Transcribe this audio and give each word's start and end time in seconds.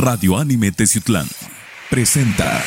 Radio 0.00 0.38
Anime 0.38 0.72
Teciutlán 0.72 1.26
presenta. 1.90 2.62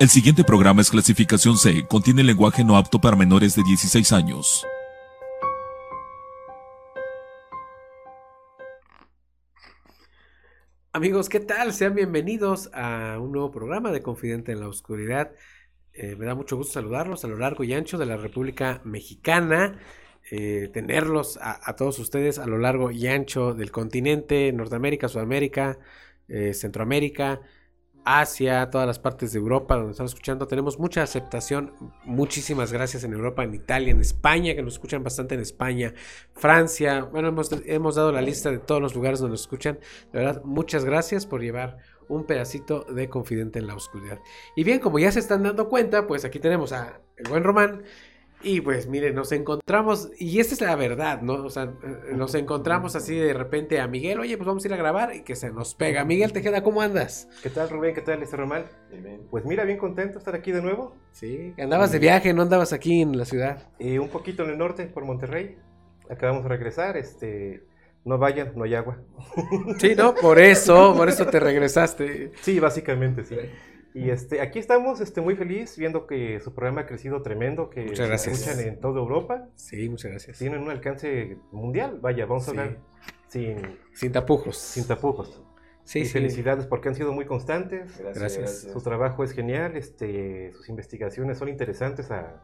El 0.00 0.08
siguiente 0.08 0.42
programa 0.42 0.80
es 0.80 0.90
clasificación 0.90 1.58
C, 1.58 1.86
contiene 1.86 2.22
lenguaje 2.22 2.64
no 2.64 2.78
apto 2.78 2.98
para 2.98 3.14
menores 3.14 3.54
de 3.56 3.62
16 3.62 4.10
años. 4.12 4.66
Amigos, 10.94 11.28
¿qué 11.28 11.40
tal? 11.40 11.74
Sean 11.74 11.94
bienvenidos 11.94 12.70
a 12.72 13.18
un 13.20 13.32
nuevo 13.32 13.50
programa 13.50 13.90
de 13.90 14.00
Confidente 14.00 14.52
en 14.52 14.60
la 14.60 14.68
Oscuridad. 14.68 15.32
Eh, 15.92 16.16
me 16.16 16.24
da 16.24 16.34
mucho 16.34 16.56
gusto 16.56 16.72
saludarlos 16.72 17.22
a 17.26 17.28
lo 17.28 17.36
largo 17.36 17.64
y 17.64 17.74
ancho 17.74 17.98
de 17.98 18.06
la 18.06 18.16
República 18.16 18.80
Mexicana. 18.84 19.78
Eh, 20.30 20.70
tenerlos 20.72 21.38
a, 21.42 21.76
todos 21.76 21.98
ustedes 21.98 22.38
a 22.38 22.46
lo 22.46 22.56
largo 22.56 22.90
y 22.90 23.06
ancho 23.08 23.52
del 23.52 23.70
continente, 23.70 24.50
Norteamérica, 24.52 25.08
Sudamérica, 25.08 25.78
eh, 26.28 26.54
Centroamérica, 26.54 27.42
Asia, 28.04 28.68
todas 28.70 28.86
las 28.86 28.98
partes 28.98 29.32
de 29.32 29.38
Europa 29.38 29.76
donde 29.76 29.92
están 29.92 30.06
escuchando. 30.06 30.46
Tenemos 30.46 30.78
mucha 30.78 31.02
aceptación. 31.02 31.72
Muchísimas 32.04 32.72
gracias 32.72 33.04
en 33.04 33.12
Europa, 33.12 33.44
en 33.44 33.54
Italia, 33.54 33.90
en 33.90 34.00
España, 34.00 34.54
que 34.54 34.62
nos 34.62 34.74
escuchan 34.74 35.02
bastante 35.02 35.34
en 35.34 35.40
España, 35.40 35.94
Francia. 36.34 37.02
Bueno, 37.02 37.28
hemos, 37.28 37.50
hemos 37.66 37.94
dado 37.94 38.12
la 38.12 38.20
lista 38.20 38.50
de 38.50 38.58
todos 38.58 38.80
los 38.80 38.94
lugares 38.94 39.20
donde 39.20 39.32
nos 39.32 39.42
escuchan. 39.42 39.78
De 40.12 40.20
verdad, 40.20 40.42
muchas 40.44 40.84
gracias 40.84 41.26
por 41.26 41.40
llevar 41.40 41.78
un 42.08 42.24
pedacito 42.24 42.84
de 42.84 43.08
Confidente 43.08 43.58
en 43.58 43.66
la 43.66 43.74
Oscuridad. 43.74 44.20
Y 44.54 44.64
bien, 44.64 44.80
como 44.80 44.98
ya 44.98 45.10
se 45.10 45.20
están 45.20 45.42
dando 45.42 45.68
cuenta, 45.68 46.06
pues 46.06 46.24
aquí 46.24 46.38
tenemos 46.38 46.72
a 46.72 47.00
el 47.16 47.28
buen 47.28 47.42
Román 47.42 47.82
y 48.44 48.60
pues 48.60 48.86
miren, 48.86 49.14
nos 49.14 49.32
encontramos, 49.32 50.10
y 50.18 50.38
esta 50.38 50.54
es 50.54 50.60
la 50.60 50.76
verdad, 50.76 51.22
¿no? 51.22 51.34
O 51.44 51.50
sea, 51.50 51.72
nos 52.12 52.34
encontramos 52.34 52.94
así 52.94 53.16
de 53.16 53.32
repente 53.32 53.80
a 53.80 53.88
Miguel, 53.88 54.20
oye, 54.20 54.36
pues 54.36 54.46
vamos 54.46 54.64
a 54.64 54.68
ir 54.68 54.74
a 54.74 54.76
grabar 54.76 55.14
y 55.14 55.22
que 55.22 55.34
se 55.34 55.50
nos 55.50 55.74
pega. 55.74 56.04
Miguel 56.04 56.32
Tejeda, 56.32 56.62
¿cómo 56.62 56.82
andas? 56.82 57.28
¿Qué 57.42 57.50
tal, 57.50 57.70
Rubén? 57.70 57.94
¿Qué 57.94 58.02
tal, 58.02 58.22
este 58.22 58.36
Román? 58.36 58.66
Pues 59.30 59.44
mira, 59.44 59.64
bien 59.64 59.78
contento 59.78 60.14
de 60.14 60.18
estar 60.18 60.34
aquí 60.34 60.52
de 60.52 60.62
nuevo. 60.62 60.94
Sí, 61.12 61.54
andabas 61.58 61.90
de 61.90 61.98
viaje, 61.98 62.32
no 62.32 62.42
andabas 62.42 62.72
aquí 62.72 63.00
en 63.00 63.16
la 63.18 63.24
ciudad. 63.24 63.68
Y 63.78 63.98
un 63.98 64.08
poquito 64.08 64.44
en 64.44 64.50
el 64.50 64.58
norte, 64.58 64.86
por 64.86 65.04
Monterrey. 65.04 65.56
Acabamos 66.08 66.42
de 66.44 66.50
regresar, 66.50 66.96
este... 66.96 67.64
No 68.06 68.18
vayan, 68.18 68.52
no 68.54 68.64
hay 68.64 68.74
agua. 68.74 68.98
Sí, 69.78 69.94
¿no? 69.96 70.14
Por 70.14 70.38
eso, 70.38 70.94
por 70.94 71.08
eso 71.08 71.24
te 71.24 71.40
regresaste. 71.40 72.32
Sí, 72.42 72.60
básicamente, 72.60 73.24
sí. 73.24 73.34
Y 73.94 74.10
este, 74.10 74.40
aquí 74.40 74.58
estamos 74.58 75.00
este, 75.00 75.20
muy 75.20 75.36
feliz 75.36 75.78
viendo 75.78 76.08
que 76.08 76.40
su 76.40 76.52
programa 76.52 76.80
ha 76.80 76.86
crecido 76.86 77.22
tremendo, 77.22 77.70
que 77.70 77.84
muchas 77.84 78.08
gracias. 78.08 78.38
se 78.38 78.50
escuchan 78.50 78.68
en 78.68 78.80
toda 78.80 78.98
Europa. 78.98 79.46
Sí, 79.54 79.88
muchas 79.88 80.10
gracias. 80.10 80.38
Tienen 80.38 80.62
un 80.62 80.70
alcance 80.70 81.38
mundial, 81.52 82.00
vaya, 82.00 82.26
vamos 82.26 82.48
a 82.48 82.50
hablar 82.50 82.78
sin, 83.28 83.78
sin 83.92 84.10
tapujos. 84.10 84.56
Sin 84.56 84.88
tapujos. 84.88 85.40
Sí, 85.84 86.00
y 86.00 86.04
felicidades 86.06 86.66
porque 86.66 86.88
han 86.88 86.96
sido 86.96 87.12
muy 87.12 87.24
constantes. 87.26 88.02
Gracias. 88.14 88.68
Su 88.72 88.80
trabajo 88.80 89.22
es 89.22 89.32
genial, 89.32 89.76
este, 89.76 90.52
sus 90.54 90.68
investigaciones 90.68 91.38
son 91.38 91.48
interesantes. 91.48 92.10
A... 92.10 92.42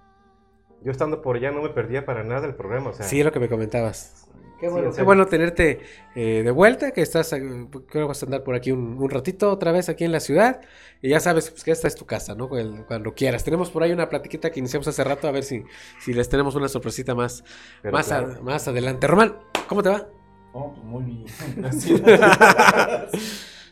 Yo 0.83 0.93
estando 0.93 1.21
por 1.21 1.37
allá 1.37 1.51
no 1.51 1.63
me 1.63 1.71
perdía 1.71 2.05
para 2.05 2.23
nada 2.23 2.47
el 2.47 2.55
programa. 2.55 2.91
O 2.91 2.93
sea, 2.93 3.07
sí, 3.07 3.19
es 3.19 3.25
lo 3.25 3.33
que 3.33 3.41
me 3.41 3.49
comentabas. 3.49 4.30
Qué 4.61 4.69
bueno, 4.69 5.27
tenerte 5.27 5.81
eh, 6.15 6.43
de 6.45 6.51
vuelta, 6.51 6.91
que 6.91 7.01
estás, 7.01 7.33
eh, 7.33 7.41
creo 7.71 7.87
que 7.89 8.03
vas 8.03 8.23
a 8.23 8.27
andar 8.27 8.45
por 8.45 8.55
aquí 8.55 8.71
un, 8.73 9.09
ratito 9.09 9.51
otra 9.51 9.73
vez 9.73 9.89
aquí 9.89 10.05
en 10.05 10.13
la 10.13 10.21
ciudad. 10.21 10.61
Y 11.01 11.09
ya 11.09 11.19
sabes 11.19 11.51
pues, 11.51 11.65
que 11.65 11.71
esta 11.71 11.89
es 11.89 11.95
tu 11.95 12.05
casa, 12.05 12.35
¿no? 12.35 12.49
Cuando 12.49 13.15
quieras. 13.15 13.43
Tenemos 13.43 13.71
por 13.71 13.83
ahí 13.83 13.93
una 13.93 14.11
platiquita 14.11 14.51
que 14.51 14.61
iniciamos 14.61 14.87
hace 14.87 15.03
rato, 15.03 15.29
a 15.29 15.31
ver 15.31 15.45
si, 15.45 15.65
si 15.99 16.13
les 16.13 16.29
tenemos 16.29 16.55
una 16.57 16.69
sorpresita 16.69 17.15
más, 17.15 17.43
más, 17.91 18.13
más 18.43 18.69
adelante. 18.69 19.07
Román, 19.07 19.39
¿cómo 19.67 19.83
te 19.83 19.89
va? 19.89 20.07
Oh, 20.53 20.75
pues 20.75 20.85
muy 20.85 21.05
bien. 21.05 21.25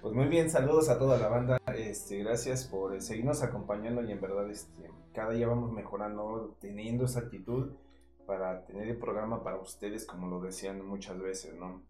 pues 0.02 0.14
muy 0.14 0.26
bien, 0.26 0.48
saludos 0.48 0.88
a 0.88 0.98
toda 0.98 1.18
la 1.18 1.28
banda. 1.28 1.60
Este, 1.76 2.18
gracias 2.18 2.64
por 2.64 2.94
eh, 2.94 3.02
seguirnos 3.02 3.42
acompañando 3.42 4.02
y 4.02 4.12
en 4.12 4.22
verdad 4.22 4.48
este, 4.50 4.90
cada 5.12 5.32
día 5.32 5.48
vamos 5.48 5.70
mejorando, 5.72 6.56
teniendo 6.60 7.04
esa 7.04 7.20
actitud 7.20 7.72
para 8.28 8.66
tener 8.66 8.86
el 8.86 8.98
programa 8.98 9.42
para 9.42 9.56
ustedes, 9.56 10.04
como 10.04 10.28
lo 10.28 10.38
decían 10.42 10.86
muchas 10.86 11.18
veces, 11.18 11.54
¿no? 11.54 11.82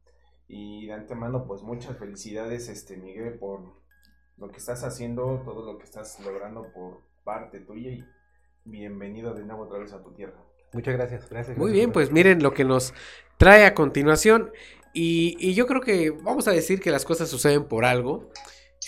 Y 0.47 0.87
de 0.87 0.93
antemano, 0.93 1.45
pues 1.49 1.63
muchas 1.63 1.99
felicidades, 1.99 2.69
este 2.69 2.97
Miguel, 2.97 3.41
por 3.41 3.65
lo 4.37 4.49
que 4.49 4.59
estás 4.59 4.85
haciendo, 4.85 5.43
todo 5.45 5.73
lo 5.73 5.79
que 5.79 5.85
estás 5.85 6.21
logrando 6.21 6.73
por 6.73 7.01
parte 7.25 7.59
tuya 7.59 7.91
y 7.91 8.05
bienvenido 8.65 9.35
de 9.35 9.45
nuevo 9.45 9.65
otra 9.65 9.81
vez 9.81 9.93
a 9.93 10.01
tu 10.01 10.13
tierra. 10.13 10.41
Muchas 10.73 10.95
gracias, 10.95 11.29
gracias. 11.29 11.59
Muy 11.59 11.73
bien, 11.73 11.91
pues 11.91 12.13
miren 12.13 12.41
lo 12.41 12.55
que 12.55 12.65
nos 12.65 12.95
trae 13.37 13.67
a 13.67 13.75
continuación. 13.75 14.53
Y, 14.95 15.55
yo 15.55 15.67
creo 15.67 15.81
que 15.81 16.11
vamos 16.11 16.47
a 16.47 16.53
decir 16.53 16.81
que 16.81 16.93
las 16.93 17.05
cosas 17.05 17.29
suceden 17.29 17.65
por 17.65 17.85
algo. 17.85 18.31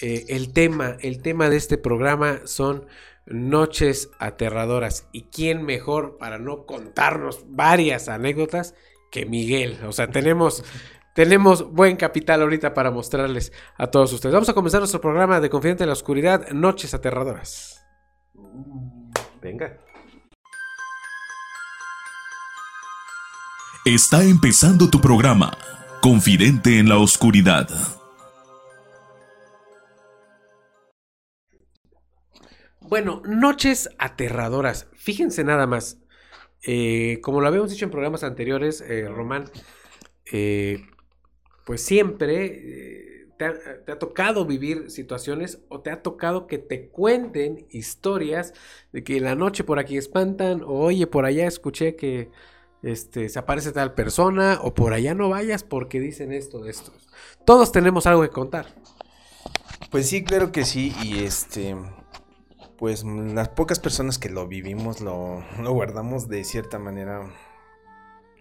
Eh, 0.01 0.27
el 0.29 0.53
tema, 0.53 0.97
el 1.01 1.21
tema 1.21 1.51
de 1.51 1.57
este 1.57 1.79
programa 1.79 2.43
son 2.45 2.87
noches 3.27 4.11
aterradoras. 4.19 5.07
¿Y 5.13 5.25
quién 5.25 5.65
mejor 5.65 6.17
para 6.19 6.39
no 6.39 6.67
contarnos 6.67 7.45
varias 7.49 8.09
anécdotas 8.09 8.75
que 9.11 9.27
Miguel? 9.27 9.79
O 9.87 9.93
sea, 9.93 10.11
tenemos, 10.11 10.65
tenemos 11.15 11.71
buen 11.73 11.97
capital 11.97 12.43
ahorita 12.43 12.75
para 12.75 12.91
mostrarles 12.91 13.53
a 13.77 13.89
todos 13.89 14.13
ustedes. 14.13 14.33
Vamos 14.33 14.49
a 14.49 14.55
comenzar 14.55 14.81
nuestro 14.81 15.01
programa 15.01 15.41
de 15.41 15.51
Confidente 15.51 15.85
en 15.85 15.89
la 15.89 15.95
Oscuridad, 15.95 16.49
Noches 16.51 16.95
Aterradoras. 16.95 17.85
Venga. 19.41 19.79
Está 23.85 24.25
empezando 24.25 24.91
tu 24.91 25.01
programa, 25.01 25.57
Confidente 26.03 26.79
en 26.79 26.89
la 26.89 26.99
Oscuridad. 26.99 28.00
Bueno, 32.91 33.23
noches 33.25 33.89
aterradoras. 33.99 34.89
Fíjense 34.95 35.45
nada 35.45 35.69
más. 35.69 35.99
Eh, 36.65 37.21
como 37.23 37.41
lo 37.41 37.47
habíamos 37.47 37.71
dicho 37.71 37.85
en 37.85 37.93
programas 37.93 38.25
anteriores, 38.25 38.81
eh, 38.81 39.07
Román, 39.09 39.45
eh, 40.33 40.89
pues 41.65 41.85
siempre 41.85 43.29
te 43.39 43.45
ha, 43.93 43.99
tocado 44.01 44.45
vivir 44.45 44.91
situaciones 44.91 45.61
o 45.69 45.83
te 45.83 45.93
ha 45.93 46.03
tocado 46.03 46.49
que 46.49 46.59
te 46.59 46.89
cuenten 46.89 47.65
historias 47.71 48.55
de 48.93 49.05
que 49.05 49.21
la 49.21 49.37
noche 49.37 49.63
por 49.63 49.79
aquí 49.79 49.97
espantan 49.97 50.63
o 50.65 50.81
oye, 50.81 51.07
por 51.07 51.27
allá 51.27 51.47
escuché 51.47 51.95
que 51.95 52.33
este, 52.83 53.29
se 53.29 53.39
aparece 53.39 53.71
tal 53.71 53.95
persona 53.95 54.59
o 54.63 54.75
por 54.75 54.95
allá 54.95 55.15
no 55.15 55.29
vayas 55.29 55.63
porque 55.63 56.01
dicen 56.01 56.33
esto 56.33 56.59
de 56.59 56.73
estos. 56.73 57.09
Todos 57.47 57.71
tenemos 57.71 58.09
algo 58.09 58.23
que 58.23 58.31
contar. 58.31 58.67
Pues 59.93 60.09
sí, 60.09 60.25
claro 60.25 60.51
que 60.51 60.65
sí. 60.65 60.93
Y 61.03 61.21
este, 61.21 61.77
pues 62.81 63.05
las 63.05 63.51
pocas 63.51 63.79
personas 63.79 64.19
que 64.19 64.31
lo 64.31 64.49
vivimos 64.49 65.03
lo, 65.03 65.45
guardamos 65.59 66.29
de 66.29 66.45
cierta 66.45 66.79
manera 66.79 67.31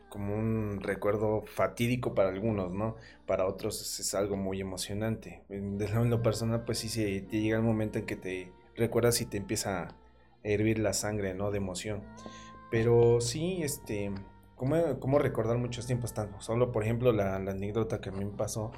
como 0.07 0.33
un 0.33 0.79
recuerdo 0.81 1.44
fatídico 1.45 2.16
para 2.16 2.29
algunos, 2.29 2.72
¿no? 2.72 2.95
Para 3.27 3.45
otros 3.45 4.00
es 4.00 4.16
algo 4.16 4.38
muy 4.38 4.61
emocionante. 4.61 5.44
En 5.50 5.77
lo 6.09 6.23
personal, 6.23 6.63
pues 6.63 6.79
sí, 6.79 6.88
se, 6.88 7.19
te 7.19 7.41
llega 7.41 7.57
el 7.57 7.63
momento 7.63 8.00
en 8.00 8.05
que 8.05 8.16
te 8.16 8.53
recuerdas 8.77 9.19
y 9.19 9.25
te 9.25 9.35
empieza 9.35 9.83
a 9.83 9.95
hervir 10.44 10.79
la 10.79 10.94
sangre, 10.94 11.33
¿no? 11.33 11.51
De 11.51 11.57
emoción. 11.57 12.01
Pero 12.71 13.19
sí, 13.19 13.59
este, 13.62 14.09
¿cómo, 14.56 15.19
recordar 15.19 15.57
muchos 15.57 15.85
tiempos 15.85 16.13
tanto? 16.13 16.39
Solo, 16.39 16.71
por 16.71 16.83
ejemplo, 16.83 17.12
la, 17.12 17.39
la, 17.39 17.51
anécdota 17.51 18.00
que 18.00 18.07
a 18.07 18.13
mí 18.13 18.24
me 18.24 18.38
pasó. 18.38 18.71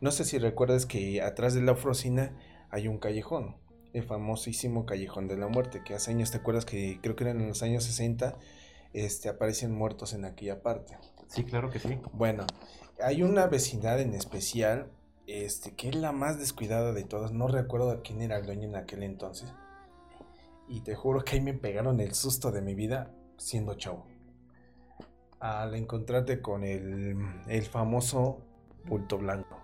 No 0.00 0.12
sé 0.12 0.24
si 0.24 0.38
recuerdas 0.38 0.86
que 0.86 1.22
atrás 1.22 1.54
de 1.54 1.62
la 1.62 1.72
ofrocina 1.72 2.36
hay 2.70 2.86
un 2.86 2.98
callejón 2.98 3.56
el 3.98 4.04
famosísimo 4.04 4.86
Callejón 4.86 5.28
de 5.28 5.36
la 5.36 5.48
Muerte, 5.48 5.82
que 5.84 5.94
hace 5.94 6.10
años, 6.10 6.30
¿te 6.30 6.38
acuerdas 6.38 6.64
que 6.64 6.98
creo 7.02 7.16
que 7.16 7.24
eran 7.24 7.40
en 7.40 7.48
los 7.48 7.62
años 7.62 7.84
60, 7.84 8.36
este, 8.92 9.28
aparecen 9.28 9.72
muertos 9.72 10.12
en 10.12 10.24
aquella 10.24 10.62
parte? 10.62 10.96
Sí, 11.26 11.44
claro 11.44 11.70
que 11.70 11.78
sí. 11.78 11.98
Bueno, 12.12 12.46
hay 13.02 13.22
una 13.22 13.46
vecindad 13.46 14.00
en 14.00 14.14
especial, 14.14 14.90
este, 15.26 15.74
que 15.74 15.88
es 15.88 15.94
la 15.94 16.12
más 16.12 16.38
descuidada 16.38 16.92
de 16.92 17.04
todas, 17.04 17.32
no 17.32 17.48
recuerdo 17.48 17.90
a 17.90 18.02
quién 18.02 18.22
era 18.22 18.38
el 18.38 18.46
dueño 18.46 18.68
en 18.68 18.76
aquel 18.76 19.02
entonces, 19.02 19.52
y 20.68 20.80
te 20.80 20.94
juro 20.94 21.24
que 21.24 21.36
ahí 21.36 21.40
me 21.40 21.54
pegaron 21.54 22.00
el 22.00 22.14
susto 22.14 22.50
de 22.50 22.62
mi 22.62 22.74
vida 22.74 23.10
siendo 23.36 23.74
chavo. 23.74 24.06
Al 25.40 25.74
encontrarte 25.74 26.42
con 26.42 26.64
el, 26.64 27.16
el 27.46 27.62
famoso 27.62 28.42
bulto 28.84 29.18
blanco. 29.18 29.57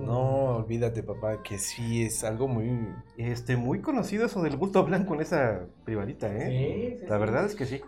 No, 0.00 0.56
olvídate, 0.56 1.02
papá, 1.02 1.42
que 1.42 1.58
sí 1.58 2.02
es 2.02 2.24
algo 2.24 2.48
muy. 2.48 2.88
Este, 3.16 3.56
muy 3.56 3.80
conocido 3.80 4.26
eso 4.26 4.42
del 4.42 4.56
bulto 4.56 4.84
blanco 4.84 5.14
en 5.14 5.20
esa 5.20 5.66
privadita, 5.84 6.28
¿eh? 6.28 7.04
La 7.08 7.18
verdad 7.18 7.44
es 7.44 7.54
que 7.54 7.66
sí. 7.66 7.82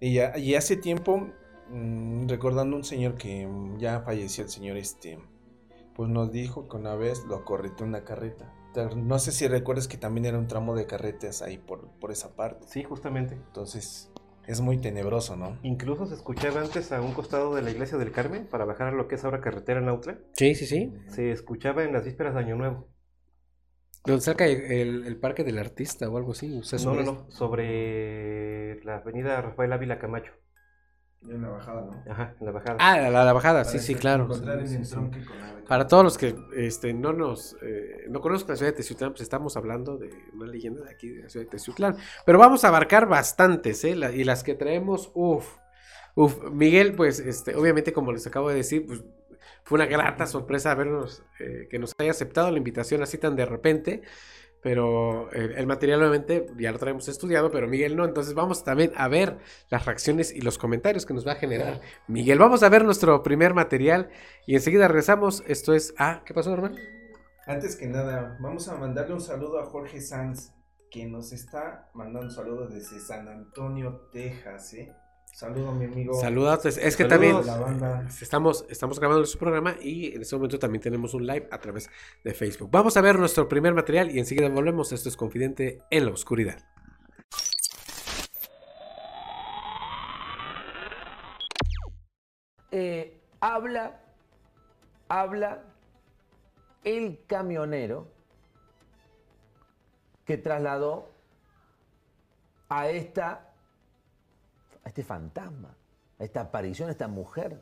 Y, 0.00 0.14
ya, 0.14 0.36
y 0.38 0.54
hace 0.54 0.76
tiempo, 0.76 1.28
mm, 1.70 2.28
recordando 2.28 2.76
un 2.76 2.84
señor 2.84 3.14
que 3.16 3.48
ya 3.78 4.00
falleció, 4.00 4.44
el 4.44 4.50
señor 4.50 4.76
este, 4.76 5.18
pues 5.94 6.08
nos 6.08 6.32
dijo 6.32 6.68
que 6.68 6.76
una 6.76 6.94
vez 6.94 7.24
lo 7.24 7.44
corrió 7.44 7.72
una 7.80 8.04
carreta. 8.04 8.54
No 8.96 9.18
sé 9.18 9.32
si 9.32 9.48
recuerdas 9.48 9.88
que 9.88 9.96
también 9.96 10.24
era 10.26 10.38
un 10.38 10.46
tramo 10.46 10.76
de 10.76 10.86
carretas 10.86 11.42
ahí 11.42 11.58
por, 11.58 11.88
por 12.00 12.12
esa 12.12 12.36
parte. 12.36 12.66
Sí, 12.68 12.84
justamente. 12.84 13.34
Entonces, 13.34 14.10
es 14.48 14.60
muy 14.62 14.78
tenebroso, 14.78 15.36
¿no? 15.36 15.58
Incluso 15.62 16.06
se 16.06 16.14
escuchaba 16.14 16.60
antes 16.62 16.90
a 16.90 17.00
un 17.02 17.12
costado 17.12 17.54
de 17.54 17.60
la 17.62 17.70
iglesia 17.70 17.98
del 17.98 18.10
Carmen, 18.10 18.46
para 18.46 18.64
bajar 18.64 18.88
a 18.88 18.92
lo 18.92 19.06
que 19.06 19.16
es 19.16 19.24
ahora 19.24 19.40
carretera 19.40 19.78
en 19.80 19.88
Autla. 19.88 20.18
Sí, 20.32 20.54
sí, 20.54 20.66
sí. 20.66 20.92
Se 21.08 21.30
escuchaba 21.30 21.84
en 21.84 21.92
las 21.92 22.04
vísperas 22.04 22.34
de 22.34 22.40
Año 22.40 22.56
Nuevo. 22.56 22.88
Donde 24.04 24.22
cerca 24.22 24.46
el, 24.46 25.06
el 25.06 25.16
parque 25.20 25.44
del 25.44 25.58
artista 25.58 26.08
o 26.08 26.16
algo 26.16 26.32
así. 26.32 26.58
o 26.58 26.62
sea, 26.62 26.78
No, 26.78 26.94
no, 26.94 27.02
no. 27.02 27.30
Sobre 27.30 28.82
la 28.84 28.96
avenida 28.96 29.40
Rafael 29.42 29.72
Ávila 29.72 29.98
Camacho. 29.98 30.32
En 31.22 31.42
la 31.42 31.48
bajada, 31.48 31.82
¿no? 31.82 32.12
Ajá, 32.12 32.34
en 32.38 32.46
la 32.46 32.52
bajada. 32.52 32.76
Ah, 32.80 32.98
la, 33.10 33.24
la 33.24 33.32
bajada, 33.32 33.64
sí, 33.64 33.78
sí, 33.80 33.94
claro. 33.94 34.28
Sí, 34.66 34.84
sí. 34.84 34.96
Para 35.66 35.86
todos 35.86 36.04
los 36.04 36.16
que 36.16 36.34
este, 36.56 36.94
no 36.94 37.12
nos 37.12 37.56
eh, 37.60 38.06
no 38.08 38.20
conozcan 38.20 38.54
la 38.54 38.56
ciudad 38.56 38.72
de 38.72 38.76
Teciutlán, 38.76 39.10
pues 39.10 39.22
estamos 39.22 39.56
hablando 39.56 39.98
de 39.98 40.10
una 40.32 40.46
leyenda 40.46 40.82
de 40.84 40.90
aquí 40.90 41.08
de 41.10 41.24
la 41.24 41.28
ciudad 41.28 41.44
de 41.46 41.50
Teciutlán. 41.50 41.96
Pero 42.24 42.38
vamos 42.38 42.64
a 42.64 42.68
abarcar 42.68 43.06
bastantes, 43.08 43.84
¿eh? 43.84 43.96
La- 43.96 44.12
y 44.12 44.24
las 44.24 44.42
que 44.44 44.54
traemos, 44.54 45.10
uff. 45.14 45.56
Uf, 46.14 46.50
Miguel, 46.50 46.94
pues, 46.94 47.20
este, 47.20 47.54
obviamente, 47.54 47.92
como 47.92 48.12
les 48.12 48.26
acabo 48.26 48.48
de 48.48 48.56
decir, 48.56 48.86
pues 48.86 49.02
fue 49.64 49.76
una 49.76 49.86
grata 49.86 50.26
sorpresa 50.26 50.74
vernos, 50.74 51.22
eh, 51.40 51.68
que 51.70 51.78
nos 51.78 51.92
haya 51.98 52.10
aceptado 52.12 52.50
la 52.50 52.58
invitación 52.58 53.02
así 53.02 53.18
tan 53.18 53.36
de 53.36 53.44
repente. 53.44 54.02
Pero 54.62 55.32
eh, 55.32 55.54
el 55.56 55.66
material, 55.66 56.00
obviamente, 56.00 56.46
ya 56.58 56.72
lo 56.72 56.78
traemos 56.78 57.08
estudiado, 57.08 57.50
pero 57.50 57.68
Miguel 57.68 57.96
no. 57.96 58.04
Entonces, 58.04 58.34
vamos 58.34 58.64
también 58.64 58.92
a 58.96 59.08
ver 59.08 59.38
las 59.70 59.86
reacciones 59.86 60.32
y 60.34 60.40
los 60.40 60.58
comentarios 60.58 61.06
que 61.06 61.14
nos 61.14 61.26
va 61.26 61.32
a 61.32 61.36
generar 61.36 61.80
Miguel. 62.06 62.38
Vamos 62.38 62.62
a 62.62 62.68
ver 62.68 62.84
nuestro 62.84 63.22
primer 63.22 63.54
material 63.54 64.10
y 64.46 64.54
enseguida 64.54 64.88
regresamos. 64.88 65.44
Esto 65.46 65.74
es. 65.74 65.94
Ah, 65.98 66.22
¿qué 66.24 66.34
pasó, 66.34 66.52
hermano? 66.52 66.76
Antes 67.46 67.76
que 67.76 67.86
nada, 67.86 68.36
vamos 68.40 68.68
a 68.68 68.76
mandarle 68.76 69.14
un 69.14 69.20
saludo 69.20 69.58
a 69.58 69.64
Jorge 69.66 70.00
Sanz, 70.02 70.52
que 70.90 71.06
nos 71.06 71.32
está 71.32 71.88
mandando 71.94 72.28
un 72.28 72.30
saludo 72.30 72.68
desde 72.68 73.00
San 73.00 73.26
Antonio, 73.26 74.08
Texas, 74.12 74.74
¿eh? 74.74 74.92
Saludo, 75.38 75.70
mi 75.70 75.84
amigo. 75.84 76.14
Saludos. 76.14 76.66
Es 76.66 76.96
que 76.96 77.04
Saludos. 77.04 77.08
también 77.08 77.46
La 77.46 77.58
banda. 77.58 78.04
estamos, 78.20 78.66
estamos 78.68 78.98
grabando 78.98 79.24
su 79.24 79.38
programa 79.38 79.76
y 79.80 80.12
en 80.12 80.22
este 80.22 80.34
momento 80.34 80.58
también 80.58 80.82
tenemos 80.82 81.14
un 81.14 81.24
live 81.28 81.46
a 81.52 81.60
través 81.60 81.88
de 82.24 82.34
Facebook. 82.34 82.68
Vamos 82.72 82.96
a 82.96 83.00
ver 83.02 83.20
nuestro 83.20 83.48
primer 83.48 83.72
material 83.72 84.10
y 84.10 84.18
enseguida 84.18 84.48
volvemos. 84.48 84.90
Esto 84.90 85.08
es 85.08 85.16
Confidente 85.16 85.78
en 85.90 86.06
la 86.06 86.10
Oscuridad. 86.10 86.58
Eh, 92.72 93.20
habla, 93.38 94.00
habla 95.08 95.62
el 96.82 97.20
camionero 97.28 98.08
que 100.24 100.36
trasladó 100.36 101.12
a 102.68 102.88
esta, 102.88 103.47
a 104.88 104.90
este 104.90 105.04
fantasma, 105.04 105.76
a 106.18 106.24
esta 106.24 106.40
aparición, 106.40 106.88
a 106.88 106.92
esta 106.92 107.08
mujer. 107.08 107.60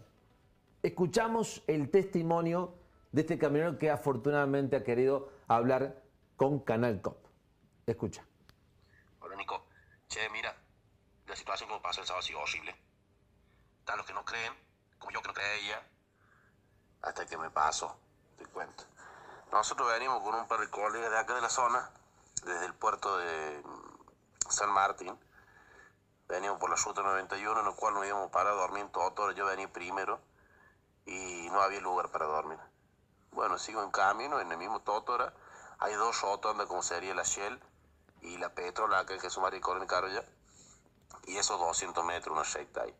Escuchamos 0.80 1.64
el 1.66 1.90
testimonio 1.90 2.78
de 3.10 3.22
este 3.22 3.36
camionero 3.36 3.78
que 3.78 3.90
afortunadamente 3.90 4.76
ha 4.76 4.84
querido 4.84 5.32
hablar 5.48 6.04
con 6.36 6.60
Canal 6.60 7.02
Cop. 7.02 7.18
Escucha. 7.84 8.24
Hola 9.18 9.34
Nico. 9.34 9.66
Che, 10.08 10.28
mira, 10.30 10.54
la 11.26 11.34
situación 11.34 11.68
como 11.68 11.82
pasó 11.82 12.00
el 12.00 12.06
sábado 12.06 12.20
ha 12.20 12.26
sido 12.28 12.38
horrible. 12.38 12.76
Están 13.80 13.96
los 13.96 14.06
que 14.06 14.12
no 14.12 14.24
creen, 14.24 14.52
como 15.00 15.10
yo 15.10 15.20
que 15.20 15.26
no 15.26 15.34
creía, 15.34 15.82
hasta 17.02 17.26
que 17.26 17.36
me 17.36 17.50
pasó, 17.50 17.98
te 18.38 18.46
cuento. 18.46 18.84
Nosotros 19.50 19.90
venimos 19.90 20.22
con 20.22 20.32
un 20.36 20.46
par 20.46 20.60
de 20.60 20.70
colegas 20.70 21.10
de 21.10 21.18
acá 21.18 21.34
de 21.34 21.40
la 21.40 21.50
zona, 21.50 21.90
desde 22.44 22.66
el 22.66 22.74
puerto 22.74 23.18
de 23.18 23.62
mm, 23.64 24.48
San 24.48 24.70
Martín. 24.70 25.18
Venimos 26.28 26.58
por 26.58 26.70
la 26.70 26.76
ruta 26.76 27.02
91, 27.02 27.60
en 27.60 27.66
la 27.66 27.72
cual 27.72 27.94
nos 27.94 28.06
íbamos 28.06 28.30
para 28.30 28.50
dormir 28.50 28.82
en 28.82 28.90
Totora. 28.90 29.32
Yo 29.34 29.46
venía 29.46 29.72
primero 29.72 30.20
y 31.04 31.48
no 31.50 31.60
había 31.60 31.80
lugar 31.80 32.10
para 32.10 32.26
dormir. 32.26 32.58
Bueno, 33.30 33.58
sigo 33.58 33.82
en 33.82 33.90
camino, 33.90 34.40
en 34.40 34.50
el 34.50 34.58
mismo 34.58 34.80
Totora. 34.80 35.32
Hay 35.78 35.94
dos 35.94 36.20
rotondas, 36.22 36.66
como 36.66 36.82
sería 36.82 37.14
la 37.14 37.22
Shell 37.22 37.60
y 38.22 38.38
la 38.38 38.54
Petrol, 38.54 38.92
en 38.92 39.20
Jesús 39.20 39.42
María 39.42 39.58
y 39.58 39.86
Carolla. 39.86 40.24
Y 41.26 41.36
esos 41.36 41.60
200 41.60 42.04
metros, 42.04 42.32
una 42.32 42.44
recta 42.44 42.82
ahí. 42.82 42.96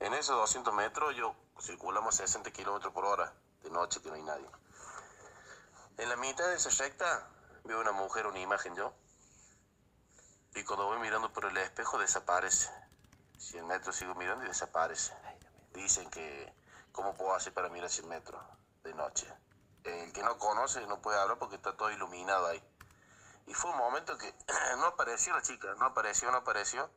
En 0.00 0.14
esos 0.14 0.36
200 0.36 0.74
metros 0.74 1.14
yo 1.14 1.36
circulamos 1.60 2.14
a 2.14 2.26
60 2.26 2.50
kilómetros 2.50 2.92
por 2.92 3.04
hora, 3.04 3.32
de 3.62 3.70
noche 3.70 4.02
que 4.02 4.08
no 4.08 4.16
hay 4.16 4.22
nadie. 4.22 4.48
En 5.98 6.08
la 6.08 6.16
mitad 6.16 6.48
de 6.48 6.56
esa 6.56 6.70
recta 6.82 7.28
veo 7.64 7.80
una 7.80 7.92
mujer, 7.92 8.26
una 8.26 8.40
imagen 8.40 8.74
yo. 8.74 8.92
Y 10.54 10.64
cuando 10.64 10.86
voy 10.86 10.98
mirando 10.98 11.32
por 11.32 11.46
el 11.46 11.56
espejo 11.56 11.98
desaparece. 11.98 12.70
100 13.38 13.66
metros 13.66 13.96
sigo 13.96 14.14
mirando 14.14 14.44
y 14.44 14.48
desaparece. 14.48 15.14
Dicen 15.72 16.10
que, 16.10 16.52
¿cómo 16.92 17.14
puedo 17.14 17.34
hacer 17.34 17.54
para 17.54 17.68
mirar 17.70 17.90
100 17.90 18.08
metros 18.08 18.42
de 18.84 18.94
noche? 18.94 19.26
El 19.84 20.12
que 20.12 20.22
no 20.22 20.38
conoce 20.38 20.86
no 20.86 21.00
puede 21.00 21.18
hablar 21.18 21.38
porque 21.38 21.56
está 21.56 21.76
todo 21.76 21.90
iluminado 21.90 22.46
ahí. 22.46 22.62
Y 23.46 23.54
fue 23.54 23.70
un 23.70 23.78
momento 23.78 24.16
que 24.18 24.32
no 24.76 24.86
apareció 24.86 25.34
la 25.34 25.42
chica, 25.42 25.74
no 25.78 25.86
apareció, 25.86 26.30
no 26.30 26.38
apareció. 26.38 26.90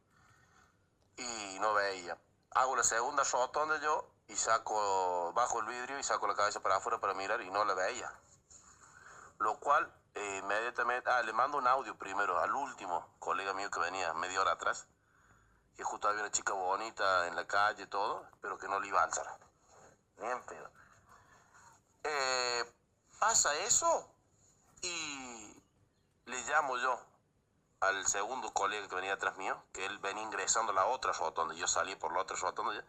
Y 1.18 1.58
no 1.60 1.74
veía. 1.74 2.18
Hago 2.52 2.76
la 2.76 2.84
segunda 2.84 3.24
rotonda 3.24 3.80
yo 3.80 4.10
y 4.28 4.36
saco, 4.36 5.32
bajo 5.34 5.62
el 5.62 5.68
vidrio 5.68 5.98
y 5.98 6.04
saco 6.04 6.28
la 6.28 6.36
cabeza 6.36 6.62
para 6.62 6.78
afuera 6.78 7.00
para 7.00 7.14
mirar 7.14 7.42
y 7.42 7.50
no 7.50 7.64
la 7.64 7.74
veía. 7.74 8.12
Lo 9.40 9.60
cual, 9.60 9.92
eh, 10.16 10.40
inmediatamente, 10.42 11.10
ah, 11.10 11.22
le 11.22 11.34
mando 11.34 11.58
un 11.58 11.68
audio 11.68 11.98
primero 11.98 12.40
al 12.40 12.54
último 12.56 13.16
colega 13.20 13.54
mío 13.54 13.70
que 13.70 13.80
venía 13.80 14.14
media 14.14 14.42
hora 14.42 14.54
atrás, 14.54 14.88
que 15.76 15.84
justo 15.84 16.08
había 16.08 16.22
una 16.22 16.32
chica 16.32 16.54
bonita 16.54 17.28
en 17.28 17.36
la 17.36 17.46
calle 17.46 17.86
todo, 17.88 18.26
pero 18.42 18.58
que 18.58 18.68
no 18.68 18.80
le 18.80 18.88
iba 18.88 19.02
a 19.02 19.04
alzar. 19.04 19.28
Bien 20.18 20.42
pedo. 20.46 20.70
Eh, 22.04 22.74
pasa 23.20 23.54
eso 23.56 24.10
y 24.82 25.62
le 26.26 26.42
llamo 26.44 26.78
yo 26.78 27.00
al 27.82 28.06
segundo 28.08 28.52
colega 28.54 28.88
que 28.88 28.96
venía 28.96 29.14
atrás 29.14 29.36
mío, 29.38 29.62
que 29.74 29.86
él 29.86 30.00
venía 30.00 30.24
ingresando 30.24 30.72
a 30.72 30.76
la 30.76 30.86
otra 30.86 31.12
rotonda, 31.12 31.54
yo 31.56 31.68
salí 31.68 31.96
por 31.96 32.14
la 32.14 32.22
otra 32.22 32.38
rotonda 32.38 32.74
ya, 32.74 32.86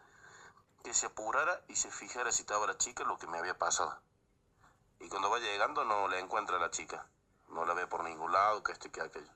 que 0.83 0.93
se 0.93 1.07
apurara 1.07 1.61
y 1.67 1.75
se 1.75 1.91
fijara 1.91 2.31
si 2.31 2.43
estaba 2.43 2.67
la 2.67 2.77
chica 2.77 3.03
lo 3.03 3.17
que 3.17 3.27
me 3.27 3.37
había 3.37 3.57
pasado. 3.57 3.99
Y 4.99 5.09
cuando 5.09 5.29
va 5.29 5.39
llegando 5.39 5.83
no 5.83 6.07
le 6.07 6.19
encuentra 6.19 6.57
a 6.57 6.59
la 6.59 6.71
chica, 6.71 7.05
no 7.49 7.65
la 7.65 7.73
ve 7.73 7.87
por 7.87 8.03
ningún 8.03 8.31
lado, 8.31 8.63
que 8.63 8.71
esto 8.71 8.87
y 8.87 8.91
que 8.91 9.01
aquello. 9.01 9.31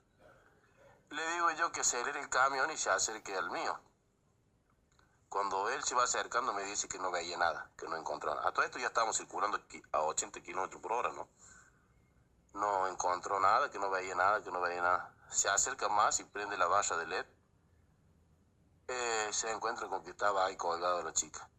Le 1.10 1.32
digo 1.34 1.52
yo 1.52 1.72
que 1.72 1.82
acelere 1.82 2.20
el 2.20 2.30
camión 2.30 2.72
y 2.72 2.78
se 2.78 2.90
acerque 2.90 3.36
al 3.36 3.52
mío. 3.52 3.80
Cuando 5.28 5.70
él 5.70 5.84
se 5.84 5.96
va 5.96 6.04
acercando 6.04 6.54
me 6.54 6.64
dice 6.64 6.88
que 6.88 7.00
no 7.00 7.12
veía 7.12 7.38
nada, 7.38 7.70
que 7.78 7.88
no 7.88 7.96
encontraba 7.96 8.38
nada. 8.38 8.50
A 8.50 8.54
todo 8.54 8.66
esto 8.66 8.80
ya 8.80 8.88
estábamos 8.88 9.18
circulando 9.18 9.60
a 9.92 10.02
80 10.02 10.42
kilómetros 10.42 10.82
por 10.82 10.92
hora, 10.94 11.12
¿no? 11.12 11.28
No 12.54 12.88
encontró 12.88 13.40
nada, 13.40 13.70
que 13.72 13.80
no 13.80 13.90
veía 13.90 14.16
nada, 14.16 14.42
que 14.42 14.52
no 14.52 14.60
veía 14.60 14.82
nada. 14.82 15.16
Se 15.30 15.48
acerca 15.50 15.88
más 15.88 16.20
y 16.20 16.26
prende 16.26 16.58
la 16.58 16.68
valla 16.68 16.98
de 16.98 17.06
LED. 17.08 17.26
Eh, 18.88 19.30
se 19.32 19.50
encuentra 19.52 19.88
con 19.88 20.04
que 20.04 20.12
estaba 20.12 20.46
ahí 20.46 20.58
colgada 20.58 21.02
la 21.02 21.14
chica. 21.14 21.50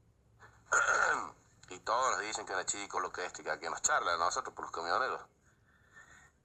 y 1.71 1.79
todos 1.81 2.11
nos 2.11 2.21
dicen 2.21 2.45
que 2.45 2.55
la 2.55 2.67
chica 2.67 3.01
lo 3.01 3.11
que 3.11 3.25
es 3.25 3.33
que 3.33 3.51
aquí 3.51 3.67
nos 3.71 3.81
charla, 3.81 4.19
nosotros 4.19 4.55
por 4.55 4.67
los 4.67 4.73
camioneros. 4.73 5.32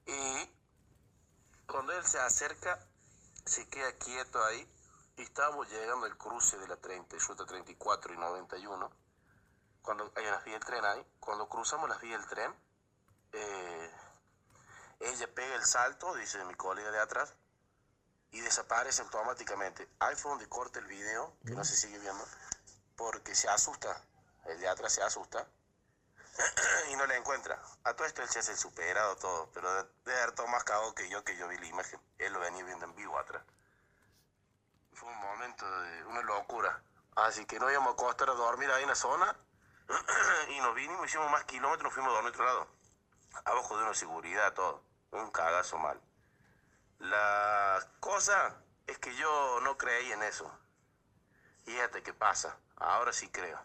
Y 0.08 0.50
cuando 1.66 1.92
él 1.92 2.04
se 2.04 2.18
acerca, 2.18 2.80
se 3.44 3.68
queda 3.68 3.92
quieto 3.92 4.42
ahí. 4.42 4.66
Y 5.18 5.22
estábamos 5.22 5.68
llegando 5.68 6.06
al 6.06 6.16
cruce 6.16 6.56
de 6.58 6.66
la 6.66 6.76
30, 6.76 7.16
ruta 7.28 7.44
34 7.44 8.14
y 8.14 8.16
91. 8.16 8.90
Cuando 9.82 10.10
hay 10.16 10.24
las 10.24 10.44
vías 10.44 10.60
del 10.60 10.66
tren 10.66 10.84
ahí. 10.84 11.06
Cuando 11.20 11.48
cruzamos 11.48 11.88
las 11.90 12.00
vías 12.00 12.20
del 12.20 12.30
tren, 12.30 12.54
eh, 13.32 13.90
ella 15.00 15.34
pega 15.34 15.54
el 15.56 15.64
salto, 15.64 16.14
dice 16.14 16.42
mi 16.46 16.54
colega 16.54 16.90
de 16.90 17.00
atrás, 17.00 17.34
y 18.30 18.40
desaparece 18.40 19.02
automáticamente. 19.02 19.88
Ahí 19.98 20.16
fue 20.16 20.30
donde 20.30 20.48
corta 20.48 20.78
el 20.78 20.86
video, 20.86 21.36
que 21.44 21.52
no 21.52 21.64
se 21.64 21.76
sigue 21.76 21.98
viendo, 21.98 22.24
porque 22.96 23.34
se 23.34 23.48
asusta. 23.48 24.02
El 24.46 24.58
de 24.60 24.68
atrás 24.68 24.94
se 24.94 25.02
asusta 25.02 25.46
y 26.90 26.96
no 26.96 27.06
la 27.06 27.16
encuentra. 27.16 27.60
A 27.84 27.94
todo 27.94 28.06
esto 28.06 28.22
él 28.22 28.28
se 28.28 28.38
hace 28.38 28.52
el 28.52 28.58
superado 28.58 29.16
todo, 29.16 29.50
pero 29.52 29.72
de- 29.74 29.88
debe 30.04 30.18
haber 30.22 30.34
todo 30.34 30.46
más 30.48 30.64
cagado 30.64 30.94
que 30.94 31.08
yo, 31.08 31.24
que 31.24 31.36
yo 31.36 31.48
vi 31.48 31.58
la 31.58 31.66
imagen. 31.66 32.00
Él 32.18 32.32
lo 32.32 32.40
venía 32.40 32.64
viendo 32.64 32.84
en 32.86 32.94
vivo 32.94 33.18
atrás. 33.18 33.42
Fue 34.92 35.08
un 35.08 35.18
momento 35.18 35.64
de 35.82 36.04
una 36.04 36.22
locura. 36.22 36.82
Así 37.16 37.44
que 37.46 37.58
nos 37.58 37.70
íbamos 37.70 37.90
a 37.90 37.92
acostar 37.94 38.30
a 38.30 38.34
dormir 38.34 38.70
ahí 38.70 38.82
en 38.82 38.88
la 38.88 38.94
zona 38.94 39.36
y 40.48 40.60
nos 40.60 40.74
vinimos, 40.74 41.06
hicimos 41.06 41.30
más 41.30 41.44
kilómetros, 41.44 41.92
fuimos 41.92 42.10
a 42.12 42.14
dormir 42.14 42.32
a 42.32 42.34
otro 42.34 42.44
lado. 42.44 42.68
Abajo 43.44 43.76
de 43.76 43.84
una 43.84 43.94
seguridad, 43.94 44.52
todo. 44.54 44.82
Un 45.10 45.30
cagazo 45.30 45.78
mal. 45.78 46.00
La 46.98 47.80
cosa 48.00 48.56
es 48.86 48.98
que 48.98 49.14
yo 49.16 49.60
no 49.62 49.78
creí 49.78 50.12
en 50.12 50.22
eso. 50.22 50.50
Y 51.66 51.72
fíjate 51.72 52.02
qué 52.02 52.12
pasa. 52.12 52.56
Ahora 52.76 53.12
sí 53.12 53.28
creo. 53.30 53.58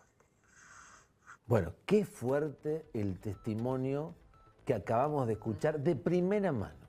Bueno, 1.46 1.74
qué 1.86 2.06
fuerte 2.06 2.86
el 2.94 3.20
testimonio 3.20 4.14
que 4.66 4.74
acabamos 4.74 5.28
de 5.28 5.34
escuchar 5.34 5.80
de 5.80 5.96
primera 5.96 6.52
mano 6.52 6.84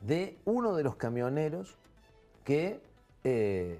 de 0.00 0.38
uno 0.44 0.74
de 0.74 0.82
los 0.82 0.96
camioneros 0.96 1.76
que 2.44 2.80
eh, 3.24 3.78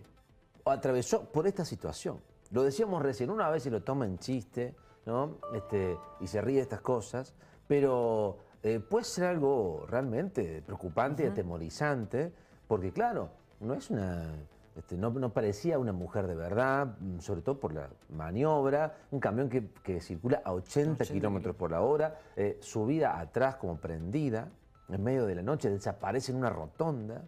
atravesó 0.64 1.25
por 1.25 1.47
esta 1.47 1.64
situación. 1.64 2.20
Lo 2.50 2.62
decíamos 2.62 3.02
recién, 3.02 3.30
una 3.30 3.49
vez 3.50 3.62
se 3.62 3.70
lo 3.70 3.82
toma 3.82 4.06
en 4.06 4.18
chiste, 4.18 4.75
¿no? 5.06 5.38
Este, 5.54 5.97
y 6.20 6.26
se 6.26 6.40
ríe 6.40 6.56
de 6.56 6.62
estas 6.62 6.80
cosas, 6.80 7.35
pero 7.66 8.38
eh, 8.62 8.80
puede 8.80 9.04
ser 9.04 9.25
algo 9.25 9.87
realmente 9.88 10.62
preocupante 10.62 11.25
y 11.25 11.26
atemorizante, 11.26 12.32
porque 12.66 12.92
claro, 12.92 13.30
no 13.61 13.75
es 13.75 13.90
una. 13.90 14.35
Este, 14.80 14.96
no, 14.96 15.10
no 15.10 15.30
parecía 15.30 15.78
una 15.78 15.92
mujer 15.92 16.26
de 16.26 16.34
verdad, 16.34 16.96
mm, 16.99 17.18
sobre 17.18 17.42
todo 17.42 17.60
por 17.60 17.75
la 17.75 17.90
maniobra, 18.08 18.96
un 19.10 19.20
camión 19.20 19.50
que, 19.50 19.68
que 19.84 20.00
circula 20.00 20.40
a 20.42 20.54
80, 20.54 21.04
kilómetros 21.04 21.54
por 21.54 21.70
la 21.70 21.82
hora, 21.82 22.18
eh, 22.34 22.56
subida 22.62 23.20
atrás 23.20 23.56
como 23.56 23.76
prendida, 23.76 24.49
en 24.88 25.04
medio 25.04 25.26
de 25.26 25.34
la 25.34 25.42
noche, 25.42 25.68
desaparece 25.68 26.32
en 26.32 26.38
una 26.38 26.49
rotonda, 26.49 27.22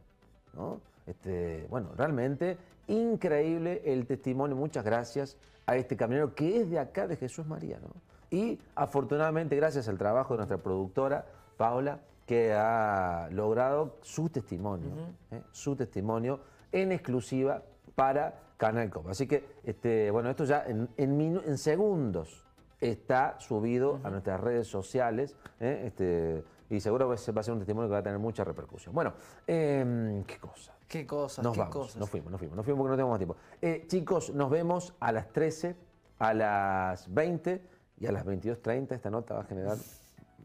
¿no? 0.55 0.81
Este, 1.07 1.67
bueno, 1.69 1.91
realmente 1.95 2.57
increíble 2.89 3.83
el 3.85 4.07
testimonio, 4.07 4.57
muchas 4.57 4.83
gracias 4.83 5.37
a 5.67 5.77
este 5.77 5.95
camionero 5.95 6.35
que 6.35 6.59
es 6.59 6.71
de 6.71 6.79
acá, 6.79 7.07
de 7.07 7.17
Jesús 7.17 7.47
María, 7.47 7.79
¿no? 7.81 7.91
Y 8.31 8.59
afortunadamente, 8.75 9.57
gracias 9.57 9.89
al 9.89 9.99
trabajo 9.99 10.33
de 10.33 10.39
nuestra 10.39 10.57
productora, 10.57 11.27
Paula, 11.59 12.01
que 12.27 12.55
ha 12.55 13.29
logrado 13.31 13.99
su 14.01 14.31
testimonio, 14.31 14.89
¿eh? 15.31 15.43
su 15.53 15.77
testimonio 15.77 16.41
en 16.73 16.93
exclusiva 16.93 17.63
para 17.95 18.41
Canal 18.57 18.91
Cop. 18.91 19.09
Así 19.09 19.27
que, 19.27 19.45
este, 19.65 20.11
bueno, 20.11 20.31
esto 20.31 20.45
ya 20.45 20.65
en, 20.67 20.89
en 20.97 21.19
minu- 21.19 21.43
en 21.47 21.59
segundos 21.59 22.45
está 22.81 23.39
subido 23.39 24.01
a 24.03 24.11
nuestras 24.11 24.41
redes 24.41 24.67
sociales, 24.67 25.37
¿eh? 25.61 25.83
este, 25.87 26.43
y 26.71 26.81
seguro 26.81 27.07
va 27.09 27.15
a 27.15 27.17
ser 27.19 27.37
va 27.37 27.41
a 27.41 27.45
ser 27.45 27.53
un 27.55 27.61
testimonio 27.61 27.89
que 27.89 27.93
va 27.93 27.99
a 27.99 28.03
tener 28.03 28.19
mucha 28.19 28.43
repercusión. 28.45 28.95
Bueno, 28.95 29.13
em, 29.47 30.25
qué 30.25 30.39
cosa. 30.39 30.75
Qué 30.89 31.07
cosas, 31.07 31.43
Nos 31.45 31.55
qué 31.55 31.61
vamos, 31.61 31.75
cosas. 31.75 31.97
nos 31.97 32.11
fuimos, 32.11 32.31
nos 32.31 32.39
fuimos, 32.39 32.57
nos 32.57 32.65
fuimos 32.67 32.79
porque 32.81 32.91
no 32.91 32.97
tenemos 32.97 33.11
más 33.13 33.19
tiempo. 33.19 33.37
Eh, 33.63 33.85
chicos, 33.89 34.31
nos 34.35 34.51
vemos 34.51 34.95
a 35.01 35.11
las 35.13 35.33
13, 35.33 35.75
a 36.19 36.35
las 36.35 37.13
20 37.13 37.63
y 37.99 38.07
a 38.07 38.13
las 38.13 38.25
22.30. 38.27 38.93
Esta 38.95 39.11
nota 39.11 39.35
va 39.35 39.41
a 39.41 39.45
generar 39.45 39.77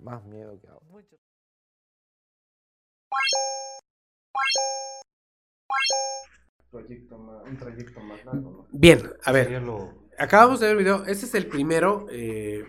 más 0.01 0.23
miedo 0.25 0.57
que 0.61 0.67
ahora. 0.69 0.85
Proyecto 6.71 7.17
más- 7.17 7.43
un 7.49 7.57
trayecto 7.57 7.99
más 8.01 8.23
largo, 8.25 8.51
¿no? 8.51 8.67
Bien, 8.71 9.01
a 9.23 9.31
ver. 9.31 9.61
Lo- 9.61 10.05
Acabamos 10.19 10.59
de 10.59 10.67
ver 10.67 10.77
el 10.77 10.83
video. 10.83 11.05
Este 11.05 11.25
es 11.25 11.35
el 11.35 11.47
primero. 11.47 12.07
eh, 12.09 12.63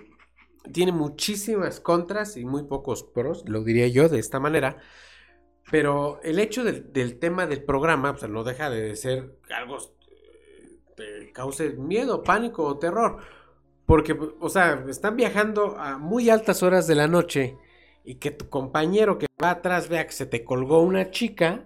tiene 0.72 0.92
muchísimas 0.92 1.80
contras 1.80 2.36
y 2.36 2.44
muy 2.44 2.64
pocos 2.64 3.02
pros, 3.02 3.42
lo 3.48 3.64
diría 3.64 3.88
yo 3.88 4.08
de 4.10 4.18
esta 4.18 4.38
manera. 4.38 4.76
Pero 5.70 6.20
el 6.22 6.38
hecho 6.38 6.62
del, 6.64 6.92
del 6.92 7.18
tema 7.18 7.46
del 7.46 7.62
programa, 7.64 8.14
pues 8.14 8.30
no 8.30 8.44
deja 8.44 8.68
de 8.70 8.94
ser 8.96 9.38
algo 9.50 9.78
eh, 9.78 10.78
que 10.96 11.32
cause 11.32 11.70
miedo, 11.76 12.22
pánico 12.22 12.64
o 12.64 12.78
terror. 12.78 13.18
Porque, 13.86 14.12
o 14.40 14.48
sea, 14.50 14.84
están 14.88 15.16
viajando 15.16 15.78
a 15.78 15.96
muy 15.96 16.28
altas 16.28 16.62
horas 16.62 16.86
de 16.86 16.94
la 16.94 17.08
noche 17.08 17.56
y 18.04 18.16
que 18.16 18.30
tu 18.30 18.48
compañero 18.50 19.16
que 19.18 19.26
va 19.42 19.50
atrás 19.52 19.88
vea 19.88 20.06
que 20.06 20.12
se 20.12 20.26
te 20.26 20.44
colgó 20.44 20.80
una 20.82 21.10
chica, 21.10 21.64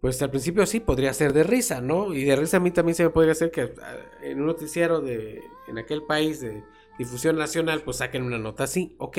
pues 0.00 0.20
al 0.22 0.30
principio 0.30 0.66
sí 0.66 0.80
podría 0.80 1.12
ser 1.14 1.32
de 1.32 1.42
risa, 1.42 1.80
¿no? 1.80 2.12
Y 2.12 2.24
de 2.24 2.36
risa 2.36 2.58
a 2.58 2.60
mí 2.60 2.70
también 2.70 2.94
se 2.94 3.04
me 3.04 3.10
podría 3.10 3.32
hacer 3.32 3.50
que 3.50 3.74
ah, 3.82 3.96
en 4.22 4.40
un 4.40 4.46
noticiero 4.46 5.00
de 5.00 5.42
en 5.68 5.78
aquel 5.78 6.02
país 6.02 6.40
de 6.40 6.62
difusión 6.98 7.36
nacional, 7.36 7.82
pues 7.82 7.98
saquen 7.98 8.22
una 8.22 8.38
nota 8.38 8.64
así, 8.64 8.94
ok. 8.98 9.18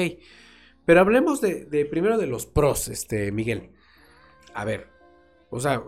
Pero 0.85 1.01
hablemos 1.01 1.41
de, 1.41 1.65
de 1.65 1.85
primero 1.85 2.17
de 2.17 2.27
los 2.27 2.45
pros, 2.45 2.87
este 2.87 3.31
Miguel. 3.31 3.71
A 4.53 4.65
ver, 4.65 4.89
o 5.49 5.59
sea, 5.59 5.83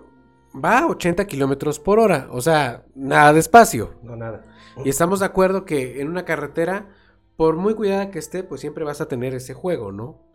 va 0.54 0.80
a 0.80 0.88
80 0.88 1.26
kilómetros 1.26 1.80
por 1.80 2.00
hora, 2.00 2.28
o 2.32 2.42
sea, 2.42 2.86
nada 2.96 3.34
despacio. 3.34 3.96
No, 4.04 4.16
nada. 4.16 4.46
Y 4.84 4.90
estamos 4.90 5.20
de 5.20 5.26
acuerdo 5.26 5.66
que 5.66 6.02
en 6.02 6.10
una 6.10 6.26
carretera, 6.26 6.90
por 7.36 7.56
muy 7.56 7.74
cuidada 7.74 8.12
que 8.12 8.20
esté, 8.20 8.44
pues 8.44 8.62
siempre 8.62 8.84
vas 8.84 9.02
a 9.02 9.08
tener 9.08 9.34
ese 9.34 9.54
juego, 9.54 9.92
¿no? 9.92 10.29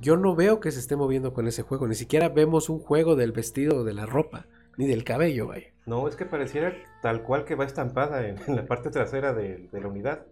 Yo 0.00 0.16
no 0.16 0.34
veo 0.34 0.60
que 0.60 0.70
se 0.70 0.80
esté 0.80 0.96
moviendo 0.96 1.32
con 1.32 1.46
ese 1.46 1.62
juego, 1.62 1.86
ni 1.86 1.94
siquiera 1.94 2.28
vemos 2.28 2.68
un 2.68 2.78
juego 2.78 3.16
del 3.16 3.32
vestido 3.32 3.78
o 3.78 3.84
de 3.84 3.94
la 3.94 4.06
ropa, 4.06 4.46
ni 4.76 4.86
del 4.86 5.04
cabello, 5.04 5.46
vaya. 5.48 5.66
No, 5.86 6.08
es 6.08 6.16
que 6.16 6.24
pareciera 6.24 6.74
tal 7.02 7.22
cual 7.22 7.44
que 7.44 7.54
va 7.54 7.64
estampada 7.64 8.26
en, 8.26 8.36
en 8.46 8.56
la 8.56 8.66
parte 8.66 8.90
trasera 8.90 9.32
de, 9.34 9.68
de 9.70 9.80
la 9.80 9.88
unidad, 9.88 10.26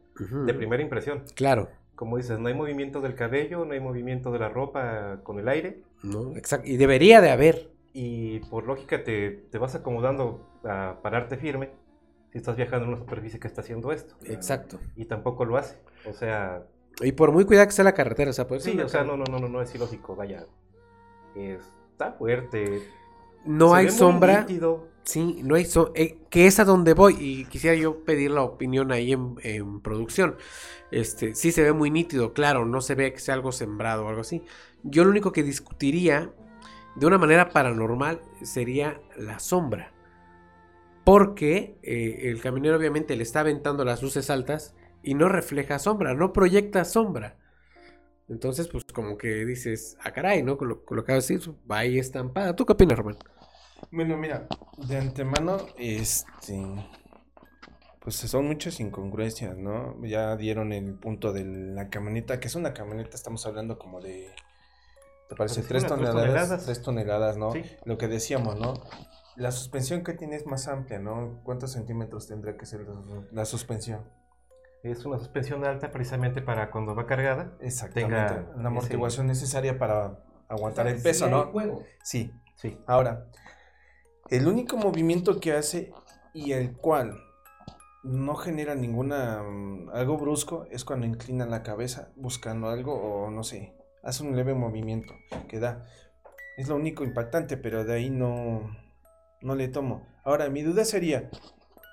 de 0.46 0.54
primera 0.54 0.82
impresión. 0.82 1.22
Claro, 1.34 1.68
Como 1.94 2.16
dices, 2.16 2.38
no 2.38 2.48
hay 2.48 2.54
movimiento 2.54 3.00
del 3.00 3.14
cabello, 3.14 3.64
no 3.64 3.72
hay 3.72 3.80
movimiento 3.80 4.30
de 4.32 4.38
la 4.38 4.48
ropa 4.48 5.20
con 5.22 5.38
el 5.38 5.48
aire. 5.48 5.82
¿no? 6.02 6.34
Exacto. 6.36 6.66
Y 6.68 6.76
debería 6.76 7.20
de 7.20 7.30
haber. 7.30 7.70
Y 7.92 8.40
por 8.50 8.66
lógica 8.66 9.02
te, 9.02 9.30
te 9.50 9.58
vas 9.58 9.74
acomodando 9.74 10.46
a 10.64 10.98
pararte 11.02 11.36
firme 11.36 11.70
si 12.32 12.38
estás 12.38 12.56
viajando 12.56 12.84
en 12.84 12.90
una 12.90 12.98
superficie 12.98 13.40
que 13.40 13.48
está 13.48 13.60
haciendo 13.62 13.92
esto. 13.92 14.14
Exacto. 14.24 14.78
Y 14.94 15.06
tampoco 15.06 15.44
lo 15.44 15.56
hace. 15.56 15.76
O 16.06 16.12
sea, 16.12 16.64
Y 17.00 17.12
por 17.12 17.32
muy 17.32 17.44
cuidada 17.44 17.66
que 17.66 17.72
sea 17.72 17.84
la 17.84 17.94
carretera, 17.94 18.30
o 18.30 18.34
sea, 18.34 18.46
pues 18.46 18.62
sí, 18.62 18.78
o 18.78 18.88
sea, 18.88 19.04
no, 19.04 19.16
no, 19.16 19.24
no, 19.24 19.38
no, 19.38 19.48
no 19.48 19.62
es 19.62 19.74
ilógico, 19.74 20.16
vaya. 20.16 20.46
Está 21.34 22.12
fuerte. 22.12 22.82
No 23.44 23.70
se 23.70 23.76
hay 23.76 23.90
sombra. 23.90 24.46
Sí, 25.02 25.40
no 25.42 25.54
hay 25.54 25.64
sombra. 25.64 25.94
que 26.28 26.46
es 26.46 26.60
a 26.60 26.64
donde 26.64 26.94
voy. 26.94 27.16
Y 27.18 27.44
quisiera 27.46 27.76
yo 27.76 28.04
pedir 28.04 28.30
la 28.30 28.42
opinión 28.42 28.92
ahí 28.92 29.12
en, 29.12 29.36
en 29.42 29.80
producción. 29.80 30.36
Este, 30.90 31.34
sí 31.34 31.52
se 31.52 31.62
ve 31.62 31.72
muy 31.72 31.90
nítido, 31.90 32.32
claro, 32.32 32.64
no 32.66 32.80
se 32.80 32.96
ve 32.96 33.12
que 33.12 33.20
sea 33.20 33.34
algo 33.34 33.52
sembrado 33.52 34.04
o 34.04 34.08
algo 34.08 34.22
así. 34.22 34.42
Yo 34.82 35.04
lo 35.04 35.10
único 35.10 35.32
que 35.32 35.42
discutiría 35.42 36.32
de 36.96 37.06
una 37.06 37.18
manera 37.18 37.50
paranormal 37.50 38.20
sería 38.42 39.00
la 39.16 39.38
sombra. 39.38 39.92
Porque 41.04 41.78
eh, 41.82 42.28
el 42.30 42.40
camionero 42.40 42.76
obviamente 42.76 43.16
le 43.16 43.22
está 43.22 43.40
aventando 43.40 43.84
las 43.84 44.02
luces 44.02 44.30
altas 44.30 44.74
y 45.02 45.14
no 45.14 45.28
refleja 45.28 45.78
sombra, 45.78 46.14
no 46.14 46.32
proyecta 46.32 46.84
sombra. 46.84 47.36
Entonces, 48.28 48.68
pues 48.68 48.84
como 48.84 49.18
que 49.18 49.44
dices, 49.44 49.96
ah, 50.04 50.12
caray, 50.12 50.42
¿no? 50.42 50.56
Con 50.56 50.68
lo, 50.68 50.84
con 50.84 50.96
lo 50.96 51.04
que 51.04 51.12
acabas 51.12 51.26
de 51.26 51.34
decir, 51.34 51.54
va 51.68 51.78
ahí 51.78 51.98
estampada. 51.98 52.54
¿Tú 52.54 52.64
qué 52.64 52.74
opinas, 52.74 52.96
Román? 52.96 53.18
Bueno, 53.90 54.16
mira, 54.16 54.46
de 54.88 54.96
antemano, 54.98 55.58
este. 55.76 56.64
Pues 58.00 58.16
son 58.16 58.46
muchas 58.46 58.78
incongruencias, 58.80 59.56
¿no? 59.56 60.00
Ya 60.04 60.36
dieron 60.36 60.72
el 60.72 60.94
punto 60.94 61.32
de 61.32 61.44
la 61.44 61.90
camioneta, 61.90 62.38
que 62.38 62.46
es 62.46 62.54
una 62.54 62.72
camioneta, 62.72 63.16
estamos 63.16 63.44
hablando 63.46 63.78
como 63.78 64.00
de. 64.00 64.30
¿Te 65.28 65.34
parece? 65.34 65.62
Tres 65.62 65.86
toneladas. 65.86 66.22
toneladas. 66.22 66.64
Tres 66.64 66.82
toneladas, 66.82 67.36
¿no? 67.36 67.52
Sí. 67.52 67.62
Lo 67.84 67.98
que 67.98 68.06
decíamos, 68.06 68.58
¿no? 68.58 68.74
La 69.36 69.50
suspensión 69.50 70.04
que 70.04 70.12
tiene 70.12 70.36
es 70.36 70.46
más 70.46 70.68
amplia, 70.68 71.00
¿no? 71.00 71.40
¿Cuántos 71.42 71.72
centímetros 71.72 72.28
tendrá 72.28 72.56
que 72.56 72.64
ser 72.64 72.82
la, 72.82 73.26
la 73.32 73.44
suspensión? 73.44 74.04
Es 74.82 75.04
una 75.04 75.18
suspensión 75.18 75.64
alta 75.64 75.90
precisamente 75.90 76.40
para 76.40 76.70
cuando 76.70 76.94
va 76.94 77.06
cargada. 77.06 77.52
Exactamente. 77.60 78.16
Tenga 78.16 78.52
una 78.56 78.68
amortiguación 78.68 79.26
necesaria 79.26 79.78
para 79.78 80.18
aguantar 80.48 80.86
el 80.86 81.00
peso, 81.00 81.28
¿no? 81.28 81.52
Sí. 82.02 82.32
Sí. 82.56 82.78
Ahora, 82.86 83.26
el 84.28 84.46
único 84.46 84.76
movimiento 84.76 85.40
que 85.40 85.52
hace 85.52 85.92
y 86.34 86.52
el 86.52 86.76
cual 86.76 87.18
no 88.02 88.34
genera 88.36 88.74
ninguna 88.74 89.42
mm, 89.42 89.90
algo 89.92 90.16
brusco 90.18 90.66
es 90.70 90.84
cuando 90.84 91.06
inclina 91.06 91.46
la 91.46 91.62
cabeza 91.62 92.12
buscando 92.16 92.68
algo 92.68 92.94
o 92.94 93.30
no 93.30 93.44
sé, 93.44 93.74
hace 94.02 94.22
un 94.22 94.36
leve 94.36 94.54
movimiento 94.54 95.14
que 95.48 95.58
da. 95.58 95.86
Es 96.56 96.68
lo 96.68 96.76
único 96.76 97.04
impactante, 97.04 97.56
pero 97.56 97.84
de 97.84 97.94
ahí 97.94 98.10
no 98.10 98.70
no 99.42 99.54
le 99.54 99.68
tomo. 99.68 100.06
Ahora, 100.24 100.48
mi 100.50 100.62
duda 100.62 100.84
sería, 100.84 101.30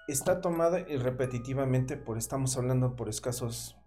está 0.08 0.42
tomada 0.42 0.80
y 0.80 0.98
repetitivamente 0.98 1.98
por 1.98 2.18
estamos 2.18 2.58
hablando 2.58 2.96
por 2.96 3.10
escasos 3.10 3.78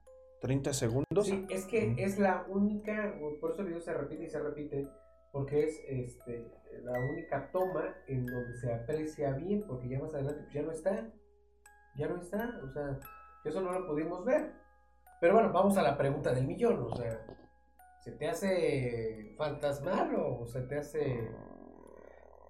30 0.40 0.72
segundos. 0.72 1.26
Sí, 1.26 1.46
es 1.48 1.66
que 1.66 1.94
es 1.98 2.18
la 2.18 2.44
única, 2.48 3.14
por 3.40 3.52
eso 3.52 3.62
el 3.62 3.68
video 3.68 3.80
se 3.80 3.94
repite 3.94 4.24
y 4.24 4.30
se 4.30 4.40
repite, 4.40 4.88
porque 5.32 5.64
es 5.64 5.80
este, 5.86 6.46
la 6.82 6.98
única 7.12 7.50
toma 7.50 7.94
en 8.06 8.26
donde 8.26 8.54
se 8.56 8.72
aprecia 8.72 9.32
bien, 9.32 9.64
porque 9.66 9.88
ya 9.88 10.00
más 10.00 10.14
adelante 10.14 10.42
pues, 10.42 10.54
ya 10.54 10.62
no 10.62 10.72
está, 10.72 11.10
ya 11.96 12.08
no 12.08 12.16
está, 12.20 12.60
o 12.62 12.72
sea, 12.72 13.00
eso 13.44 13.60
no 13.60 13.72
lo 13.72 13.86
pudimos 13.86 14.24
ver. 14.24 14.52
Pero 15.20 15.34
bueno, 15.34 15.52
vamos 15.52 15.76
a 15.76 15.82
la 15.82 15.98
pregunta 15.98 16.32
del 16.32 16.46
millón, 16.46 16.82
o 16.82 16.96
sea, 16.96 17.26
¿se 18.00 18.12
te 18.12 18.26
hace 18.26 19.34
fantasmal 19.36 20.14
o 20.16 20.46
se 20.46 20.62
te 20.62 20.78
hace... 20.78 21.30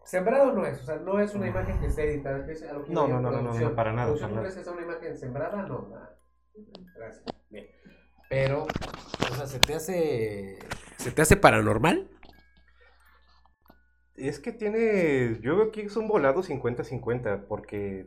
Sembrado 0.04 0.52
no 0.52 0.66
es, 0.66 0.80
o 0.80 0.84
sea, 0.84 0.96
no 0.96 1.20
es 1.20 1.34
una 1.34 1.48
imagen 1.48 1.78
que 1.78 1.86
esté 1.86 2.10
editada, 2.10 2.44
que 2.44 2.52
es 2.52 2.62
a 2.62 2.72
lo 2.72 2.84
que 2.84 2.92
No, 2.92 3.06
no, 3.06 3.20
no, 3.20 3.30
no, 3.30 3.42
no, 3.42 3.74
para 3.74 3.92
nada, 3.92 4.06
¿Producción 4.08 4.30
para 4.30 4.42
nada. 4.48 4.62
sea 4.62 4.72
una 4.72 4.82
imagen 4.82 5.16
sembrada? 5.16 5.62
No, 5.62 5.88
nada. 5.88 6.16
Gracias. 6.96 7.24
Bien. 7.48 7.66
Pero, 8.28 8.64
o 8.64 9.34
sea, 9.34 9.46
¿se 9.46 9.58
te 9.60 9.74
hace. 9.74 10.58
¿Se 10.96 11.10
te 11.12 11.22
hace 11.22 11.36
paranormal? 11.36 12.08
Es 14.16 14.38
que 14.38 14.52
tiene, 14.52 15.38
yo 15.40 15.56
veo 15.56 15.70
que 15.70 15.82
es 15.82 15.96
un 15.96 16.08
volado 16.08 16.42
50-50, 16.42 17.46
porque 17.46 18.06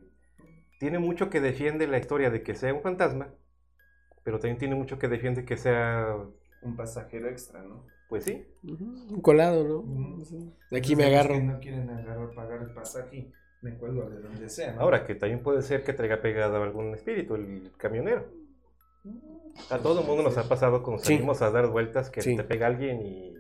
tiene 0.79 0.99
mucho 0.99 1.29
que 1.29 1.41
defiende 1.41 1.87
la 1.87 1.97
historia 1.97 2.29
de 2.29 2.43
que 2.43 2.53
sea 2.55 2.73
un 2.73 2.81
fantasma, 2.81 3.33
pero 4.23 4.39
también 4.39 4.57
tiene 4.59 4.75
mucho 4.75 4.99
que 4.99 5.07
defiende 5.07 5.45
que 5.45 5.57
sea, 5.57 6.15
Un 6.61 6.75
pasajero 6.75 7.29
extra, 7.29 7.63
¿no? 7.63 7.85
Pues 8.13 8.25
sí, 8.25 8.45
Un 8.63 9.21
colado, 9.21 9.63
¿no? 9.63 10.23
De 10.69 10.77
aquí 10.77 10.95
me 10.95 11.05
agarro. 11.05 11.33
que 11.33 11.41
no 11.41 11.59
quieren 11.59 11.89
agarrar, 11.89 12.29
pagar 12.35 12.61
el 12.61 12.71
pasaje 12.71 13.31
Me 13.63 13.75
cuelgo 13.75 14.07
de 14.07 14.19
donde 14.19 14.49
sea. 14.49 14.73
¿no? 14.73 14.81
Ahora, 14.81 15.03
que 15.03 15.15
también 15.15 15.41
puede 15.41 15.63
ser 15.63 15.83
que 15.83 15.93
traiga 15.93 16.21
pegado 16.21 16.61
algún 16.61 16.93
espíritu, 16.93 17.33
el 17.33 17.71
camionero. 17.75 18.27
A 19.71 19.79
todo 19.79 20.01
el 20.01 20.05
mundo 20.05 20.21
nos 20.21 20.37
ha 20.37 20.47
pasado 20.47 20.83
cuando 20.83 21.01
Sí. 21.03 21.13
salimos 21.15 21.41
a 21.41 21.49
dar 21.49 21.67
vueltas 21.69 22.11
que 22.11 22.21
Sí. 22.21 22.35
te 22.37 22.43
pega 22.43 22.67
alguien 22.67 23.01
y... 23.01 23.33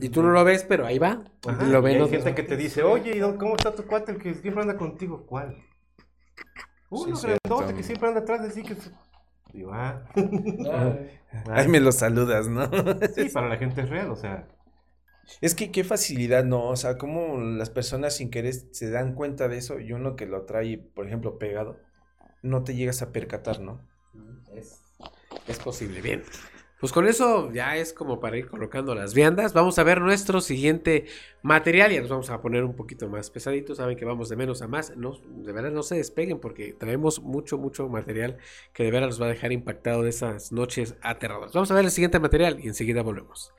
Y 0.00 0.10
tú 0.10 0.22
no 0.22 0.30
lo 0.30 0.44
ves, 0.44 0.62
pero 0.62 0.86
ahí 0.86 1.00
va. 1.00 1.24
Ajá, 1.44 1.64
lo 1.66 1.80
y 1.80 1.82
ven 1.82 1.96
hay 1.96 2.02
otros. 2.02 2.10
gente 2.22 2.34
que 2.36 2.44
te 2.48 2.56
dice, 2.56 2.84
oye, 2.84 3.16
¿y 3.16 3.20
¿cómo 3.36 3.56
está 3.56 3.74
tu 3.74 3.82
cuate 3.84 4.12
el 4.12 4.18
que 4.18 4.32
siempre 4.34 4.62
anda 4.62 4.76
contigo? 4.76 5.26
¿Cuál? 5.26 5.56
Uno 6.90 7.16
Sí, 7.16 7.26
grandote 7.42 7.74
que 7.74 7.82
siempre 7.82 8.06
anda 8.06 8.20
atrás 8.20 8.42
de 8.44 8.50
sí 8.52 8.62
que... 8.62 8.76
Digo, 9.52 9.72
ah, 9.72 10.04
Ahí 11.50 11.68
me 11.68 11.80
lo 11.80 11.92
saludas, 11.92 12.48
¿no? 12.48 12.70
sí, 13.14 13.28
para 13.32 13.48
la 13.48 13.56
gente 13.56 13.82
es 13.82 13.88
real, 13.88 14.10
o 14.10 14.16
sea... 14.16 14.46
Es 15.42 15.54
que 15.54 15.70
qué 15.70 15.84
facilidad, 15.84 16.44
¿no? 16.44 16.68
O 16.68 16.76
sea, 16.76 16.96
cómo 16.96 17.38
las 17.38 17.68
personas 17.68 18.16
sin 18.16 18.30
querer 18.30 18.54
se 18.54 18.90
dan 18.90 19.14
cuenta 19.14 19.48
de 19.48 19.58
eso 19.58 19.78
y 19.78 19.92
uno 19.92 20.16
que 20.16 20.24
lo 20.24 20.46
trae, 20.46 20.78
por 20.78 21.06
ejemplo, 21.06 21.38
pegado, 21.38 21.76
no 22.42 22.64
te 22.64 22.74
llegas 22.74 23.02
a 23.02 23.12
percatar, 23.12 23.60
¿no? 23.60 23.86
Es, 24.54 24.80
es 25.46 25.58
posible. 25.58 26.00
Bien. 26.00 26.22
Pues 26.80 26.92
con 26.92 27.08
eso 27.08 27.50
ya 27.52 27.76
es 27.76 27.92
como 27.92 28.20
para 28.20 28.36
ir 28.36 28.48
colocando 28.48 28.94
las 28.94 29.12
viandas. 29.12 29.52
Vamos 29.52 29.78
a 29.78 29.82
ver 29.82 30.00
nuestro 30.00 30.40
siguiente 30.40 31.06
material. 31.42 31.90
Ya 31.90 32.00
nos 32.00 32.10
vamos 32.10 32.30
a 32.30 32.40
poner 32.40 32.62
un 32.62 32.76
poquito 32.76 33.08
más 33.08 33.30
pesaditos. 33.30 33.78
Saben 33.78 33.96
que 33.96 34.04
vamos 34.04 34.28
de 34.28 34.36
menos 34.36 34.62
a 34.62 34.68
más. 34.68 34.96
No, 34.96 35.18
de 35.26 35.52
verdad 35.52 35.72
no 35.72 35.82
se 35.82 35.96
despeguen 35.96 36.38
porque 36.38 36.74
traemos 36.74 37.20
mucho, 37.20 37.58
mucho 37.58 37.88
material 37.88 38.38
que 38.72 38.84
de 38.84 38.92
verdad 38.92 39.08
los 39.08 39.20
va 39.20 39.26
a 39.26 39.30
dejar 39.30 39.50
impactado 39.50 40.02
de 40.02 40.10
esas 40.10 40.52
noches 40.52 40.94
aterradoras. 41.02 41.52
Vamos 41.52 41.70
a 41.72 41.74
ver 41.74 41.84
el 41.84 41.90
siguiente 41.90 42.20
material 42.20 42.60
y 42.62 42.68
enseguida 42.68 43.02
volvemos. 43.02 43.52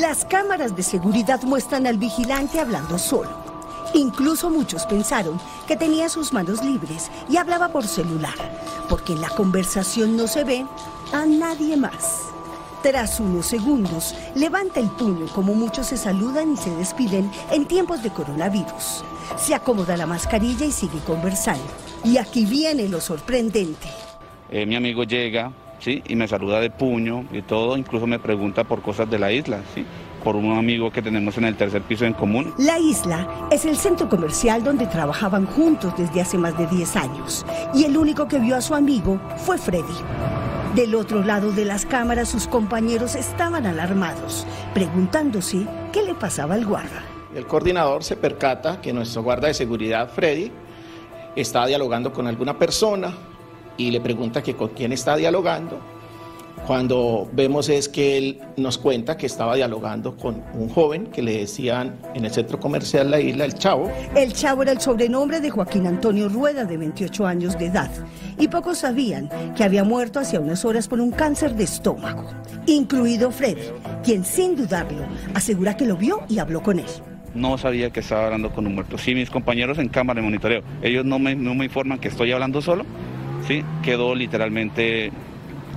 Las 0.00 0.24
cámaras 0.24 0.74
de 0.74 0.82
seguridad 0.82 1.40
muestran 1.44 1.86
al 1.86 1.96
vigilante 1.96 2.58
hablando 2.58 2.98
solo. 2.98 3.51
Incluso 3.94 4.48
muchos 4.48 4.86
pensaron 4.86 5.38
que 5.66 5.76
tenía 5.76 6.08
sus 6.08 6.32
manos 6.32 6.64
libres 6.64 7.10
y 7.28 7.36
hablaba 7.36 7.68
por 7.68 7.86
celular, 7.86 8.34
porque 8.88 9.12
en 9.12 9.20
la 9.20 9.28
conversación 9.28 10.16
no 10.16 10.26
se 10.26 10.44
ve 10.44 10.66
a 11.12 11.26
nadie 11.26 11.76
más. 11.76 12.22
Tras 12.82 13.20
unos 13.20 13.46
segundos, 13.46 14.14
levanta 14.34 14.80
el 14.80 14.88
puño 14.90 15.26
como 15.26 15.54
muchos 15.54 15.86
se 15.86 15.96
saludan 15.96 16.54
y 16.54 16.56
se 16.56 16.74
despiden 16.74 17.30
en 17.52 17.66
tiempos 17.66 18.02
de 18.02 18.10
coronavirus. 18.10 19.04
Se 19.36 19.54
acomoda 19.54 19.96
la 19.96 20.06
mascarilla 20.06 20.66
y 20.66 20.72
sigue 20.72 20.98
conversando. 21.06 21.62
Y 22.04 22.16
aquí 22.16 22.44
viene 22.44 22.88
lo 22.88 23.00
sorprendente. 23.00 23.88
Eh, 24.50 24.66
mi 24.66 24.74
amigo 24.74 25.04
llega, 25.04 25.52
¿sí? 25.78 26.02
Y 26.08 26.16
me 26.16 26.26
saluda 26.26 26.58
de 26.60 26.70
puño 26.70 27.24
y 27.30 27.42
todo, 27.42 27.76
incluso 27.76 28.06
me 28.06 28.18
pregunta 28.18 28.64
por 28.64 28.82
cosas 28.82 29.08
de 29.08 29.18
la 29.18 29.30
isla, 29.30 29.60
¿sí? 29.74 29.84
Por 30.22 30.36
un 30.36 30.56
amigo 30.56 30.90
que 30.90 31.02
tenemos 31.02 31.36
en 31.38 31.44
el 31.44 31.56
tercer 31.56 31.82
piso 31.82 32.04
en 32.04 32.12
común. 32.12 32.54
La 32.58 32.78
isla 32.78 33.48
es 33.50 33.64
el 33.64 33.76
centro 33.76 34.08
comercial 34.08 34.62
donde 34.62 34.86
trabajaban 34.86 35.46
juntos 35.46 35.94
desde 35.96 36.20
hace 36.20 36.38
más 36.38 36.56
de 36.56 36.66
10 36.66 36.96
años 36.96 37.44
y 37.74 37.84
el 37.84 37.96
único 37.96 38.28
que 38.28 38.38
vio 38.38 38.56
a 38.56 38.60
su 38.60 38.74
amigo 38.74 39.20
fue 39.38 39.58
Freddy. 39.58 39.82
Del 40.76 40.94
otro 40.94 41.22
lado 41.22 41.50
de 41.52 41.64
las 41.64 41.84
cámaras 41.84 42.28
sus 42.28 42.46
compañeros 42.46 43.14
estaban 43.14 43.66
alarmados, 43.66 44.46
preguntándose 44.72 45.66
qué 45.92 46.02
le 46.02 46.14
pasaba 46.14 46.54
al 46.54 46.64
guarda. 46.64 47.02
El 47.34 47.46
coordinador 47.46 48.04
se 48.04 48.16
percata 48.16 48.80
que 48.80 48.92
nuestro 48.92 49.22
guarda 49.22 49.48
de 49.48 49.54
seguridad, 49.54 50.08
Freddy, 50.08 50.50
está 51.34 51.66
dialogando 51.66 52.12
con 52.12 52.26
alguna 52.26 52.58
persona 52.58 53.12
y 53.76 53.90
le 53.90 54.00
pregunta 54.00 54.42
que 54.42 54.54
con 54.54 54.68
quién 54.68 54.92
está 54.92 55.16
dialogando. 55.16 55.91
Cuando 56.66 57.28
vemos 57.32 57.68
es 57.68 57.88
que 57.88 58.16
él 58.16 58.40
nos 58.56 58.78
cuenta 58.78 59.16
que 59.16 59.26
estaba 59.26 59.56
dialogando 59.56 60.16
con 60.16 60.42
un 60.54 60.68
joven 60.68 61.06
que 61.06 61.20
le 61.20 61.38
decían 61.38 61.96
en 62.14 62.24
el 62.24 62.30
centro 62.30 62.60
comercial 62.60 63.10
La 63.10 63.18
Isla, 63.20 63.44
el 63.44 63.54
Chavo. 63.54 63.90
El 64.14 64.32
chavo 64.32 64.62
era 64.62 64.70
el 64.70 64.80
sobrenombre 64.80 65.40
de 65.40 65.50
Joaquín 65.50 65.86
Antonio 65.88 66.28
Rueda, 66.28 66.64
de 66.64 66.76
28 66.76 67.26
años 67.26 67.58
de 67.58 67.66
edad, 67.66 67.90
y 68.38 68.46
pocos 68.46 68.78
sabían 68.78 69.28
que 69.56 69.64
había 69.64 69.82
muerto 69.82 70.20
hace 70.20 70.38
unas 70.38 70.64
horas 70.64 70.86
por 70.86 71.00
un 71.00 71.10
cáncer 71.10 71.56
de 71.56 71.64
estómago, 71.64 72.30
incluido 72.66 73.32
Freddy, 73.32 73.62
quien 74.04 74.24
sin 74.24 74.54
dudarlo 74.54 75.02
asegura 75.34 75.76
que 75.76 75.84
lo 75.84 75.96
vio 75.96 76.20
y 76.28 76.38
habló 76.38 76.62
con 76.62 76.78
él. 76.78 76.86
No 77.34 77.58
sabía 77.58 77.90
que 77.90 78.00
estaba 78.00 78.26
hablando 78.26 78.52
con 78.52 78.66
un 78.68 78.74
muerto. 78.76 78.98
Sí, 78.98 79.14
mis 79.16 79.30
compañeros 79.30 79.78
en 79.78 79.88
cámara 79.88 80.20
de 80.20 80.26
monitoreo, 80.26 80.62
ellos 80.80 81.04
no 81.04 81.18
me, 81.18 81.34
no 81.34 81.54
me 81.56 81.64
informan 81.64 81.98
que 81.98 82.06
estoy 82.08 82.30
hablando 82.30 82.62
solo, 82.62 82.84
¿sí? 83.48 83.64
Quedó 83.82 84.14
literalmente 84.14 85.10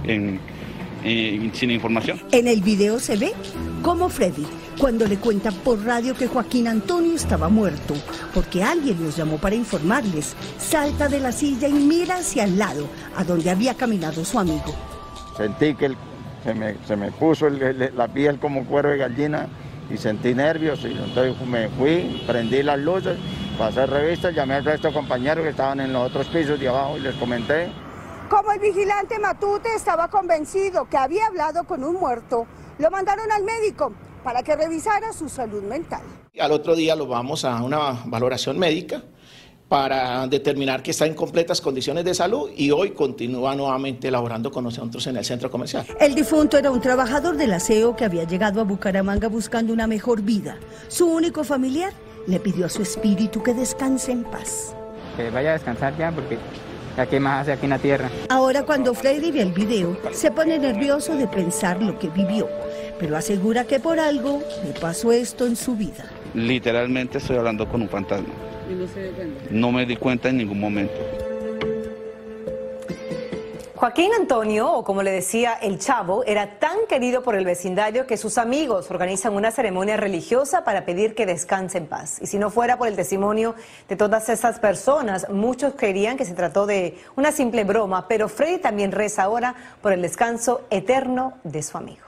en- 0.03 0.39
en- 1.05 1.53
sin 1.53 1.71
información. 1.71 2.21
En 2.31 2.47
el 2.47 2.61
video 2.61 2.99
se 2.99 3.15
ve 3.15 3.33
cómo 3.81 4.09
Freddy, 4.09 4.45
cuando 4.79 5.07
le 5.07 5.17
cuenta 5.17 5.51
por 5.51 5.83
radio 5.85 6.13
que 6.15 6.27
Joaquín 6.27 6.67
Antonio 6.67 7.13
estaba 7.15 7.47
muerto, 7.49 7.93
porque 8.33 8.63
alguien 8.63 9.01
los 9.03 9.15
llamó 9.15 9.37
para 9.37 9.55
informarles, 9.55 10.35
salta 10.57 11.07
de 11.07 11.19
la 11.19 11.31
silla 11.31 11.67
y 11.67 11.73
mira 11.73 12.17
hacia 12.17 12.43
el 12.43 12.57
lado, 12.57 12.87
a 13.15 13.23
donde 13.23 13.49
había 13.49 13.75
caminado 13.75 14.25
su 14.25 14.39
amigo. 14.39 14.73
Sentí 15.37 15.75
que 15.75 15.85
el- 15.87 15.97
se, 16.43 16.53
me, 16.53 16.75
se 16.85 16.95
me 16.95 17.11
puso 17.11 17.47
el- 17.47 17.61
el- 17.61 17.91
la 17.95 18.07
piel 18.07 18.39
como 18.39 18.65
cuero 18.65 18.89
de 18.89 18.97
gallina 18.97 19.47
y 19.93 19.97
sentí 19.97 20.33
nervios. 20.33 20.79
Y 20.83 20.87
entonces 20.87 21.35
me 21.47 21.69
fui, 21.69 22.21
prendí 22.27 22.63
las 22.63 22.79
luces, 22.79 23.17
pasé 23.57 23.85
revistas, 23.85 24.33
llamé 24.35 24.55
al 24.55 24.65
resto 24.65 24.87
de 24.89 24.93
compañeros 24.93 25.43
que 25.43 25.51
estaban 25.51 25.79
en 25.79 25.93
los 25.93 26.07
otros 26.09 26.27
pisos 26.27 26.59
de 26.59 26.67
abajo 26.67 26.97
y 26.97 27.01
les 27.01 27.15
comenté. 27.15 27.69
Como 28.29 28.51
el 28.51 28.59
vigilante 28.59 29.19
Matute 29.19 29.69
estaba 29.75 30.09
convencido 30.09 30.89
que 30.89 30.97
había 30.97 31.27
hablado 31.27 31.63
con 31.65 31.83
un 31.83 31.93
muerto, 31.93 32.47
lo 32.79 32.89
mandaron 32.89 33.31
al 33.31 33.43
médico 33.43 33.93
para 34.23 34.41
que 34.41 34.55
revisara 34.55 35.13
su 35.13 35.29
salud 35.29 35.61
mental. 35.61 36.01
Y 36.33 36.39
al 36.39 36.51
otro 36.51 36.75
día 36.75 36.95
lo 36.95 37.05
vamos 37.05 37.45
a 37.45 37.61
una 37.61 38.01
valoración 38.05 38.57
médica 38.57 39.03
para 39.67 40.25
determinar 40.27 40.81
que 40.81 40.91
está 40.91 41.05
en 41.05 41.13
completas 41.13 41.61
condiciones 41.61 42.03
de 42.03 42.15
salud 42.15 42.49
y 42.55 42.71
hoy 42.71 42.91
continúa 42.91 43.55
nuevamente 43.55 44.09
laborando 44.09 44.51
con 44.51 44.63
nosotros 44.63 45.05
en 45.05 45.17
el 45.17 45.25
centro 45.25 45.51
comercial. 45.51 45.85
El 45.99 46.15
difunto 46.15 46.57
era 46.57 46.71
un 46.71 46.81
trabajador 46.81 47.38
del 47.38 47.53
aseo 47.53 47.95
que 47.95 48.05
había 48.05 48.23
llegado 48.23 48.59
a 48.59 48.63
Bucaramanga 48.63 49.27
buscando 49.27 49.71
una 49.71 49.85
mejor 49.85 50.23
vida. 50.23 50.57
Su 50.88 51.07
único 51.07 51.43
familiar 51.43 51.93
le 52.25 52.39
pidió 52.39 52.65
a 52.65 52.69
su 52.69 52.81
espíritu 52.81 53.43
que 53.43 53.53
descanse 53.53 54.11
en 54.11 54.23
paz. 54.23 54.75
Que 55.15 55.29
vaya 55.29 55.51
a 55.51 55.53
descansar 55.53 55.95
ya 55.97 56.11
porque 56.11 56.38
ya 56.97 57.05
qué 57.05 57.19
más 57.19 57.41
hace 57.41 57.53
aquí 57.53 57.65
en 57.65 57.71
la 57.71 57.79
tierra. 57.79 58.10
Ahora 58.29 58.63
cuando 58.63 58.93
Freddy 58.93 59.31
ve 59.31 59.41
el 59.41 59.51
video, 59.51 59.97
se 60.12 60.31
pone 60.31 60.58
nervioso 60.60 61.15
de 61.15 61.27
pensar 61.27 61.81
lo 61.81 61.97
que 61.99 62.10
vivió, 62.10 62.47
pero 62.99 63.17
asegura 63.17 63.65
que 63.65 63.79
por 63.79 63.99
algo 63.99 64.41
le 64.63 64.79
pasó 64.79 65.12
esto 65.12 65.45
en 65.45 65.55
su 65.55 65.75
vida. 65.75 66.05
Literalmente 66.34 67.17
estoy 67.17 67.38
hablando 67.38 67.67
con 67.67 67.81
un 67.81 67.89
fantasma. 67.89 68.34
No 69.51 69.71
me 69.71 69.86
di 69.86 69.95
cuenta 69.95 70.29
en 70.29 70.38
ningún 70.38 70.60
momento. 70.60 71.24
Joaquín 73.85 74.13
Antonio, 74.19 74.73
o 74.73 74.83
como 74.83 75.03
le 75.03 75.11
decía 75.11 75.59
el 75.61 75.77
Chavo, 75.77 76.23
era 76.23 76.57
tan 76.57 76.87
querido 76.89 77.21
por 77.21 77.35
el 77.35 77.45
vecindario 77.45 78.07
que 78.07 78.17
sus 78.17 78.39
amigos 78.39 78.89
organizan 78.89 79.35
una 79.35 79.51
ceremonia 79.51 79.95
religiosa 79.95 80.63
para 80.63 80.85
pedir 80.85 81.13
que 81.13 81.27
descanse 81.27 81.77
en 81.77 81.85
paz. 81.85 82.17
Y 82.19 82.25
si 82.25 82.39
no 82.39 82.49
fuera 82.49 82.79
por 82.79 82.87
el 82.87 82.95
testimonio 82.95 83.53
de 83.87 83.95
todas 83.95 84.27
esas 84.29 84.59
personas, 84.59 85.29
muchos 85.29 85.75
creerían 85.75 86.17
que 86.17 86.25
se 86.25 86.33
trató 86.33 86.65
de 86.65 86.97
una 87.15 87.31
simple 87.31 87.63
broma, 87.63 88.07
pero 88.07 88.27
Freddy 88.27 88.57
también 88.57 88.91
reza 88.91 89.21
ahora 89.21 89.53
por 89.83 89.93
el 89.93 90.01
descanso 90.01 90.61
eterno 90.71 91.33
de 91.43 91.61
su 91.61 91.77
amigo. 91.77 92.05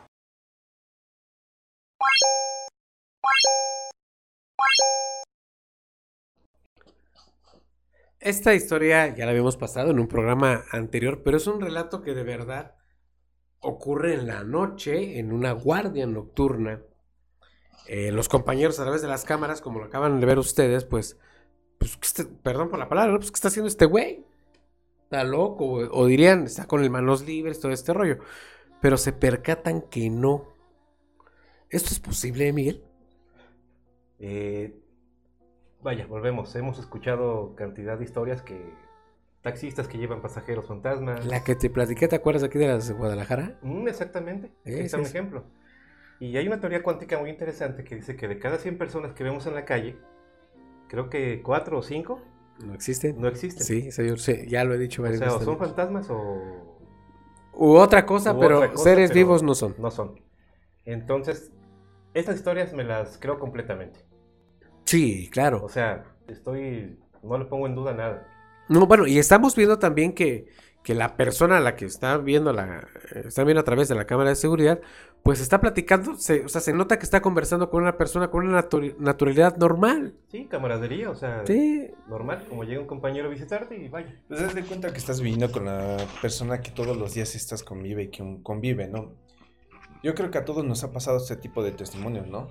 Esta 8.28 8.54
historia 8.54 9.16
ya 9.16 9.24
la 9.24 9.32
habíamos 9.32 9.56
pasado 9.56 9.92
en 9.92 10.00
un 10.00 10.08
programa 10.10 10.66
anterior, 10.72 11.22
pero 11.24 11.38
es 11.38 11.48
un 11.48 11.62
relato 11.62 12.02
que 12.02 12.14
de 12.14 12.24
verdad 12.24 12.76
ocurre 13.62 14.16
en 14.16 14.28
la 14.28 14.44
noche, 14.44 15.18
en 15.18 15.32
una 15.32 15.54
guardia 15.54 16.06
nocturna. 16.08 16.82
Eh, 17.88 18.12
los 18.12 18.28
compañeros 18.28 18.82
a 18.82 18.84
través 18.84 19.02
de 19.02 19.08
las 19.08 19.24
cámaras, 19.24 19.62
como 19.62 19.80
lo 19.80 19.86
acaban 19.86 20.20
de 20.20 20.26
ver 20.26 20.40
ustedes, 20.40 20.84
pues, 20.84 21.18
pues 21.78 21.96
¿qué 21.96 22.06
está- 22.06 22.28
perdón 22.44 22.68
por 22.70 22.80
la 22.80 22.90
palabra, 22.90 23.16
pues 23.18 23.32
¿qué 23.32 23.36
está 23.36 23.48
haciendo 23.48 23.70
este 23.70 23.86
güey? 23.86 24.26
Está 25.04 25.24
loco, 25.24 25.64
o, 25.66 26.02
o 26.02 26.06
dirían, 26.06 26.44
está 26.48 26.68
con 26.68 26.84
el 26.84 26.90
manos 26.90 27.26
libres, 27.26 27.62
todo 27.62 27.72
este 27.72 27.94
rollo. 27.94 28.18
Pero 28.82 28.98
se 28.98 29.14
percatan 29.14 29.84
que 29.84 30.10
no. 30.10 30.54
¿Esto 31.70 31.92
es 31.94 32.02
posible, 32.02 32.52
Miguel? 32.52 32.84
Eh, 34.20 34.76
vaya, 35.82 36.06
volvemos. 36.08 36.56
Hemos 36.56 36.80
escuchado 36.80 37.56
cantidad 37.56 37.98
de 37.98 38.04
historias 38.06 38.42
que 38.42 38.74
taxistas 39.42 39.88
que 39.88 39.98
llevan 39.98 40.22
pasajeros 40.22 40.66
fantasmas. 40.68 41.26
La 41.26 41.44
que 41.44 41.56
te 41.56 41.70
platiqué, 41.70 42.08
¿te 42.08 42.16
acuerdas 42.16 42.44
aquí 42.44 42.58
de 42.58 42.68
las 42.68 42.88
de 42.88 42.94
Guadalajara? 42.94 43.58
Mm, 43.62 43.88
exactamente. 43.88 44.52
Sí, 44.66 44.74
está 44.74 44.98
sí, 44.98 45.02
un 45.02 45.06
sí. 45.06 45.12
ejemplo. 45.12 45.44
Y 46.20 46.36
hay 46.38 46.48
una 46.48 46.60
teoría 46.60 46.84
cuántica 46.84 47.20
muy 47.20 47.30
interesante 47.30 47.84
que 47.84 47.96
dice 47.96 48.16
que 48.16 48.28
de 48.28 48.40
cada 48.40 48.58
100 48.58 48.78
personas 48.78 49.14
que 49.14 49.24
vemos 49.24 49.46
en 49.46 49.54
la 49.56 49.66
calle, 49.66 49.98
creo 50.88 51.10
que 51.10 51.42
4 51.44 51.78
o 51.78 51.82
5 51.84 52.22
¿No 52.60 52.74
existen? 52.74 53.22
no 53.22 53.28
existen. 53.28 53.66
Sí, 53.66 53.90
yo 53.92 54.18
sé, 54.18 54.48
ya 54.48 54.64
lo 54.64 54.74
he 54.74 54.78
dicho 54.80 55.04
O 55.04 55.06
varias 55.06 55.20
sea, 55.20 55.34
o 55.36 55.40
veces. 55.40 55.46
son 55.46 55.58
también. 55.58 55.60
fantasmas 55.60 56.10
o... 56.10 56.80
U 57.54 57.76
otra 57.78 58.06
cosa, 58.06 58.34
u 58.34 58.40
pero 58.40 58.58
otra 58.58 58.72
cosa, 58.72 58.84
seres 58.84 59.12
pero 59.12 59.14
vivos 59.14 59.44
no 59.44 59.56
son. 59.56 59.76
No 59.78 59.92
son. 59.92 60.20
Entonces, 60.86 61.52
estas 62.14 62.36
historias 62.38 62.74
me 62.74 62.84
las 62.84 63.18
creo 63.18 63.40
completamente. 63.40 64.00
Sí, 64.88 65.30
claro. 65.32 65.62
O 65.64 65.70
sea, 65.70 66.06
estoy, 66.28 66.98
no 67.22 67.38
le 67.38 67.46
pongo 67.46 67.68
en 67.68 67.76
duda 67.76 67.94
nada. 67.94 68.26
No, 68.70 68.86
bueno, 68.88 69.06
y 69.06 69.20
estamos 69.20 69.56
viendo 69.56 69.80
también 69.80 70.14
que, 70.14 70.48
que 70.84 70.96
la 70.96 71.16
persona 71.18 71.58
a 71.58 71.60
la 71.60 71.76
que 71.76 71.86
está 71.86 72.18
viendo 72.18 72.52
la, 72.54 72.88
está 73.14 73.44
viendo 73.44 73.62
a 73.62 73.66
través 73.66 73.90
de 73.90 73.96
la 73.96 74.06
cámara 74.06 74.30
de 74.30 74.36
seguridad, 74.36 74.80
pues 75.24 75.42
está 75.42 75.60
platicando, 75.60 76.16
se- 76.16 76.46
o 76.46 76.50
sea, 76.50 76.62
se 76.62 76.72
nota 76.74 76.98
que 76.98 77.04
está 77.04 77.22
conversando 77.22 77.70
con 77.70 77.82
una 77.84 77.98
persona 77.98 78.30
con 78.30 78.48
una 78.48 78.64
natu- 78.64 78.96
naturalidad 78.98 79.58
normal. 79.58 80.14
Sí, 80.32 80.46
camaradería, 80.46 81.10
o 81.10 81.16
sea, 81.16 81.44
Sí. 81.46 81.92
normal, 82.08 82.46
como 82.48 82.64
llega 82.64 82.80
un 82.80 82.88
compañero 82.88 83.28
a 83.28 83.32
visitarte 83.32 83.78
y 83.78 83.90
vaya. 83.90 84.16
Pues 84.30 84.56
de 84.56 84.64
cuenta 84.64 84.92
que 84.92 84.98
estás 85.00 85.20
viviendo 85.20 85.52
con 85.52 85.66
la 85.66 85.98
persona 86.22 86.62
que 86.62 86.72
todos 86.72 86.96
los 86.96 87.14
días 87.14 87.36
estás 87.36 87.62
convive 87.64 88.04
y 88.04 88.08
que 88.08 88.40
convive, 88.42 88.88
¿no? 88.88 89.12
Yo 90.04 90.14
creo 90.16 90.30
que 90.32 90.38
a 90.38 90.46
todos 90.46 90.64
nos 90.64 90.84
ha 90.86 90.92
pasado 90.94 91.18
este 91.18 91.36
tipo 91.36 91.64
de 91.64 91.72
testimonios, 91.72 92.28
¿no? 92.28 92.50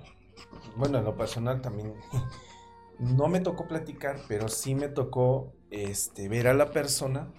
Bueno, 0.75 0.99
en 0.99 1.05
lo 1.05 1.15
personal 1.15 1.61
también 1.61 1.93
no 2.99 3.27
me 3.27 3.39
tocó 3.39 3.67
platicar, 3.67 4.17
pero 4.27 4.47
sí 4.47 4.75
me 4.75 4.89
tocó 4.89 5.53
este, 5.71 6.29
ver 6.29 6.47
a 6.47 6.53
la 6.53 6.71
persona 6.71 7.31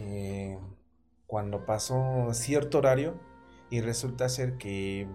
eh, 0.00 0.58
cuando 1.26 1.64
pasó 1.66 2.28
cierto 2.32 2.78
horario 2.78 3.14
y 3.70 3.80
resulta 3.80 4.28
ser 4.28 4.58
que 4.58 5.08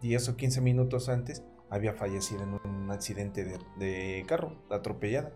10 0.00 0.28
o 0.30 0.36
15 0.36 0.60
minutos 0.60 1.08
antes 1.08 1.44
había 1.70 1.94
fallecido 1.94 2.42
en 2.42 2.54
un 2.54 2.90
accidente 2.90 3.44
de, 3.44 3.58
de 3.78 4.24
carro, 4.26 4.56
atropellada. 4.70 5.32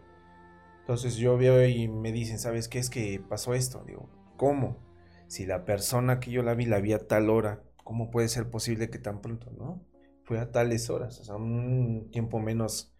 Entonces 0.81 1.17
yo 1.17 1.37
veo 1.37 1.67
y 1.67 1.89
me 1.89 2.13
dicen, 2.13 2.39
¿sabes 2.39 2.69
qué 2.69 2.79
es 2.79 2.91
que 2.91 3.23
pasó 3.29 3.55
esto? 3.55 3.85
Digo, 3.87 4.09
¿cómo? 4.37 4.79
Si 5.27 5.45
la 5.45 5.65
persona 5.65 6.21
que 6.21 6.31
yo 6.31 6.43
la 6.43 6.55
vi 6.55 6.65
la 6.65 6.81
vi 6.81 6.95
a 6.95 7.07
tal 7.07 7.29
hora, 7.29 7.63
¿cómo 7.85 8.11
puede 8.11 8.29
ser 8.29 8.51
posible 8.51 8.89
que 8.89 8.99
tan 8.99 9.21
pronto, 9.21 9.51
no? 9.53 9.83
Fue 10.29 10.39
a 10.39 10.53
tales 10.53 10.91
horas, 10.91 11.19
o 11.21 11.25
sea, 11.25 11.37
un 11.37 12.11
tiempo 12.11 12.39
menos 12.39 12.93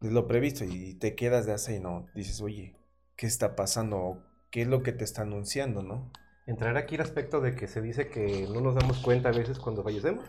de 0.00 0.10
lo 0.10 0.26
previsto 0.26 0.64
y 0.64 0.94
te 0.94 1.14
quedas 1.14 1.44
de 1.44 1.52
hace 1.52 1.76
y 1.76 1.78
no, 1.78 2.06
dices, 2.14 2.40
oye, 2.40 2.74
¿qué 3.16 3.26
está 3.26 3.54
pasando? 3.54 4.24
¿Qué 4.50 4.62
es 4.62 4.66
lo 4.66 4.82
que 4.82 4.92
te 4.92 5.04
está 5.04 5.20
anunciando, 5.22 5.82
no? 5.82 6.10
Entrar 6.46 6.78
aquí 6.78 6.94
el 6.94 7.02
aspecto 7.02 7.42
de 7.42 7.54
que 7.54 7.68
se 7.68 7.82
dice 7.82 8.08
que 8.08 8.48
no 8.50 8.62
nos 8.62 8.76
damos 8.76 9.02
cuenta 9.02 9.28
a 9.28 9.32
veces 9.32 9.58
cuando 9.58 9.82
fallecemos. 9.82 10.24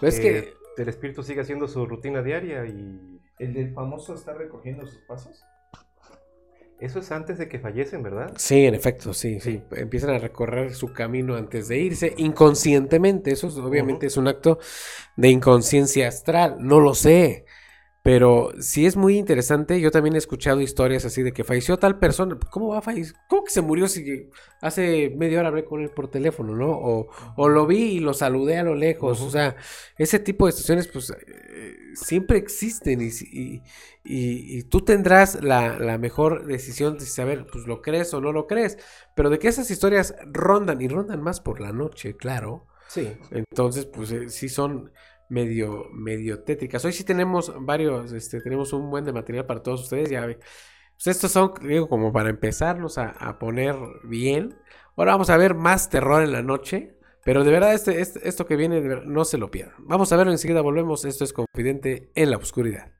Pues 0.00 0.14
es 0.14 0.20
que- 0.20 0.54
el 0.82 0.88
espíritu 0.88 1.22
sigue 1.22 1.42
haciendo 1.42 1.68
su 1.68 1.86
rutina 1.86 2.20
diaria 2.20 2.66
y... 2.66 3.20
¿El 3.38 3.54
del 3.54 3.72
famoso 3.72 4.14
está 4.14 4.34
recogiendo 4.34 4.84
sus 4.84 4.98
pasos? 5.02 5.44
Eso 6.80 7.00
es 7.00 7.12
antes 7.12 7.36
de 7.38 7.46
que 7.48 7.58
fallecen, 7.58 8.02
¿verdad? 8.02 8.32
Sí, 8.36 8.64
en 8.64 8.74
efecto, 8.74 9.12
sí, 9.12 9.38
sí. 9.40 9.62
Empiezan 9.72 10.10
a 10.10 10.18
recorrer 10.18 10.74
su 10.74 10.92
camino 10.94 11.36
antes 11.36 11.68
de 11.68 11.78
irse 11.78 12.14
inconscientemente. 12.16 13.32
Eso 13.32 13.48
es- 13.48 13.56
obviamente 13.58 14.06
es 14.06 14.16
un 14.16 14.28
acto 14.28 14.58
de 15.16 15.28
inconsciencia 15.28 16.08
astral. 16.08 16.56
No 16.60 16.80
lo 16.80 16.94
sé. 16.94 17.44
Pero 18.02 18.52
sí 18.60 18.86
es 18.86 18.96
muy 18.96 19.18
interesante. 19.18 19.78
Yo 19.80 19.90
también 19.90 20.14
he 20.14 20.18
escuchado 20.18 20.60
historias 20.62 21.04
así 21.04 21.22
de 21.22 21.32
que 21.32 21.44
falleció 21.44 21.76
tal 21.78 21.98
persona. 21.98 22.38
¿Cómo 22.50 22.68
va 22.68 22.78
a 22.78 22.82
fallecer? 22.82 23.14
¿Cómo 23.28 23.44
que 23.44 23.50
se 23.50 23.60
murió 23.60 23.88
si 23.88 24.30
hace 24.62 25.12
media 25.16 25.40
hora 25.40 25.48
hablé 25.48 25.64
con 25.66 25.82
él 25.82 25.90
por 25.90 26.08
teléfono, 26.08 26.56
¿no? 26.56 26.70
O, 26.70 27.08
o 27.36 27.48
lo 27.48 27.66
vi 27.66 27.82
y 27.96 28.00
lo 28.00 28.14
saludé 28.14 28.56
a 28.58 28.62
lo 28.64 28.74
lejos. 28.74 29.20
O 29.20 29.30
sea, 29.30 29.54
ese 29.98 30.18
tipo 30.18 30.46
de 30.46 30.52
situaciones, 30.52 30.88
pues, 30.88 31.10
eh, 31.10 31.76
siempre 31.94 32.38
existen. 32.38 33.02
Y, 33.02 33.10
si- 33.10 33.28
y- 33.30 33.62
y- 34.04 34.58
y 34.58 34.62
tú 34.64 34.80
tendrás 34.82 35.42
la, 35.42 35.78
la 35.78 35.98
mejor 35.98 36.46
decisión 36.46 36.98
de 36.98 37.06
saber, 37.06 37.46
pues, 37.52 37.66
lo 37.66 37.82
crees 37.82 38.14
o 38.14 38.20
no 38.20 38.32
lo 38.32 38.46
crees. 38.46 38.78
Pero 39.14 39.30
de 39.30 39.38
que 39.38 39.48
esas 39.48 39.70
historias 39.70 40.14
rondan 40.26 40.80
y 40.80 40.88
rondan 40.88 41.22
más 41.22 41.40
por 41.40 41.60
la 41.60 41.72
noche, 41.72 42.16
claro. 42.16 42.66
Sí. 42.88 43.12
Entonces, 43.30 43.86
pues, 43.86 44.10
eh, 44.10 44.30
sí 44.30 44.48
son 44.48 44.90
medio, 45.30 45.88
medio 45.92 46.42
tétricas. 46.42 46.84
Hoy 46.84 46.92
sí 46.92 47.04
tenemos 47.04 47.52
varios, 47.64 48.12
este, 48.12 48.40
tenemos 48.40 48.72
un 48.74 48.90
buen 48.90 49.04
de 49.04 49.12
material 49.12 49.46
para 49.46 49.62
todos 49.62 49.84
ustedes, 49.84 50.10
ya 50.10 50.26
ve. 50.26 50.38
Pues 51.02 51.16
estos 51.16 51.32
son, 51.32 51.54
digo, 51.62 51.88
como 51.88 52.12
para 52.12 52.28
empezarlos 52.28 52.98
a, 52.98 53.38
poner 53.38 53.74
bien. 54.04 54.58
Ahora 54.96 55.12
vamos 55.12 55.30
a 55.30 55.38
ver 55.38 55.54
más 55.54 55.88
terror 55.88 56.22
en 56.22 56.32
la 56.32 56.42
noche. 56.42 56.96
Pero 57.24 57.44
de 57.44 57.50
verdad, 57.50 57.74
este, 57.74 58.00
este- 58.00 58.28
esto 58.28 58.46
que 58.46 58.56
viene, 58.56 58.80
no 59.06 59.24
se 59.24 59.38
lo 59.38 59.50
pierdan. 59.50 59.76
Vamos 59.86 60.12
a 60.12 60.16
verlo 60.16 60.32
enseguida, 60.32 60.62
volvemos. 60.62 61.04
Esto 61.04 61.24
es 61.24 61.32
Confidente 61.32 62.10
en 62.14 62.30
la 62.30 62.38
Oscuridad. 62.38 62.99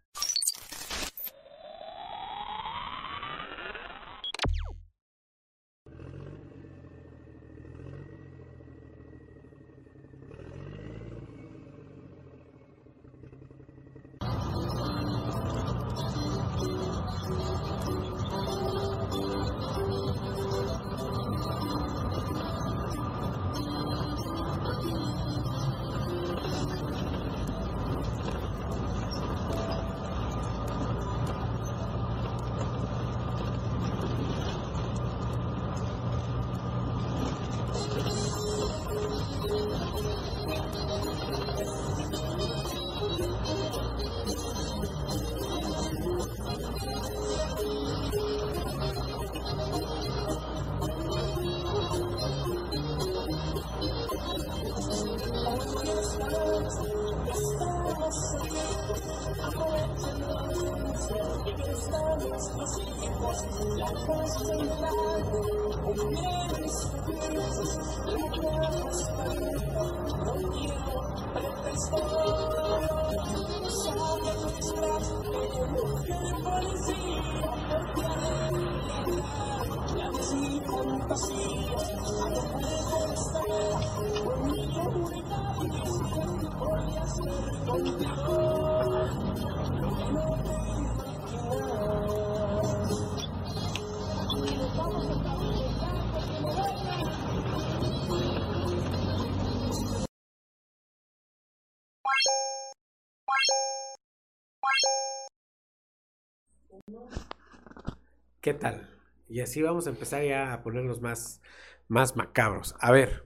Y 109.51 109.53
así 109.53 109.63
vamos 109.63 109.89
a 109.89 109.91
empezar 109.91 110.23
ya 110.23 110.53
a 110.53 110.63
ponerlos 110.63 111.01
más, 111.01 111.41
más 111.89 112.15
macabros. 112.15 112.77
A 112.79 112.93
ver, 112.93 113.25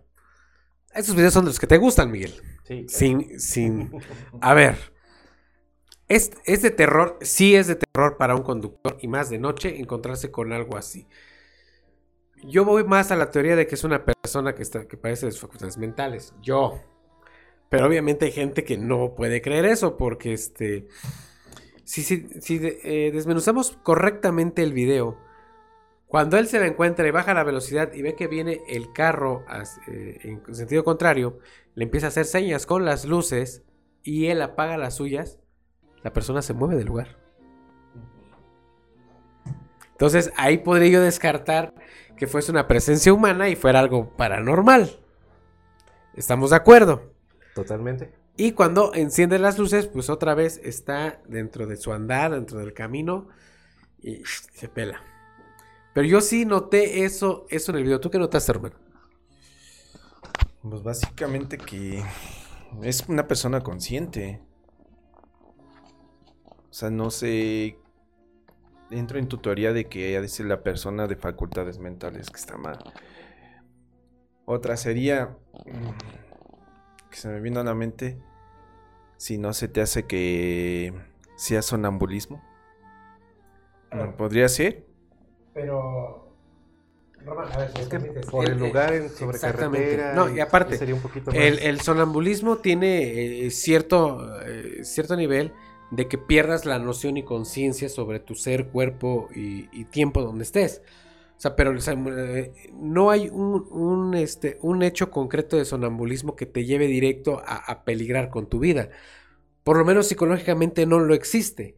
estos 0.94 1.14
videos 1.14 1.34
son 1.34 1.44
de 1.44 1.50
los 1.50 1.60
que 1.60 1.66
te 1.66 1.76
gustan, 1.76 2.10
Miguel. 2.10 2.32
Sí. 2.62 2.87
Sin, 2.88 3.38
sin. 3.38 3.92
A 4.40 4.54
ver. 4.54 4.78
Es, 6.08 6.30
es 6.46 6.62
de 6.62 6.70
terror, 6.70 7.18
sí 7.20 7.56
es 7.56 7.66
de 7.66 7.76
terror 7.76 8.16
para 8.16 8.34
un 8.34 8.42
conductor 8.42 8.96
y 9.02 9.08
más 9.08 9.28
de 9.28 9.38
noche 9.38 9.78
encontrarse 9.78 10.30
con 10.30 10.54
algo 10.54 10.78
así. 10.78 11.06
Yo 12.42 12.64
voy 12.64 12.84
más 12.84 13.10
a 13.10 13.16
la 13.16 13.30
teoría 13.30 13.54
de 13.54 13.66
que 13.66 13.74
es 13.74 13.84
una 13.84 14.06
persona 14.06 14.54
que, 14.54 14.62
está, 14.62 14.88
que 14.88 14.96
padece 14.96 15.26
de 15.26 15.32
sus 15.32 15.42
facultades 15.42 15.76
mentales. 15.76 16.32
Yo. 16.40 16.80
Pero 17.68 17.87
obviamente 17.87 18.24
hay 18.24 18.32
gente 18.32 18.64
que 18.64 18.78
no 18.78 19.14
puede 19.14 19.42
creer 19.42 19.66
eso 19.66 19.98
porque 19.98 20.32
este... 20.32 20.88
Si, 21.84 22.02
si, 22.02 22.28
si 22.40 22.60
eh, 22.62 23.10
desmenuzamos 23.12 23.78
correctamente 23.82 24.62
el 24.62 24.72
video, 24.72 25.18
cuando 26.14 26.38
él 26.38 26.46
se 26.46 26.61
la 26.61 26.68
encuentra 26.68 27.09
y 27.09 27.11
baja 27.11 27.35
la 27.35 27.42
velocidad 27.42 27.92
y 27.92 28.00
ve 28.00 28.14
que 28.14 28.29
viene 28.29 28.62
el 28.68 28.92
carro 28.92 29.44
eh, 29.88 30.20
en 30.22 30.55
sentido 30.55 30.85
contrario, 30.85 31.40
le 31.74 31.83
empieza 31.83 32.07
a 32.07 32.11
hacer 32.11 32.24
señas 32.24 32.66
con 32.66 32.85
las 32.85 33.05
luces 33.05 33.64
y 34.05 34.27
él 34.27 34.40
apaga 34.40 34.79
las 34.79 34.94
suyas, 34.94 35.40
la 36.05 36.12
persona 36.12 36.40
se 36.40 36.55
mueve 36.55 36.77
del 36.77 36.87
lugar. 36.87 37.18
Entonces 39.90 40.33
ahí 40.37 40.59
podría 40.59 40.88
yo 40.88 41.03
descartar 41.03 41.74
que 42.16 42.29
fuese 42.29 42.53
una 42.53 42.68
presencia 42.68 43.12
humana 43.12 43.48
y 43.48 43.57
fuera 43.57 43.81
algo 43.81 44.16
paranormal. 44.16 45.00
Estamos 46.14 46.50
de 46.50 46.57
acuerdo. 46.57 47.12
Totalmente. 47.57 48.14
Y 48.37 48.53
cuando 48.53 48.94
enciende 48.94 49.40
las 49.40 49.59
luces, 49.59 49.88
pues 49.88 50.09
otra 50.09 50.37
vez 50.37 50.61
está 50.62 51.20
dentro 51.27 51.66
de 51.66 51.77
su 51.77 51.92
andar, 51.92 52.31
dentro 52.31 52.61
del 52.61 52.72
camino 52.72 53.31
y 54.00 54.22
se 54.53 54.68
pela. 54.68 55.03
Pero 55.94 56.07
yo 56.07 56.20
sí 56.20 56.44
noté 56.44 57.04
eso, 57.04 57.46
eso 57.48 57.72
en 57.72 57.78
el 57.78 57.85
video. 57.85 58.00
¿Tú 58.00 58.11
qué 58.11 58.18
notaste, 58.18 58.52
hermano? 58.52 58.76
Pues 60.62 60.83
básicamente 60.83 61.59
que 61.59 62.02
es 62.83 63.09
una 63.09 63.28
persona 63.28 63.62
consciente. 63.62 64.42
O 66.70 66.72
sea, 66.74 66.90
no 66.90 67.11
sé. 67.11 67.78
Entro 68.90 69.18
en 69.18 69.28
tu 69.28 69.38
teoría 69.38 69.74
de 69.74 69.88
que 69.90 70.11
ella 70.11 70.22
dice 70.22 70.42
la 70.44 70.62
persona 70.62 71.07
de 71.07 71.16
facultades 71.16 71.78
mentales 71.78 72.30
que 72.30 72.38
está 72.40 72.57
mal. 72.57 72.83
Otra 74.46 74.76
sería. 74.76 75.37
mm, 75.66 75.90
Que 77.11 77.16
se 77.16 77.28
me 77.28 77.40
vino 77.40 77.61
a 77.61 77.64
la 77.64 77.74
mente. 77.74 78.18
Si 79.16 79.38
no 79.38 79.52
se 79.54 79.68
te 79.68 79.80
hace 79.80 80.07
que 80.07 80.94
sea 81.37 81.62
sonambulismo. 81.62 82.42
¿No 83.92 84.16
¿Podría 84.16 84.48
ser? 84.48 84.87
Pero. 85.55 86.29
a 87.27 87.59
ver, 87.59 87.71
Es 87.81 87.88
que 87.88 87.99
por 87.99 88.49
el 88.49 88.59
lugar 88.59 88.93
en- 88.95 89.09
sobre 89.11 89.38
carretera, 89.38 90.12
No, 90.14 90.35
y 90.35 90.40
aparte, 90.40 90.77
sería 90.77 90.95
un 90.95 91.01
poquito 91.01 91.31
el, 91.31 91.55
más- 91.55 91.64
el 91.64 91.81
sonambulismo 91.81 92.57
tiene 92.59 93.47
eh, 93.47 93.51
cierto, 93.51 94.19
eh, 94.45 94.85
cierto 94.85 95.17
nivel 95.17 95.53
de 95.90 96.09
que 96.09 96.19
pierdas 96.19 96.64
la 96.67 96.79
noción 96.79 97.17
y 97.17 97.23
conciencia 97.25 97.88
sobre 97.88 98.19
tu 98.21 98.35
ser, 98.35 98.67
cuerpo 98.69 99.29
y, 99.35 99.69
y 99.73 99.85
tiempo 99.85 100.23
donde 100.23 100.45
estés. 100.45 100.83
O 101.37 101.40
sea, 101.40 101.57
pero 101.57 101.71
o 101.73 101.81
sea, 101.81 101.95
eh, 101.95 102.53
no 102.75 103.11
hay 103.11 103.29
un, 103.29 103.67
un, 103.71 104.14
este, 104.14 104.59
un 104.62 104.83
hecho 104.83 105.11
concreto 105.11 105.57
de 105.57 105.64
sonambulismo 105.64 106.37
que 106.37 106.47
te 106.47 106.64
lleve 106.64 106.87
directo 106.87 107.43
a, 107.45 107.57
a 107.57 107.85
peligrar 107.85 108.29
con 108.31 108.49
tu 108.49 108.59
vida. 108.59 108.88
Por 109.64 109.79
lo 109.79 109.85
menos 109.85 110.09
psicológicamente 110.09 110.87
no 110.87 110.99
lo 111.01 111.14
existe. 111.14 111.77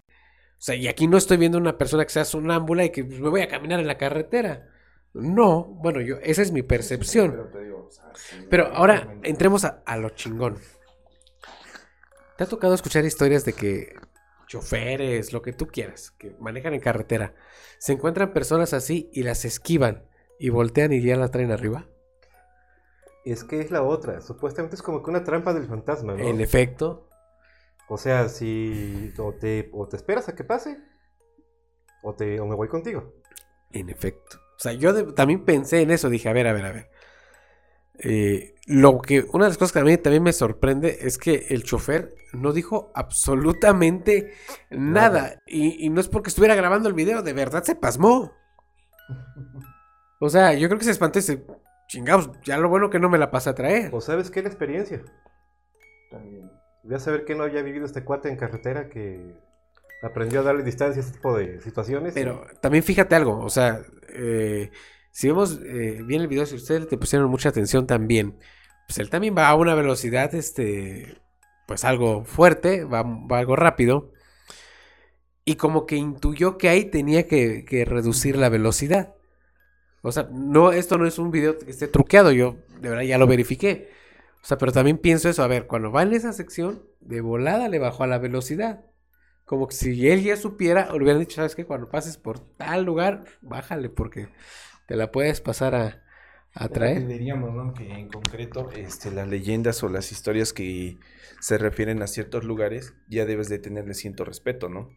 O 0.58 0.62
sea, 0.66 0.74
y 0.74 0.88
aquí 0.88 1.06
no 1.06 1.16
estoy 1.16 1.36
viendo 1.36 1.58
una 1.58 1.76
persona 1.76 2.04
que 2.04 2.10
sea 2.10 2.24
sonámbula 2.24 2.84
y 2.84 2.90
que 2.90 3.04
pues, 3.04 3.20
me 3.20 3.28
voy 3.28 3.42
a 3.42 3.48
caminar 3.48 3.78
en 3.78 3.86
la 3.86 3.98
carretera. 3.98 4.68
No, 5.12 5.64
bueno, 5.64 6.00
yo, 6.00 6.16
esa 6.22 6.42
es 6.42 6.52
mi 6.52 6.62
percepción. 6.62 7.50
Pero 8.50 8.66
ahora 8.74 9.18
entremos 9.22 9.64
a, 9.64 9.82
a 9.84 9.96
lo 9.96 10.10
chingón. 10.10 10.58
¿Te 12.36 12.44
ha 12.44 12.46
tocado 12.46 12.74
escuchar 12.74 13.04
historias 13.04 13.44
de 13.44 13.52
que 13.52 13.94
choferes, 14.46 15.32
lo 15.32 15.42
que 15.42 15.52
tú 15.52 15.66
quieras, 15.66 16.12
que 16.12 16.36
manejan 16.38 16.74
en 16.74 16.80
carretera, 16.80 17.34
se 17.78 17.92
encuentran 17.92 18.32
personas 18.32 18.72
así 18.72 19.10
y 19.12 19.22
las 19.22 19.44
esquivan 19.44 20.04
y 20.38 20.50
voltean 20.50 20.92
y 20.92 21.02
ya 21.02 21.16
la 21.16 21.30
traen 21.30 21.50
arriba? 21.50 21.86
Es 23.24 23.42
que 23.42 23.60
es 23.60 23.70
la 23.70 23.82
otra. 23.82 24.20
Supuestamente 24.20 24.76
es 24.76 24.82
como 24.82 25.02
que 25.02 25.10
una 25.10 25.24
trampa 25.24 25.52
del 25.52 25.66
fantasma, 25.66 26.14
¿no? 26.14 26.24
En 26.24 26.40
efecto. 26.40 27.08
O 27.88 27.96
sea, 27.98 28.28
si 28.28 29.12
o 29.18 29.32
te, 29.34 29.70
o 29.72 29.88
te 29.88 29.96
esperas 29.96 30.28
a 30.28 30.34
que 30.34 30.44
pase, 30.44 30.78
o, 32.02 32.14
te, 32.14 32.40
o 32.40 32.46
me 32.46 32.54
voy 32.54 32.68
contigo. 32.68 33.12
En 33.72 33.90
efecto. 33.90 34.38
O 34.56 34.58
sea, 34.60 34.72
yo 34.72 34.92
de- 34.92 35.12
también 35.12 35.44
pensé 35.44 35.82
en 35.82 35.90
eso. 35.90 36.08
Dije, 36.08 36.28
a 36.28 36.32
ver, 36.32 36.46
a 36.46 36.52
ver, 36.52 36.64
a 36.66 36.72
ver. 36.72 36.90
Eh, 37.98 38.54
lo 38.66 38.98
que, 39.00 39.24
una 39.32 39.44
de 39.44 39.50
las 39.50 39.58
cosas 39.58 39.72
que 39.72 39.78
a 39.78 39.84
mí 39.84 39.96
también 39.96 40.22
me 40.22 40.32
sorprende 40.34 40.98
es 41.02 41.16
que 41.16 41.46
el 41.48 41.62
chofer 41.62 42.14
no 42.34 42.52
dijo 42.52 42.90
absolutamente 42.94 44.34
nada. 44.70 45.40
Y, 45.46 45.84
y 45.86 45.88
no 45.90 46.00
es 46.00 46.08
porque 46.08 46.28
estuviera 46.28 46.54
grabando 46.54 46.88
el 46.88 46.94
video, 46.94 47.22
de 47.22 47.32
verdad 47.32 47.64
se 47.64 47.74
pasmó. 47.74 48.32
O 50.20 50.28
sea, 50.28 50.54
yo 50.54 50.68
creo 50.68 50.78
que 50.78 50.84
se 50.84 50.90
espantó 50.90 51.18
y 51.18 51.22
se. 51.22 51.44
Chingados, 51.88 52.30
ya 52.44 52.58
lo 52.58 52.68
bueno 52.68 52.90
que 52.90 52.98
no 52.98 53.08
me 53.08 53.18
la 53.18 53.30
pasa 53.30 53.50
a 53.50 53.54
traer. 53.54 53.94
¿O 53.94 54.00
sabes 54.00 54.30
qué? 54.30 54.42
La 54.42 54.48
experiencia. 54.48 55.02
Voy 56.10 56.50
a 56.94 57.00
saber 57.00 57.24
que 57.24 57.34
no 57.34 57.42
había 57.42 57.62
vivido 57.62 57.84
este 57.84 58.04
cuate 58.04 58.28
en 58.28 58.36
carretera 58.36 58.88
que 58.88 59.34
aprendió 60.02 60.40
a 60.40 60.42
darle 60.44 60.62
distancia 60.62 61.02
a 61.02 61.04
este 61.04 61.18
tipo 61.18 61.36
de 61.36 61.60
situaciones. 61.60 62.14
Pero 62.14 62.46
también 62.60 62.84
fíjate 62.84 63.14
algo, 63.14 63.40
o 63.40 63.50
sea, 63.50 63.82
eh, 64.10 64.70
si 65.10 65.28
vemos 65.28 65.60
eh, 65.64 66.02
bien 66.04 66.22
el 66.22 66.28
video, 66.28 66.46
si 66.46 66.54
ustedes 66.54 66.88
te 66.88 66.96
pusieron 66.98 67.30
mucha 67.30 67.48
atención 67.48 67.86
también, 67.86 68.38
pues 68.86 68.98
él 68.98 69.10
también 69.10 69.34
va 69.36 69.48
a 69.48 69.56
una 69.56 69.74
velocidad, 69.74 70.34
este, 70.34 71.18
pues 71.66 71.84
algo 71.84 72.24
fuerte, 72.24 72.84
va, 72.84 73.02
va 73.02 73.38
algo 73.38 73.56
rápido, 73.56 74.12
y 75.44 75.56
como 75.56 75.86
que 75.86 75.96
intuyó 75.96 76.58
que 76.58 76.68
ahí 76.68 76.84
tenía 76.84 77.26
que, 77.26 77.64
que 77.64 77.84
reducir 77.84 78.36
la 78.36 78.48
velocidad. 78.48 79.14
O 80.02 80.12
sea, 80.12 80.28
no, 80.30 80.70
esto 80.72 80.98
no 80.98 81.06
es 81.06 81.18
un 81.18 81.30
video 81.30 81.58
que 81.58 81.70
esté 81.70 81.88
truqueado, 81.88 82.30
yo 82.30 82.56
de 82.80 82.90
verdad 82.90 83.04
ya 83.04 83.18
lo 83.18 83.26
verifiqué. 83.26 83.90
O 84.46 84.48
sea, 84.48 84.58
pero 84.58 84.70
también 84.70 84.98
pienso 84.98 85.28
eso, 85.28 85.42
a 85.42 85.48
ver, 85.48 85.66
cuando 85.66 85.90
va 85.90 86.04
en 86.04 86.12
esa 86.12 86.32
sección, 86.32 86.84
de 87.00 87.20
volada 87.20 87.68
le 87.68 87.80
bajó 87.80 88.04
a 88.04 88.06
la 88.06 88.18
velocidad. 88.18 88.84
Como 89.44 89.66
que 89.66 89.74
si 89.74 90.08
él 90.08 90.22
ya 90.22 90.36
supiera, 90.36 90.90
o 90.92 90.98
le 90.98 91.02
hubieran 91.02 91.18
dicho, 91.18 91.34
¿sabes 91.34 91.56
qué? 91.56 91.66
Cuando 91.66 91.88
pases 91.88 92.16
por 92.16 92.38
tal 92.38 92.84
lugar, 92.84 93.24
bájale 93.40 93.88
porque 93.88 94.28
te 94.86 94.94
la 94.94 95.10
puedes 95.10 95.40
pasar 95.40 95.74
a, 95.74 96.04
a 96.54 96.68
traer. 96.68 97.08
Diríamos, 97.08 97.52
¿no? 97.52 97.74
Que 97.74 97.92
en 97.92 98.08
concreto, 98.08 98.70
este, 98.70 99.10
las 99.10 99.26
leyendas 99.26 99.82
o 99.82 99.88
las 99.88 100.12
historias 100.12 100.52
que 100.52 100.96
se 101.40 101.58
refieren 101.58 102.00
a 102.00 102.06
ciertos 102.06 102.44
lugares, 102.44 102.94
ya 103.08 103.26
debes 103.26 103.48
de 103.48 103.58
tenerle 103.58 103.94
cierto 103.94 104.24
respeto, 104.24 104.68
¿no? 104.68 104.90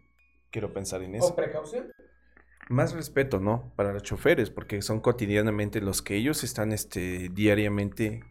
Quiero 0.52 0.74
pensar 0.74 1.02
en 1.02 1.16
eso. 1.16 1.36
precaución? 1.36 1.88
Más 2.70 2.94
respeto, 2.94 3.40
¿no? 3.40 3.74
Para 3.76 3.94
los 3.94 4.04
choferes, 4.04 4.52
porque 4.52 4.84
son 4.84 5.00
cotidianamente 5.00 5.82
los 5.82 6.04
que 6.04 6.18
ellos 6.18 6.44
están, 6.44 6.72
este, 6.72 7.30
diariamente 7.30 8.22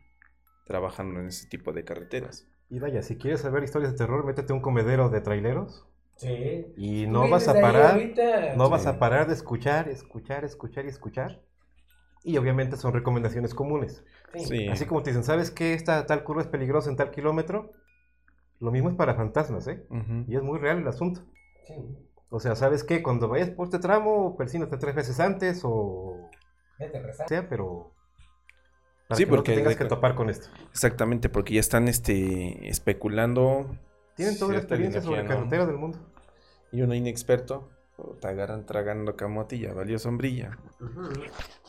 trabajando 0.68 1.18
en 1.18 1.26
ese 1.26 1.48
tipo 1.48 1.72
de 1.72 1.84
carreteras. 1.84 2.46
Y 2.70 2.78
vaya, 2.78 3.02
si 3.02 3.16
quieres 3.16 3.40
saber 3.40 3.64
historias 3.64 3.92
de 3.92 3.98
terror, 3.98 4.24
métete 4.24 4.52
un 4.52 4.60
comedero 4.60 5.08
de 5.08 5.20
traileros. 5.20 5.86
Sí. 6.16 6.66
Y 6.76 7.06
no 7.06 7.28
vas 7.28 7.48
a 7.48 7.54
parar, 7.60 7.98
no 8.56 8.68
vas 8.68 8.86
a 8.86 8.98
parar 8.98 9.26
de 9.26 9.34
escuchar, 9.34 9.88
escuchar, 9.88 10.44
escuchar 10.44 10.84
y 10.84 10.88
escuchar. 10.88 11.40
Y 12.24 12.36
obviamente 12.36 12.76
son 12.76 12.92
recomendaciones 12.92 13.54
comunes. 13.54 14.04
Sí. 14.36 14.68
Así 14.68 14.84
como 14.84 15.02
te 15.02 15.10
dicen, 15.10 15.24
¿sabes 15.24 15.50
que 15.50 15.74
esta 15.74 16.06
tal 16.06 16.24
curva 16.24 16.42
es 16.42 16.48
peligrosa 16.48 16.90
en 16.90 16.96
tal 16.96 17.10
kilómetro? 17.10 17.72
Lo 18.60 18.70
mismo 18.70 18.90
es 18.90 18.96
para 18.96 19.14
fantasmas, 19.14 19.66
¿eh? 19.68 19.86
Y 20.26 20.36
es 20.36 20.42
muy 20.42 20.58
real 20.58 20.78
el 20.78 20.88
asunto. 20.88 21.22
O 22.28 22.40
sea, 22.40 22.56
¿sabes 22.56 22.84
qué? 22.84 23.02
Cuando 23.02 23.28
vayas 23.28 23.50
por 23.50 23.66
este 23.66 23.78
tramo, 23.78 24.36
persínate 24.36 24.76
tres 24.76 24.94
veces 24.94 25.20
antes 25.20 25.60
o 25.64 26.28
Vete 26.78 26.98
a 26.98 27.02
rezar. 27.02 27.28
sea, 27.28 27.48
pero 27.48 27.92
para 29.08 29.18
Sí, 29.18 29.24
que 29.24 29.30
no 29.30 29.36
porque 29.36 29.52
te 29.52 29.56
tengas 29.58 29.74
de 29.74 29.78
que 29.82 29.88
topar 29.88 30.14
con 30.14 30.30
esto. 30.30 30.48
Exactamente, 30.70 31.28
porque 31.28 31.54
ya 31.54 31.60
están 31.60 31.88
este, 31.88 32.68
especulando. 32.68 33.66
Tienen 34.16 34.38
toda 34.38 34.52
la 34.52 34.58
experiencia 34.58 35.00
sobre 35.00 35.22
¿no? 35.22 35.28
carretera 35.28 35.66
del 35.66 35.76
mundo. 35.76 35.98
Y 36.70 36.82
uno 36.82 36.94
inexperto, 36.94 37.70
te 38.20 38.28
agarran 38.28 38.66
tragando 38.66 39.16
camotilla, 39.16 39.72
valió 39.72 39.98
sombrilla. 39.98 40.58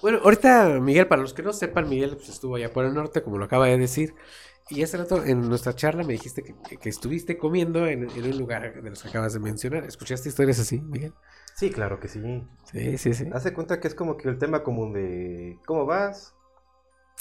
Bueno, 0.01 0.19
ahorita, 0.23 0.79
Miguel, 0.81 1.07
para 1.07 1.21
los 1.21 1.33
que 1.33 1.43
no 1.43 1.53
sepan, 1.53 1.89
Miguel 1.89 2.15
pues, 2.15 2.29
estuvo 2.29 2.55
allá 2.55 2.71
por 2.71 2.85
el 2.85 2.93
norte, 2.93 3.21
como 3.23 3.37
lo 3.37 3.45
acaba 3.45 3.67
de 3.67 3.77
decir. 3.77 4.13
Y 4.69 4.83
hace 4.83 4.97
rato 4.97 5.23
en 5.25 5.49
nuestra 5.49 5.73
charla 5.73 6.03
me 6.03 6.13
dijiste 6.13 6.43
que, 6.43 6.53
que- 6.67 6.77
que 6.77 6.89
estuviste 6.89 7.37
comiendo 7.37 7.87
en, 7.87 8.03
en 8.03 8.25
un 8.25 8.37
lugar 8.37 8.81
de 8.83 8.89
los 8.89 9.01
que 9.01 9.07
acabas 9.07 9.33
de 9.33 9.39
mencionar. 9.39 9.83
¿Escuchaste 9.85 10.29
historias 10.29 10.59
así, 10.59 10.79
Miguel? 10.81 11.13
Sí, 11.55 11.71
claro 11.71 11.99
que 11.99 12.07
sí. 12.07 12.21
Sí, 12.71 12.97
sí, 12.97 13.13
sí. 13.13 13.29
Hace 13.33 13.53
cuenta 13.53 13.79
que 13.79 13.87
es 13.87 13.95
como 13.95 14.15
que 14.15 14.29
el 14.29 14.37
tema 14.37 14.63
común 14.63 14.93
de 14.93 15.57
¿cómo 15.65 15.85
vas? 15.85 16.35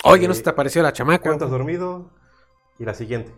Oye, 0.05 0.25
Eh, 0.25 0.29
¿no 0.29 0.35
se 0.35 0.43
te 0.43 0.51
apareció 0.51 0.83
la 0.83 0.93
chamaca? 0.93 1.25
¿Cuánto 1.25 1.45
has 1.47 1.51
dormido? 1.51 2.11
Y 2.79 2.85
la 2.85 2.95
siguiente. 2.95 3.33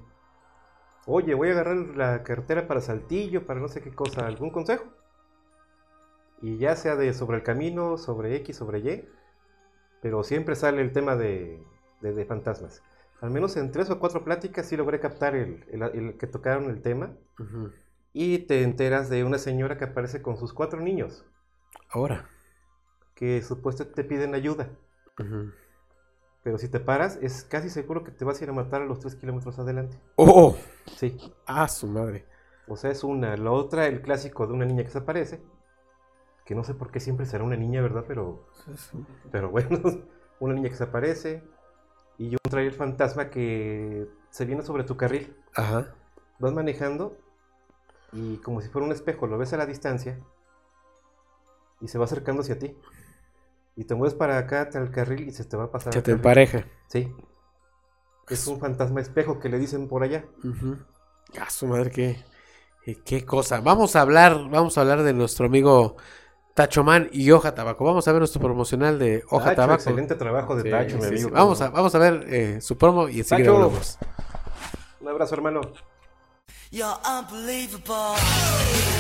Oye, 1.07 1.35
voy 1.35 1.49
a 1.49 1.53
agarrar 1.53 1.77
la 1.77 2.23
carretera 2.23 2.67
para 2.69 2.81
Saltillo, 2.81 3.47
para 3.47 3.61
no 3.61 3.69
sé 3.69 3.83
qué 3.83 3.91
cosa. 3.95 4.27
¿Algún 4.27 4.51
consejo? 4.51 4.85
Y 6.43 6.59
ya 6.59 6.77
sea 6.77 6.97
de 6.97 7.13
sobre 7.13 7.39
el 7.39 7.43
camino, 7.43 7.99
sobre 7.99 8.37
X, 8.37 8.57
sobre 8.57 8.79
Y. 8.81 9.09
Pero 10.03 10.23
siempre 10.25 10.57
sale 10.57 10.83
el 10.83 10.93
tema 10.93 11.17
de, 11.17 11.63
de- 12.01 12.13
de 12.13 12.25
fantasmas. 12.25 12.83
Al 13.21 13.31
menos 13.31 13.57
en 13.57 13.71
tres 13.71 13.91
o 13.91 13.99
cuatro 13.99 14.25
pláticas 14.25 14.67
sí 14.67 14.77
logré 14.77 15.01
captar 15.01 15.35
el, 15.37 15.65
el- 15.71 15.83
el 15.83 16.19
que 16.19 16.27
tocaron 16.27 16.71
el 16.71 16.83
tema. 16.83 17.17
Y 18.13 18.39
te 18.41 18.63
enteras 18.63 19.09
de 19.09 19.25
una 19.25 19.39
señora 19.39 19.79
que 19.79 19.85
aparece 19.85 20.23
con 20.23 20.37
sus 20.37 20.53
cuatro 20.53 20.81
niños. 20.81 21.25
Ahora. 21.91 22.29
Que 23.15 23.43
supuestamente 23.43 24.03
te 24.03 24.09
piden 24.09 24.35
ayuda. 24.35 24.71
Ujú. 25.19 25.53
Pero 26.43 26.57
si 26.57 26.69
te 26.69 26.81
paras, 26.81 27.19
es 27.21 27.45
casi 27.45 27.69
seguro 27.69 28.03
que 28.03 28.13
te 28.13 28.25
vas 28.25 28.41
a 28.41 28.45
ir 28.45 28.51
a 28.51 28.55
matar 28.55 28.83
a 28.83 28.87
los 28.87 29.01
tres 29.01 29.15
kilómetros 29.15 29.59
adelante. 29.59 29.99
¡Oh! 30.17 30.57
Sí. 30.97 31.19
Ah, 31.47 31.69
su 31.69 31.87
madre. 31.87 32.27
O 32.67 32.77
sea, 32.77 32.91
es 32.91 33.05
una. 33.05 33.37
La 33.37 33.51
otra, 33.51 33.87
el 33.87 34.01
clásico 34.01 34.47
de 34.47 34.55
una 34.55 34.65
niña 34.65 34.85
que 34.85 34.91
se 34.91 34.99
aparece. 34.99 35.43
Que 36.47 36.55
no 36.55 36.65
sé 36.65 36.75
por 36.75 36.91
qué 36.91 36.99
siempre 36.99 37.27
será 37.27 37.45
una 37.45 37.57
niña, 37.57 37.83
¿verdad? 37.83 38.05
Pero. 38.09 38.47
Pero 39.31 39.51
bueno, 39.51 39.81
una 40.41 40.55
niña 40.55 40.71
que 40.71 40.77
se 40.77 40.85
aparece. 40.85 41.43
Y 42.17 42.31
un 42.31 42.51
trailer 42.51 42.75
fantasma 42.75 43.31
que 43.31 44.09
se 44.31 44.45
viene 44.45 44.63
sobre 44.63 44.85
tu 44.85 44.97
carril. 44.97 45.37
Ajá. 45.55 45.95
Vas 46.39 46.53
manejando. 46.53 47.17
Y 48.13 48.39
como 48.39 48.61
si 48.61 48.69
fuera 48.69 48.87
un 48.87 48.93
espejo, 48.93 49.27
lo 49.27 49.37
ves 49.37 49.53
a 49.53 49.57
la 49.59 49.67
distancia. 49.67 50.19
Y 51.81 51.89
se 51.89 51.99
va 51.99 52.05
acercando 52.05 52.43
hacia 52.43 52.59
ti. 52.59 52.77
Y 53.81 53.85
te 53.85 53.95
mueves 53.95 54.13
para 54.13 54.37
acá, 54.37 54.69
al 54.75 54.91
carril, 54.91 55.27
y 55.27 55.33
se 55.33 55.43
te 55.43 55.57
va 55.57 55.65
a 55.65 55.71
pasar. 55.71 55.95
Se 55.95 56.03
te 56.03 56.11
empareja. 56.11 56.67
Sí. 56.89 57.11
Es 58.29 58.47
un 58.47 58.61
fantasma 58.61 59.01
espejo 59.01 59.41
que 59.41 59.49
le 59.49 59.59
dicen 59.59 59.89
por 59.89 60.03
allá. 60.03 60.27
Ujú. 60.45 60.77
A 61.41 61.49
su 61.49 61.67
madre, 61.67 61.91
qué, 61.91 62.23
eh, 62.85 62.99
qué 63.03 63.25
cosa. 63.25 63.63
Vamos 63.63 63.97
a 63.97 64.03
hablar, 64.03 64.51
vamos 64.51 64.77
a 64.77 64.83
hablar 64.83 65.03
de 65.03 65.15
nuestro 65.15 65.47
amigo 65.47 65.97
Tachomán 66.53 67.09
y 67.11 67.31
Hoja 67.31 67.55
Tabaco. 67.55 67.83
Vamos 67.85 68.07
a 68.07 68.13
ver 68.13 68.21
nuestro 68.21 68.43
promocional 68.43 68.99
de 68.99 69.25
Hoja 69.31 69.47
Tacho, 69.47 69.57
Tabaco. 69.57 69.75
excelente 69.77 70.15
trabajo 70.15 70.57
de 70.57 70.71
Tacho, 70.71 70.99
mi 70.99 71.07
amigo. 71.07 71.31
Vamos, 71.31 71.63
a, 71.63 71.71
vamos 71.71 71.95
a 71.95 71.99
ver 71.99 72.27
eh, 72.29 72.61
su 72.61 72.77
promo 72.77 73.09
y 73.09 73.21
enseguida 73.21 73.51
volvemos. 73.51 73.97
Un 75.01 75.09
abrazo, 75.09 75.37
hermano. 75.37 75.63
You're 76.71 76.99
unbelievable. 77.03 79.00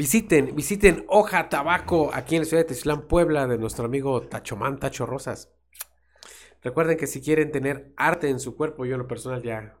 Visiten, 0.00 0.56
visiten 0.56 1.04
Hoja 1.08 1.50
Tabaco 1.50 2.08
aquí 2.14 2.34
en 2.34 2.40
la 2.40 2.46
ciudad 2.46 2.62
de 2.62 2.68
Teziutlán, 2.68 3.06
Puebla, 3.06 3.46
de 3.46 3.58
nuestro 3.58 3.84
amigo 3.84 4.22
Tachomán 4.22 4.80
Tacho 4.80 5.04
Rosas. 5.04 5.52
Recuerden 6.62 6.96
que 6.96 7.06
si 7.06 7.20
quieren 7.20 7.52
tener 7.52 7.92
arte 7.98 8.30
en 8.30 8.40
su 8.40 8.56
cuerpo, 8.56 8.86
yo 8.86 8.94
en 8.94 9.00
lo 9.00 9.06
personal 9.06 9.42
ya, 9.42 9.76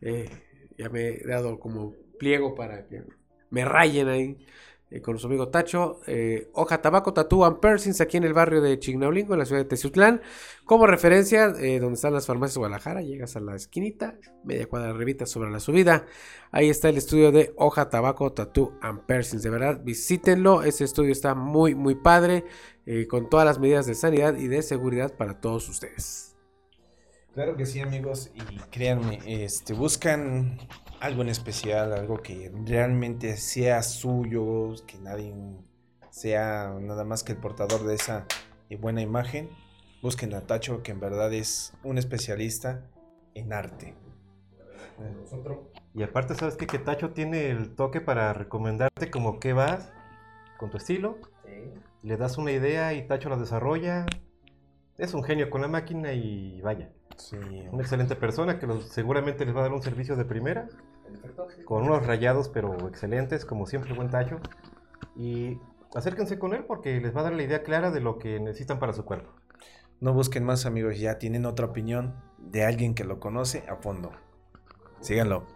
eh, 0.00 0.28
ya 0.76 0.88
me 0.88 1.06
he 1.06 1.24
dado 1.24 1.60
como 1.60 1.94
pliego 2.18 2.56
para 2.56 2.88
que 2.88 3.04
me 3.50 3.64
rayen 3.64 4.08
ahí 4.08 4.44
eh, 4.94 5.00
con 5.02 5.14
nuestro 5.14 5.28
amigo 5.28 5.48
Tacho. 5.48 6.00
eh, 6.06 6.48
Hoja 6.52 6.80
Tabaco 6.80 7.12
Tattoo 7.12 7.44
and 7.44 7.58
Piercings 7.58 8.00
aquí 8.00 8.16
en 8.16 8.22
el 8.22 8.32
barrio 8.32 8.60
de 8.60 8.78
Chignaulingo, 8.78 9.34
en 9.34 9.40
la 9.40 9.44
ciudad 9.44 9.62
de 9.62 9.68
Teziutlán. 9.68 10.22
Como 10.64 10.86
referencia, 10.86 11.52
eh, 11.58 11.80
donde 11.80 11.96
están 11.96 12.12
las 12.12 12.26
farmacias 12.26 12.54
de 12.54 12.58
Guadalajara, 12.60 13.02
llegas 13.02 13.34
a 13.34 13.40
la 13.40 13.56
esquinita, 13.56 14.16
media 14.44 14.66
cuadra 14.66 14.90
arribita 14.90 15.26
sobre 15.26 15.50
la 15.50 15.58
subida. 15.58 16.06
Ahí 16.52 16.70
está 16.70 16.88
el 16.90 16.96
estudio 16.96 17.32
de 17.32 17.52
Hoja 17.56 17.90
Tabaco 17.90 18.32
Tattoo 18.32 18.78
and 18.80 19.00
Piercings. 19.06 19.42
De 19.42 19.50
verdad, 19.50 19.80
visítenlo. 19.82 20.62
Ese 20.62 20.84
estudio 20.84 21.10
está 21.10 21.34
muy, 21.34 21.74
muy 21.74 21.96
padre. 21.96 22.44
con 23.08 23.30
todas 23.30 23.46
las 23.46 23.58
medidas 23.58 23.86
de 23.86 23.94
sanidad 23.94 24.36
y 24.36 24.46
de 24.46 24.60
seguridad 24.62 25.16
para 25.16 25.40
todos 25.40 25.68
ustedes. 25.70 26.33
Claro 27.34 27.56
que 27.56 27.66
sí, 27.66 27.80
amigos, 27.80 28.30
y 28.32 28.58
créanme, 28.70 29.18
este, 29.26 29.74
buscan 29.74 30.56
algo 31.00 31.22
en 31.22 31.30
especial, 31.30 31.92
algo 31.92 32.22
que 32.22 32.52
realmente 32.64 33.36
sea 33.36 33.82
suyo, 33.82 34.72
que 34.86 34.98
nadie 34.98 35.34
sea 36.10 36.76
nada 36.80 37.04
más 37.04 37.24
que 37.24 37.32
el 37.32 37.38
portador 37.38 37.84
de 37.84 37.96
esa 37.96 38.26
eh, 38.70 38.76
buena 38.76 39.02
imagen. 39.02 39.50
Busquen 40.00 40.32
a 40.32 40.42
Tacho, 40.42 40.84
que 40.84 40.92
en 40.92 41.00
verdad 41.00 41.32
es 41.32 41.72
un 41.82 41.98
especialista 41.98 42.86
en 43.34 43.52
arte. 43.52 43.94
Y 45.92 46.04
aparte, 46.04 46.36
¿sabes 46.36 46.56
qué? 46.56 46.68
Que 46.68 46.78
Tacho 46.78 47.10
tiene 47.10 47.50
el 47.50 47.74
toque 47.74 48.00
para 48.00 48.32
recomendarte 48.32 49.10
como 49.10 49.40
que 49.40 49.52
vas 49.52 49.92
con 50.56 50.70
tu 50.70 50.76
estilo. 50.76 51.18
Le 52.04 52.16
das 52.16 52.38
una 52.38 52.52
idea 52.52 52.94
y 52.94 53.08
Tacho 53.08 53.28
la 53.28 53.36
desarrolla. 53.36 54.06
Es 54.98 55.14
un 55.14 55.24
genio 55.24 55.50
con 55.50 55.62
la 55.62 55.68
máquina 55.68 56.12
y 56.12 56.60
vaya. 56.60 56.92
Sí. 57.16 57.36
Una 57.70 57.82
excelente 57.82 58.16
persona 58.16 58.58
que 58.58 58.66
los- 58.66 58.88
seguramente 58.88 59.44
les 59.44 59.54
va 59.54 59.60
a 59.60 59.62
dar 59.64 59.72
un 59.72 59.82
servicio 59.82 60.16
de 60.16 60.24
primera. 60.24 60.68
Con 61.64 61.84
unos 61.84 62.06
rayados, 62.06 62.48
pero 62.48 62.88
excelentes, 62.88 63.44
como 63.44 63.66
siempre 63.66 63.92
buen 63.94 64.10
Tacho. 64.10 64.40
Y 65.16 65.58
acérquense 65.94 66.38
con 66.38 66.54
él 66.54 66.64
porque 66.66 67.00
les 67.00 67.14
va 67.14 67.20
a 67.20 67.24
dar 67.24 67.32
la 67.34 67.42
idea 67.42 67.62
clara 67.62 67.90
de 67.90 68.00
lo 68.00 68.18
que 68.18 68.40
necesitan 68.40 68.78
para 68.78 68.92
su 68.92 69.04
cuerpo. 69.04 69.30
No 70.00 70.12
busquen 70.12 70.44
más, 70.44 70.66
amigos, 70.66 70.98
ya 70.98 71.18
tienen 71.18 71.46
otra 71.46 71.66
opinión 71.66 72.14
de 72.38 72.64
alguien 72.64 72.94
que 72.94 73.04
lo 73.04 73.20
conoce 73.20 73.64
a 73.68 73.76
fondo. 73.76 74.10
Síganlo. 75.00 75.46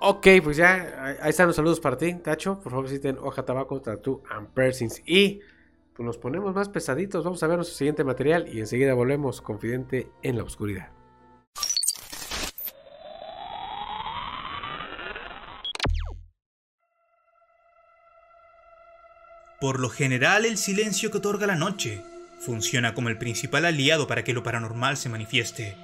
Ok, 0.00 0.26
pues 0.42 0.56
ya 0.56 1.16
ahí- 1.22 1.30
están 1.30 1.46
los 1.46 1.56
saludos 1.56 1.80
para 1.80 1.96
ti, 1.96 2.14
Tacho. 2.14 2.58
Por 2.58 2.72
favor, 2.72 2.84
visiten 2.84 3.18
Hoja 3.18 3.44
Tabaco 3.44 3.80
Tattoo 3.80 4.22
and 4.30 4.48
Piercings. 4.48 5.00
Y 5.06 5.40
pues 5.94 6.06
nos 6.06 6.18
ponemos 6.18 6.54
más 6.54 6.68
pesaditos. 6.68 7.24
Vamos 7.24 7.42
a 7.42 7.46
ver 7.46 7.56
nuestro 7.56 7.76
siguiente 7.76 8.04
material 8.04 8.48
y 8.52 8.60
enseguida 8.60 8.94
volvemos. 8.94 9.40
Confidente 9.40 10.08
en 10.22 10.36
la 10.36 10.44
oscuridad. 10.44 10.90
Por 19.60 19.78
lo 19.78 19.90
general, 19.90 20.44
el 20.44 20.58
silencio 20.58 21.12
que 21.12 21.18
otorga 21.18 21.46
la 21.46 21.54
noche 21.54 22.02
funciona 22.40 22.94
como 22.94 23.08
el 23.08 23.18
principal 23.18 23.64
aliado 23.64 24.08
para 24.08 24.24
que 24.24 24.32
lo 24.32 24.42
paranormal 24.42 24.96
se 24.96 25.08
manifieste. 25.08 25.76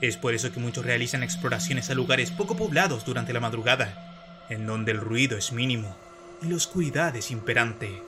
Es 0.00 0.16
por 0.16 0.34
eso 0.34 0.50
que 0.50 0.58
muchos 0.58 0.84
realizan 0.84 1.22
exploraciones 1.22 1.90
a 1.90 1.94
lugares 1.94 2.32
poco 2.32 2.56
poblados 2.56 3.04
durante 3.04 3.32
la 3.32 3.38
madrugada, 3.38 4.46
en 4.48 4.66
donde 4.66 4.90
el 4.90 4.98
ruido 4.98 5.38
es 5.38 5.52
mínimo 5.52 5.94
y 6.42 6.48
la 6.48 6.56
oscuridad 6.56 7.14
es 7.14 7.30
imperante. 7.30 8.02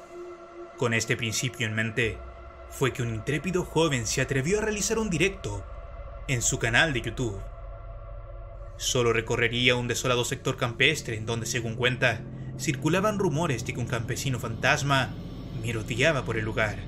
Con 0.78 0.94
este 0.94 1.16
principio 1.16 1.66
en 1.66 1.74
mente, 1.74 2.18
fue 2.70 2.92
que 2.92 3.02
un 3.02 3.14
intrépido 3.14 3.64
joven 3.64 4.06
se 4.06 4.20
atrevió 4.20 4.58
a 4.58 4.62
realizar 4.62 4.98
un 4.98 5.10
directo 5.10 5.64
en 6.26 6.42
su 6.42 6.58
canal 6.58 6.92
de 6.92 7.02
YouTube. 7.02 7.40
Solo 8.78 9.12
recorrería 9.12 9.76
un 9.76 9.86
desolado 9.86 10.24
sector 10.24 10.56
campestre 10.56 11.16
en 11.16 11.26
donde, 11.26 11.46
según 11.46 11.76
cuenta, 11.76 12.22
circulaban 12.58 13.18
rumores 13.18 13.64
de 13.64 13.74
que 13.74 13.80
un 13.80 13.86
campesino 13.86 14.40
fantasma 14.40 15.10
merodeaba 15.62 16.24
por 16.24 16.36
el 16.36 16.44
lugar. 16.44 16.78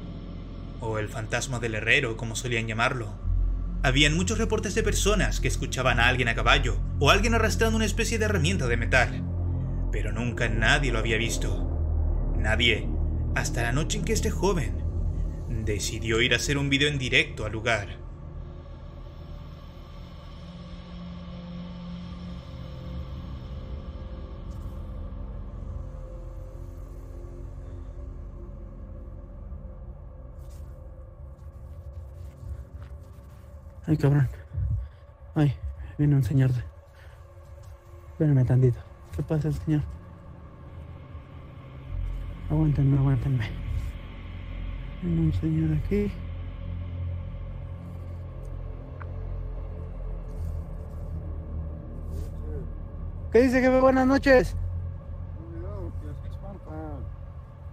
O 0.81 0.99
el 0.99 1.09
fantasma 1.09 1.61
del 1.61 1.75
herrero, 1.75 2.17
como 2.17 2.35
solían 2.35 2.67
llamarlo. 2.67 3.15
Habían 3.83 4.17
muchos 4.17 4.39
reportes 4.39 4.75
de 4.75 4.83
personas 4.83 5.41
que 5.41 5.49
escuchaban 5.49 6.01
a 6.01 6.09
alguien 6.09 6.29
a 6.29 6.35
caballo 6.35 6.81
o 6.99 7.11
a 7.11 7.13
alguien 7.13 7.35
arrastrando 7.35 7.77
una 7.77 7.85
especie 7.85 8.19
de 8.19 8.25
herramienta 8.25 8.67
de 8.67 8.79
metal. 8.79 9.23
Pero 9.93 10.11
nunca 10.11 10.49
nadie 10.49 10.91
lo 10.91 10.99
había 10.99 11.19
visto. 11.19 11.71
Nadie, 12.39 12.89
hasta 13.35 13.63
la 13.63 13.73
noche 13.73 13.99
en 13.99 14.05
que 14.05 14.13
este 14.13 14.31
joven 14.31 14.73
decidió 15.65 16.21
ir 16.21 16.33
a 16.33 16.37
hacer 16.37 16.59
un 16.59 16.71
video 16.71 16.89
en 16.89 16.99
directo 16.99 17.45
al 17.45 17.53
lugar. 17.53 17.89
Ay, 33.87 33.99
cabrón. 33.99 34.29
Ay, 35.35 35.55
viene 35.99 36.17
un 36.17 36.25
señor. 36.25 36.51
Espérenme 38.13 38.45
tantito. 38.45 38.79
¿Qué 39.15 39.23
pasa, 39.23 39.53
señor? 39.53 39.83
Aguántenme, 42.51 42.99
aguántenme. 42.99 43.51
Viene 45.03 45.21
un 45.21 45.33
señor 45.33 45.79
aquí. 45.79 46.13
¿Qué 53.33 53.43
dice, 53.43 53.61
jefe? 53.61 53.81
Buenas 53.81 54.07
noches. 54.07 54.57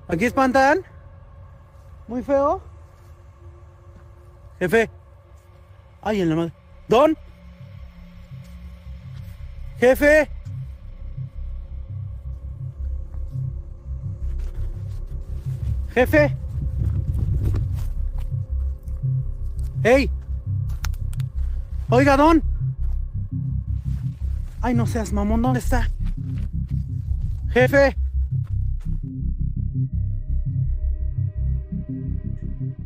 ¿Aquí 0.07 0.25
espantan? 0.25 0.81
¿Muy 2.07 2.23
feo? 2.23 2.61
Jefe. 4.59 4.89
Ay, 6.01 6.21
en 6.21 6.29
la 6.29 6.35
madre. 6.35 6.53
Don. 6.87 7.17
Jefe. 9.79 10.29
Jefe. 15.93 16.35
¡Ey! 19.83 20.09
Oiga, 21.89 22.15
don. 22.15 22.41
Ay, 24.61 24.73
no 24.73 24.87
seas 24.87 25.11
mamón, 25.11 25.41
¿dónde 25.41 25.59
está? 25.59 25.89
Jefe. 27.49 27.97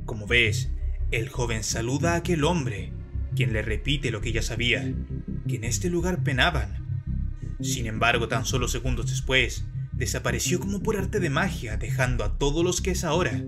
Como 0.06 0.26
ves, 0.26 0.72
el 1.12 1.30
joven 1.30 1.64
saluda 1.64 2.14
a 2.14 2.18
aquel 2.18 2.44
hombre, 2.44 2.92
quien 3.36 3.54
le 3.54 3.62
repite 3.62 4.10
lo 4.10 4.22
que 4.22 4.32
ya 4.32 4.42
sabía, 4.42 4.92
que 5.48 5.58
en 5.58 5.66
este 5.66 5.90
lugar 5.90 6.24
penaban. 6.24 6.86
Sin 7.62 7.86
embargo, 7.86 8.28
tan 8.28 8.46
solo 8.46 8.68
segundos 8.68 9.08
después, 9.08 9.66
desapareció 9.96 10.60
como 10.60 10.82
por 10.84 10.98
arte 10.98 11.20
de 11.20 11.30
magia, 11.30 11.78
dejando 11.78 12.24
a 12.24 12.38
todos 12.38 12.64
los 12.64 12.82
que 12.82 12.92
es 12.92 13.04
ahora 13.04 13.44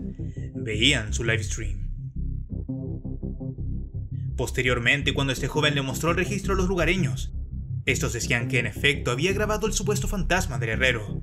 veían 0.56 1.14
su 1.14 1.24
live 1.24 1.44
stream. 1.44 1.88
Posteriormente, 4.36 5.14
cuando 5.14 5.34
este 5.34 5.48
joven 5.48 5.76
le 5.76 5.82
mostró 5.82 6.12
el 6.12 6.18
registro 6.18 6.54
a 6.54 6.58
los 6.58 6.68
lugareños, 6.68 7.34
estos 7.86 8.14
decían 8.14 8.48
que 8.48 8.60
en 8.60 8.68
efecto 8.68 9.12
había 9.12 9.34
grabado 9.34 9.66
el 9.66 9.74
supuesto 9.74 10.08
fantasma 10.08 10.60
del 10.60 10.70
herrero, 10.70 11.22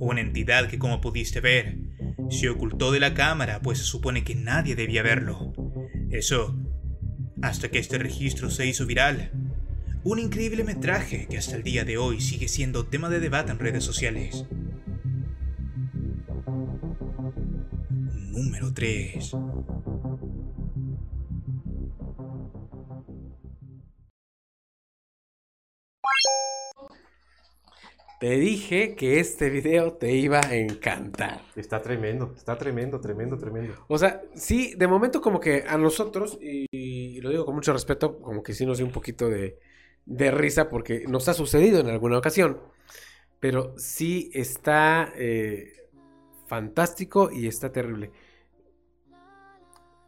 una 0.00 0.20
entidad 0.20 0.68
que 0.68 0.78
como 0.78 1.00
pudiste 1.00 1.40
ver, 1.40 1.78
se 2.30 2.48
ocultó 2.48 2.90
de 2.92 3.00
la 3.00 3.14
cámara 3.14 3.60
pues 3.62 3.78
se 3.78 3.84
supone 3.84 4.24
que 4.24 4.34
nadie 4.34 4.74
debía 4.74 5.02
verlo. 5.02 5.52
Eso, 6.10 6.58
hasta 7.42 7.70
que 7.70 7.78
este 7.78 7.98
registro 7.98 8.50
se 8.50 8.66
hizo 8.66 8.86
viral. 8.86 9.32
Un 10.06 10.18
increíble 10.18 10.64
metraje 10.64 11.26
que 11.26 11.38
hasta 11.38 11.56
el 11.56 11.62
día 11.62 11.82
de 11.82 11.96
hoy 11.96 12.20
sigue 12.20 12.46
siendo 12.46 12.84
tema 12.84 13.08
de 13.08 13.20
debate 13.20 13.52
en 13.52 13.58
redes 13.58 13.84
sociales. 13.84 14.44
Número 18.30 18.74
3. 18.74 19.34
Te 28.20 28.30
dije 28.36 28.94
que 28.94 29.20
este 29.20 29.48
video 29.48 29.94
te 29.94 30.12
iba 30.12 30.40
a 30.40 30.54
encantar. 30.54 31.40
Está 31.56 31.80
tremendo, 31.80 32.34
está 32.36 32.58
tremendo, 32.58 33.00
tremendo, 33.00 33.38
tremendo. 33.38 33.74
O 33.88 33.96
sea, 33.96 34.20
sí, 34.34 34.74
de 34.76 34.86
momento 34.86 35.22
como 35.22 35.40
que 35.40 35.64
a 35.66 35.78
nosotros, 35.78 36.38
y, 36.42 36.66
y 36.70 37.22
lo 37.22 37.30
digo 37.30 37.46
con 37.46 37.54
mucho 37.54 37.72
respeto, 37.72 38.18
como 38.20 38.42
que 38.42 38.52
sí 38.52 38.66
nos 38.66 38.76
dio 38.76 38.86
un 38.86 38.92
poquito 38.92 39.30
de, 39.30 39.58
de 40.06 40.30
risa 40.30 40.68
porque 40.68 41.04
nos 41.08 41.28
ha 41.28 41.34
sucedido 41.34 41.80
en 41.80 41.88
alguna 41.88 42.18
ocasión. 42.18 42.60
Pero 43.40 43.74
sí 43.78 44.30
está 44.34 45.12
eh, 45.16 45.72
fantástico 46.46 47.30
y 47.30 47.46
está 47.46 47.72
terrible. 47.72 48.10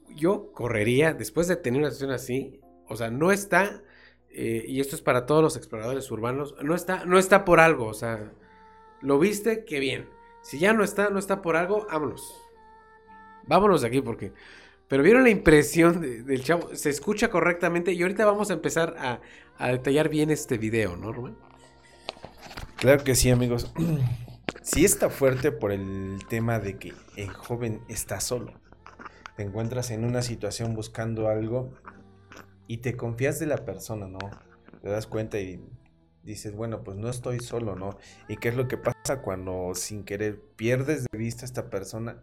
Yo 0.08 0.52
correría 0.52 1.12
después 1.12 1.48
de 1.48 1.56
tener 1.56 1.80
una 1.80 1.90
sesión 1.90 2.10
así. 2.10 2.60
O 2.88 2.96
sea, 2.96 3.10
no 3.10 3.32
está 3.32 3.82
eh, 4.38 4.66
y 4.68 4.80
esto 4.80 4.96
es 4.96 5.00
para 5.00 5.24
todos 5.24 5.42
los 5.42 5.56
exploradores 5.56 6.10
urbanos, 6.10 6.54
no 6.62 6.74
está, 6.74 7.06
no 7.06 7.18
está 7.18 7.46
por 7.46 7.58
algo, 7.58 7.86
o 7.86 7.94
sea, 7.94 8.34
lo 9.00 9.18
viste, 9.18 9.64
qué 9.64 9.80
bien. 9.80 10.10
Si 10.42 10.58
ya 10.58 10.74
no 10.74 10.84
está, 10.84 11.08
no 11.08 11.18
está 11.18 11.40
por 11.40 11.56
algo, 11.56 11.86
vámonos. 11.90 12.38
Vámonos 13.46 13.80
de 13.80 13.86
aquí 13.88 14.02
porque... 14.02 14.34
Pero 14.88 15.02
vieron 15.02 15.24
la 15.24 15.30
impresión 15.30 16.00
de- 16.00 16.22
del 16.22 16.44
chavo, 16.44 16.74
se 16.74 16.90
escucha 16.90 17.28
correctamente 17.30 17.92
y 17.92 18.02
ahorita 18.02 18.24
vamos 18.24 18.50
a 18.50 18.54
empezar 18.54 18.94
a, 18.98 19.20
a 19.58 19.68
detallar 19.68 20.08
bien 20.08 20.30
este 20.30 20.58
video, 20.58 20.96
¿no, 20.96 21.12
Rubén? 21.12 21.36
Claro 22.76 23.02
que 23.04 23.14
sí, 23.14 23.30
amigos. 23.30 23.72
Sí 24.62 24.84
está 24.84 25.10
fuerte 25.10 25.52
por 25.52 25.70
el 25.70 26.18
tema 26.28 26.58
de 26.58 26.76
que 26.76 26.92
el 27.16 27.28
joven 27.30 27.82
está 27.88 28.20
solo. 28.20 28.52
Te 29.36 29.44
encuentras 29.44 29.90
en 29.92 30.04
una 30.04 30.22
situación 30.22 30.74
buscando 30.74 31.28
algo 31.28 31.72
y 32.66 32.78
te 32.78 32.96
confías 32.96 33.38
de 33.38 33.46
la 33.46 33.64
persona, 33.64 34.08
¿no? 34.08 34.18
Te 34.82 34.88
das 34.88 35.06
cuenta 35.06 35.38
y 35.38 35.60
dices, 36.24 36.54
bueno, 36.54 36.82
pues 36.82 36.96
no 36.96 37.08
estoy 37.08 37.38
solo, 37.40 37.76
¿no? 37.76 37.96
¿Y 38.28 38.36
qué 38.38 38.48
es 38.48 38.56
lo 38.56 38.66
que 38.66 38.76
pasa 38.76 39.22
cuando 39.22 39.72
sin 39.74 40.04
querer 40.04 40.40
pierdes 40.56 41.06
de 41.12 41.18
vista 41.18 41.42
a 41.44 41.46
esta 41.46 41.70
persona? 41.70 42.22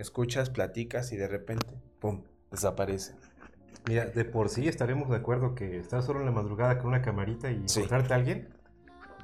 Escuchas, 0.00 0.50
platicas 0.50 1.12
y 1.12 1.16
de 1.16 1.28
repente, 1.28 1.66
¡pum!, 2.00 2.22
desaparece. 2.50 3.14
Mira, 3.86 4.06
de 4.06 4.24
por 4.24 4.48
sí 4.48 4.66
estaremos 4.68 5.08
de 5.10 5.16
acuerdo 5.16 5.54
que 5.54 5.78
estar 5.78 6.02
solo 6.02 6.20
en 6.20 6.26
la 6.26 6.32
madrugada 6.32 6.78
con 6.78 6.88
una 6.88 7.02
camarita 7.02 7.50
y 7.50 7.56
encontrarte 7.56 8.12
a 8.12 8.16
alguien 8.16 8.48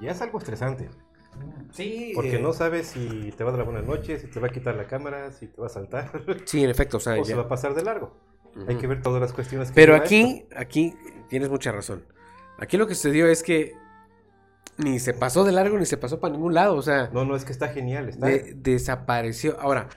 ya 0.01 0.11
es 0.11 0.21
algo 0.23 0.39
estresante. 0.39 0.89
Sí. 1.73 2.13
Porque 2.15 2.37
eh, 2.37 2.41
no 2.41 2.53
sabes 2.53 2.87
si 2.89 3.33
te 3.37 3.45
va 3.45 3.51
a 3.51 3.53
dar 3.53 3.67
la 3.67 3.71
buena 3.71 3.83
noche, 3.87 4.19
si 4.19 4.27
te 4.27 4.41
va 4.41 4.47
a 4.47 4.51
quitar 4.51 4.75
la 4.75 4.87
cámara, 4.87 5.33
si 5.33 5.47
te 5.49 5.61
va 5.61 5.67
a 5.67 5.71
saltar. 5.71 6.11
Sí, 6.47 6.63
en 6.65 6.71
efecto, 6.71 6.97
o 6.97 7.01
sea, 7.01 7.15
se 7.23 7.31
ya- 7.31 7.37
va 7.37 7.43
a 7.43 7.49
pasar 7.49 7.75
de 7.75 7.83
largo. 7.83 8.15
Hay 8.69 8.77
que 8.77 8.87
ver 8.87 9.03
todas 9.03 9.21
las 9.21 9.35
cuestiones 9.35 9.69
que 9.69 9.75
Pero 9.75 9.95
aquí, 9.95 10.47
aquí 10.57 10.95
tienes 11.29 11.51
mucha 11.51 11.73
razón. 11.73 12.07
Aquí 12.59 12.79
lo 12.79 12.87
que 12.87 12.95
sucedió 12.95 13.27
es 13.29 13.43
que 13.43 13.75
ni 14.79 14.99
se 14.99 15.13
pasó 15.13 15.45
de 15.45 15.53
largo 15.53 15.79
ni 15.79 15.85
se 15.85 15.99
pasó 15.99 16.21
para 16.21 16.33
ningún 16.33 16.55
lado. 16.55 16.75
O 16.77 16.81
sea, 16.83 17.11
No, 17.13 17.27
no, 17.27 17.37
es 17.37 17.45
que 17.45 17.53
está 17.53 17.69
genial. 17.69 18.09
Está... 18.09 18.27
de- 18.27 18.55
desapareció. 18.57 19.61
Ahora, 19.61 19.89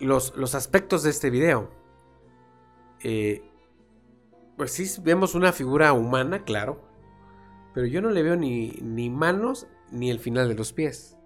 los, 0.00 0.36
los 0.36 0.54
aspectos 0.54 1.02
de 1.02 1.10
este 1.10 1.30
video. 1.30 1.70
eh, 3.02 3.42
pues 4.56 4.70
sí, 4.72 4.84
vemos 5.02 5.34
una 5.34 5.52
figura 5.52 5.92
humana, 5.92 6.44
claro. 6.44 6.80
Pero 7.74 7.86
yo 7.86 8.00
no 8.00 8.10
le 8.10 8.22
veo 8.22 8.36
ni, 8.36 8.70
ni 8.82 9.10
manos 9.10 9.66
ni 9.90 10.10
el 10.10 10.20
final 10.20 10.48
de 10.48 10.54
los 10.54 10.72
pies. 10.72 11.16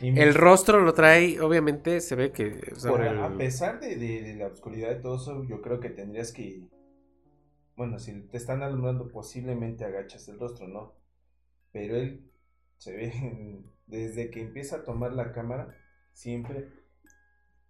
Y- 0.00 0.18
El 0.18 0.34
rostro 0.34 0.80
lo 0.80 0.92
trae, 0.92 1.40
obviamente 1.40 2.00
se 2.00 2.16
ve 2.16 2.32
que... 2.32 2.60
o 2.74 2.78
sea, 2.80 2.90
Por 2.90 3.02
el- 3.04 3.18
A 3.22 3.36
pesar 3.38 3.78
de, 3.80 3.94
de- 3.96 4.22
de 4.22 4.34
la 4.34 4.48
oscuridad 4.48 4.88
de 4.88 4.96
todo 4.96 5.16
eso, 5.16 5.44
yo 5.44 5.62
creo 5.62 5.78
que 5.78 5.90
tendrías 5.90 6.32
que. 6.32 6.62
Bueno, 7.76 7.98
si 7.98 8.20
te 8.22 8.36
están 8.36 8.62
alumbrando, 8.62 9.08
posiblemente 9.08 9.84
agachas 9.84 10.28
el 10.28 10.38
rostro, 10.40 10.66
¿no? 10.68 10.94
Pero 11.72 11.96
él 11.96 12.28
se 12.78 12.92
ve 12.96 13.62
desde 13.86 14.30
que 14.30 14.40
empieza 14.42 14.76
a 14.76 14.84
tomar 14.84 15.12
la 15.12 15.32
cámara, 15.32 15.74
siempre 16.12 16.68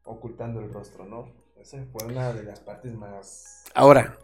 ocultando 0.04 0.60
el 0.60 0.72
rostro, 0.72 1.04
¿no? 1.04 1.32
Esa 1.56 1.84
fue 1.92 2.06
una 2.08 2.32
de 2.32 2.42
las 2.44 2.60
partes 2.60 2.94
más. 2.94 3.64
Ahora, 3.74 4.18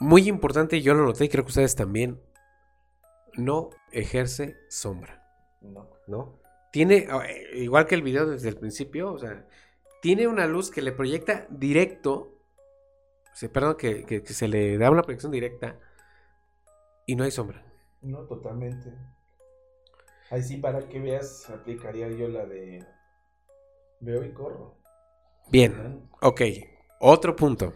muy 0.00 0.28
importante, 0.28 0.82
yo 0.82 0.94
lo 0.94 1.04
noté 1.04 1.26
y 1.26 1.28
creo 1.28 1.44
que 1.44 1.50
ustedes 1.50 1.76
también. 1.76 2.20
No 3.34 3.70
ejerce 3.92 4.56
sombra. 4.68 5.24
No. 5.62 5.88
¿No? 6.06 6.38
Tiene, 6.72 7.06
eh, 7.28 7.50
igual 7.58 7.86
que 7.86 7.94
el 7.94 8.02
video 8.02 8.26
desde 8.26 8.48
el 8.48 8.56
principio, 8.56 9.12
o 9.12 9.18
sea, 9.18 9.46
tiene 10.02 10.26
una 10.26 10.46
luz 10.46 10.70
que 10.70 10.82
le 10.82 10.92
proyecta 10.92 11.46
directo. 11.50 12.12
o 13.32 13.34
sea, 13.36 13.48
perdón, 13.50 13.76
que, 13.76 14.04
que- 14.04 14.22
que 14.22 14.32
se 14.34 14.48
le 14.48 14.76
da 14.76 14.90
una 14.90 15.02
proyección 15.02 15.32
directa 15.32 15.78
y 17.06 17.16
no 17.16 17.24
hay 17.24 17.30
sombra. 17.30 17.64
No, 18.02 18.18
totalmente. 18.26 18.92
Ahí 20.30 20.42
sí, 20.42 20.56
para 20.58 20.88
que 20.88 20.98
veas, 21.00 21.48
aplicaría 21.50 22.08
yo 22.08 22.28
la 22.28 22.44
de. 22.46 22.84
Veo 24.02 24.24
y 24.24 24.32
corro. 24.32 24.74
Bien, 25.48 26.08
ok. 26.20 26.42
Otro 26.98 27.36
punto. 27.36 27.72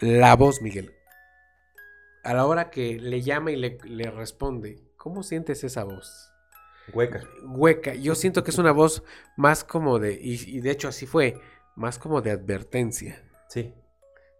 La 0.00 0.34
voz, 0.34 0.60
Miguel. 0.60 0.92
A 2.24 2.34
la 2.34 2.44
hora 2.44 2.70
que 2.70 2.98
le 2.98 3.22
llama 3.22 3.52
y 3.52 3.56
le, 3.56 3.78
le 3.84 4.10
responde, 4.10 4.82
¿cómo 4.96 5.22
sientes 5.22 5.62
esa 5.62 5.84
voz? 5.84 6.32
Hueca. 6.92 7.22
Hueca. 7.44 7.94
Yo 7.94 8.16
siento 8.16 8.42
que 8.42 8.50
es 8.50 8.58
una 8.58 8.72
voz 8.72 9.04
más 9.36 9.62
como 9.62 10.00
de, 10.00 10.14
y, 10.20 10.56
y 10.56 10.60
de 10.60 10.70
hecho 10.72 10.88
así 10.88 11.06
fue, 11.06 11.40
más 11.76 11.98
como 11.98 12.20
de 12.20 12.32
advertencia. 12.32 13.22
Sí. 13.48 13.72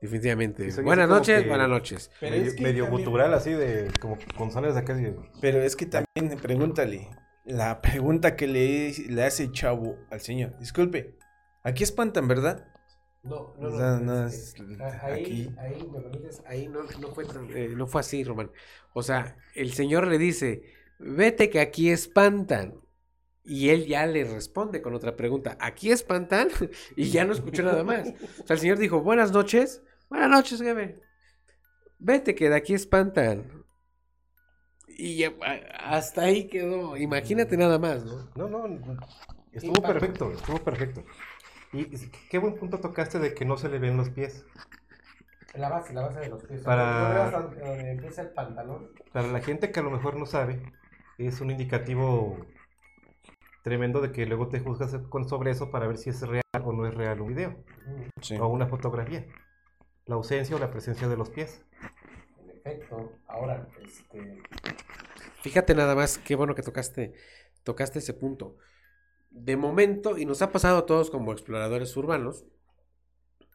Definitivamente. 0.00 0.68
Buenas 0.82 1.08
noches, 1.08 1.42
que 1.42 1.48
buenas 1.48 1.68
noches. 1.68 2.10
medio 2.20 2.52
medio 2.60 2.86
gutural, 2.88 3.34
así 3.34 3.52
de. 3.52 3.92
Como 4.00 4.18
con 4.36 4.50
sonidos 4.50 4.74
de 4.74 4.80
acá. 4.80 4.98
Pero 5.40 5.62
es 5.62 5.76
que 5.76 5.86
también, 5.86 6.38
pregúntale, 6.40 7.08
la 7.44 7.80
pregunta 7.80 8.36
que 8.36 8.46
le, 8.46 8.92
le 9.08 9.24
hace 9.24 9.44
el 9.44 9.52
chavo 9.52 9.96
al 10.10 10.20
señor, 10.20 10.58
disculpe, 10.58 11.16
aquí 11.62 11.82
espantan, 11.82 12.28
¿verdad? 12.28 12.66
No, 13.22 13.54
O 13.58 13.76
sea, 13.76 13.98
no 14.00 14.26
es- 14.26 14.54
Ahí, 15.02 15.22
aquí. 15.22 15.54
ahí, 15.58 15.86
¿me 15.92 16.00
permites? 16.00 16.42
Ahí 16.46 16.68
no, 16.68 16.82
no 16.84 17.08
fue, 17.14 17.24
eh, 17.54 17.68
no 17.76 17.86
fue 17.86 18.00
así, 18.00 18.24
Román. 18.24 18.50
O 18.94 19.02
sea, 19.02 19.36
el 19.54 19.72
señor 19.74 20.06
le 20.06 20.16
dice, 20.16 20.62
vete 20.98 21.50
que 21.50 21.60
aquí 21.60 21.90
espantan. 21.90 22.80
Y 23.42 23.70
él 23.70 23.86
ya 23.86 24.06
le 24.06 24.24
responde 24.24 24.80
con 24.80 24.94
otra 24.94 25.16
pregunta, 25.16 25.56
¿aquí 25.60 25.90
espantan? 25.90 26.48
y 26.96 27.10
ya 27.10 27.24
no 27.24 27.32
escuchó 27.32 27.62
nada 27.62 27.84
más. 27.84 28.08
O 28.42 28.46
sea, 28.46 28.54
el 28.54 28.58
señor 28.60 28.78
dijo, 28.78 29.00
buenas 29.02 29.32
noches. 29.32 29.82
Buenas 30.08 30.30
noches, 30.30 30.60
jefe. 30.62 31.00
Vete 31.98 32.34
que 32.34 32.48
de 32.48 32.56
aquí 32.56 32.72
espantan. 32.74 33.64
Y 35.00 35.24
hasta 35.78 36.22
ahí 36.22 36.46
quedó. 36.48 36.96
Imagínate 36.96 37.56
nada 37.56 37.78
más, 37.78 38.04
¿no? 38.04 38.28
No, 38.36 38.48
no, 38.48 38.66
estuvo 39.52 39.76
Impacto. 39.76 39.82
perfecto, 39.92 40.32
estuvo 40.32 40.58
perfecto. 40.58 41.02
Y 41.72 41.84
qué 42.28 42.38
buen 42.38 42.56
punto 42.56 42.80
tocaste 42.80 43.18
de 43.18 43.32
que 43.32 43.44
no 43.46 43.56
se 43.56 43.70
le 43.70 43.78
ven 43.78 43.96
los 43.96 44.10
pies. 44.10 44.44
La 45.54 45.70
base, 45.70 45.94
la 45.94 46.02
base 46.02 46.20
de 46.20 46.28
los 46.28 46.44
pies. 46.44 46.60
Para- 46.62 47.30
donde 47.30 47.92
empieza 47.92 48.22
el 48.22 48.28
pantalón. 48.30 48.90
Para 49.12 49.28
la 49.28 49.40
gente 49.40 49.72
que 49.72 49.80
a 49.80 49.82
lo 49.82 49.90
mejor 49.90 50.16
no 50.16 50.26
sabe, 50.26 50.62
es 51.16 51.40
un 51.40 51.50
indicativo 51.50 52.36
tremendo 53.62 54.00
de 54.02 54.12
que 54.12 54.26
luego 54.26 54.48
te 54.48 54.60
juzgas 54.60 54.94
con 55.08 55.28
sobre 55.28 55.50
eso 55.50 55.70
para 55.70 55.86
ver 55.86 55.96
si 55.96 56.10
es 56.10 56.20
real 56.22 56.42
o 56.62 56.72
no 56.72 56.86
es 56.86 56.94
real 56.94 57.20
un 57.22 57.28
video. 57.28 57.56
O 58.38 58.46
una 58.48 58.66
fotografía. 58.66 59.24
La 60.04 60.16
ausencia 60.16 60.56
o 60.56 60.58
la 60.58 60.70
presencia 60.70 61.08
de 61.08 61.16
los 61.16 61.30
pies. 61.30 61.64
En 62.64 62.72
efecto, 62.72 63.12
ahora, 63.26 63.66
este... 63.82 64.42
Fíjate 65.42 65.74
nada 65.74 65.94
más, 65.94 66.18
qué 66.18 66.34
bueno 66.34 66.54
que 66.54 66.62
tocaste, 66.62 67.14
tocaste 67.64 67.98
ese 68.00 68.14
punto. 68.14 68.56
de 69.30 69.56
momento, 69.56 70.18
y 70.18 70.24
nos 70.26 70.42
ha 70.42 70.50
pasado 70.52 70.78
a 70.78 70.86
todos 70.86 71.08
como 71.10 71.32
exploradores 71.32 71.96
urbanos, 71.96 72.44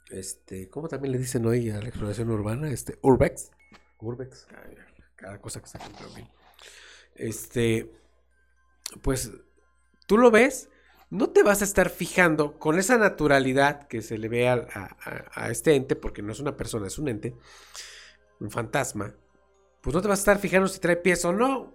este, 0.10 0.70
¿cómo 0.70 0.88
también 0.88 1.12
le 1.12 1.18
dicen 1.18 1.46
hoy 1.46 1.70
a 1.70 1.82
la 1.82 1.90
exploración 1.90 2.30
urbana? 2.32 2.70
Este, 2.72 2.98
Urbex. 3.02 3.52
Urbex. 4.00 4.48
Cada 5.16 5.40
cosa 5.42 5.62
que 5.62 5.70
pero 5.98 6.10
bien. 6.14 6.30
Este, 7.16 7.92
pues, 9.02 9.32
tú 10.08 10.18
lo 10.18 10.32
ves, 10.32 10.70
no 11.10 11.30
te 11.30 11.44
vas 11.44 11.62
a 11.62 11.66
estar 11.66 11.90
fijando 11.90 12.58
con 12.58 12.80
esa 12.80 12.98
naturalidad 12.98 13.88
que 13.88 14.02
se 14.02 14.18
le 14.18 14.30
ve 14.30 14.48
a, 14.48 14.54
a- 14.54 15.26
a 15.34 15.50
este 15.50 15.76
ente, 15.76 15.96
porque 15.96 16.22
no 16.22 16.32
es 16.32 16.40
una 16.40 16.56
persona, 16.58 16.88
es 16.88 16.98
un 16.98 17.08
ente, 17.10 17.36
un 18.40 18.52
fantasma, 18.52 19.16
pues 19.82 19.94
no 19.94 20.02
te 20.02 20.08
vas 20.08 20.20
a 20.20 20.22
estar 20.22 20.40
fijando 20.40 20.68
si 20.68 20.80
trae 20.80 20.98
pies 20.98 21.24
o 21.26 21.34
no. 21.34 21.74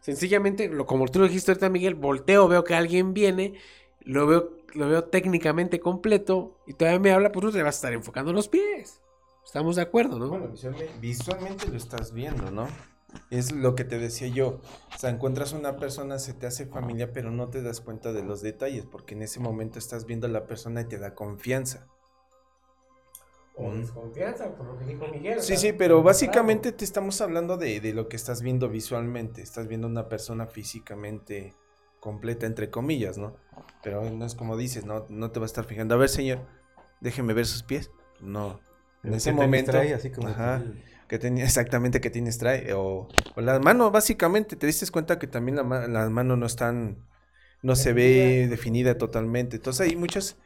Sencillamente, 0.00 0.68
lo, 0.68 0.86
como 0.86 1.06
tú 1.08 1.18
lo 1.18 1.26
dijiste 1.26 1.50
ahorita, 1.50 1.68
Miguel, 1.68 1.94
volteo, 1.94 2.48
veo 2.48 2.64
que 2.64 2.74
alguien 2.74 3.12
viene, 3.12 3.54
lo 4.00 4.26
veo, 4.26 4.56
lo 4.74 4.88
veo 4.88 5.04
técnicamente 5.04 5.78
completo 5.78 6.56
y 6.66 6.72
todavía 6.74 7.00
me 7.00 7.12
habla, 7.12 7.32
pues 7.32 7.44
no 7.44 7.52
te 7.52 7.62
vas 7.62 7.76
a 7.76 7.78
estar 7.78 7.92
enfocando 7.92 8.30
en 8.30 8.36
los 8.36 8.48
pies. 8.48 9.00
Estamos 9.44 9.76
de 9.76 9.82
acuerdo, 9.82 10.18
¿no? 10.18 10.52
Visualmente 11.00 11.68
lo 11.68 11.76
estás 11.76 12.12
viendo, 12.12 12.50
¿no? 12.50 12.68
Es 13.30 13.52
lo 13.52 13.74
que 13.74 13.84
te 13.84 13.98
decía 13.98 14.28
yo. 14.28 14.60
O 14.94 14.98
sea, 14.98 15.10
encuentras 15.10 15.52
una 15.52 15.76
persona, 15.76 16.18
se 16.18 16.32
te 16.32 16.46
hace 16.46 16.66
familia, 16.66 17.12
pero 17.12 17.30
no 17.30 17.48
te 17.48 17.60
das 17.62 17.80
cuenta 17.80 18.12
de 18.12 18.22
los 18.22 18.42
detalles, 18.42 18.86
porque 18.86 19.14
en 19.14 19.22
ese 19.22 19.40
momento 19.40 19.78
estás 19.78 20.06
viendo 20.06 20.26
a 20.26 20.30
la 20.30 20.46
persona 20.46 20.82
y 20.82 20.84
te 20.84 20.98
da 20.98 21.14
confianza. 21.14 21.88
O 23.54 23.72
desconfianza, 23.74 24.54
por 24.54 24.66
lo 24.66 24.78
que 24.78 24.86
dijo 24.86 25.06
Miguel. 25.08 25.38
o 25.38 25.40
Sí, 25.42 25.48
sea, 25.48 25.56
sí, 25.58 25.72
pero 25.72 26.02
básicamente 26.02 26.72
te 26.72 26.84
estamos 26.84 27.20
hablando 27.20 27.56
de, 27.56 27.80
de 27.80 27.92
lo 27.92 28.08
que 28.08 28.16
estás 28.16 28.40
viendo 28.42 28.68
visualmente. 28.68 29.42
Estás 29.42 29.66
viendo 29.68 29.86
una 29.86 30.08
persona 30.08 30.46
físicamente 30.46 31.54
completa, 32.00 32.46
entre 32.46 32.70
comillas, 32.70 33.18
¿no? 33.18 33.36
Pero 33.82 34.08
no 34.10 34.24
es 34.24 34.34
como 34.34 34.56
dices, 34.56 34.84
no, 34.86 35.04
no 35.10 35.30
te 35.30 35.40
vas 35.40 35.50
a 35.50 35.52
estar 35.52 35.64
fijando. 35.64 35.94
A 35.94 35.98
ver, 35.98 36.08
señor, 36.08 36.38
déjeme 37.00 37.34
ver 37.34 37.46
sus 37.46 37.62
pies. 37.62 37.90
No. 38.20 38.60
En 39.02 39.14
ese 39.14 39.30
¿qué 39.30 39.36
tenis 39.36 39.46
momento. 39.46 39.70
trae? 39.72 39.94
Así 39.94 40.10
como 40.10 40.28
Ajá. 40.28 40.62
que- 41.08 41.18
tenía 41.18 41.44
exactamente 41.44 42.00
que 42.00 42.10
tienes 42.10 42.38
trae. 42.38 42.72
O, 42.74 43.08
o 43.36 43.40
la 43.40 43.58
mano, 43.58 43.90
básicamente, 43.90 44.56
te 44.56 44.66
diste 44.66 44.90
cuenta 44.90 45.18
que 45.18 45.26
también 45.26 45.56
la, 45.56 45.64
ma- 45.64 45.86
la 45.86 46.08
mano 46.08 46.36
no 46.36 46.46
están. 46.46 47.04
No 47.62 47.76
se 47.76 47.92
ve 47.92 48.46
definida 48.48 48.96
totalmente. 48.96 49.56
Entonces 49.56 49.86
hay 49.90 49.96
muchos, 49.96 50.38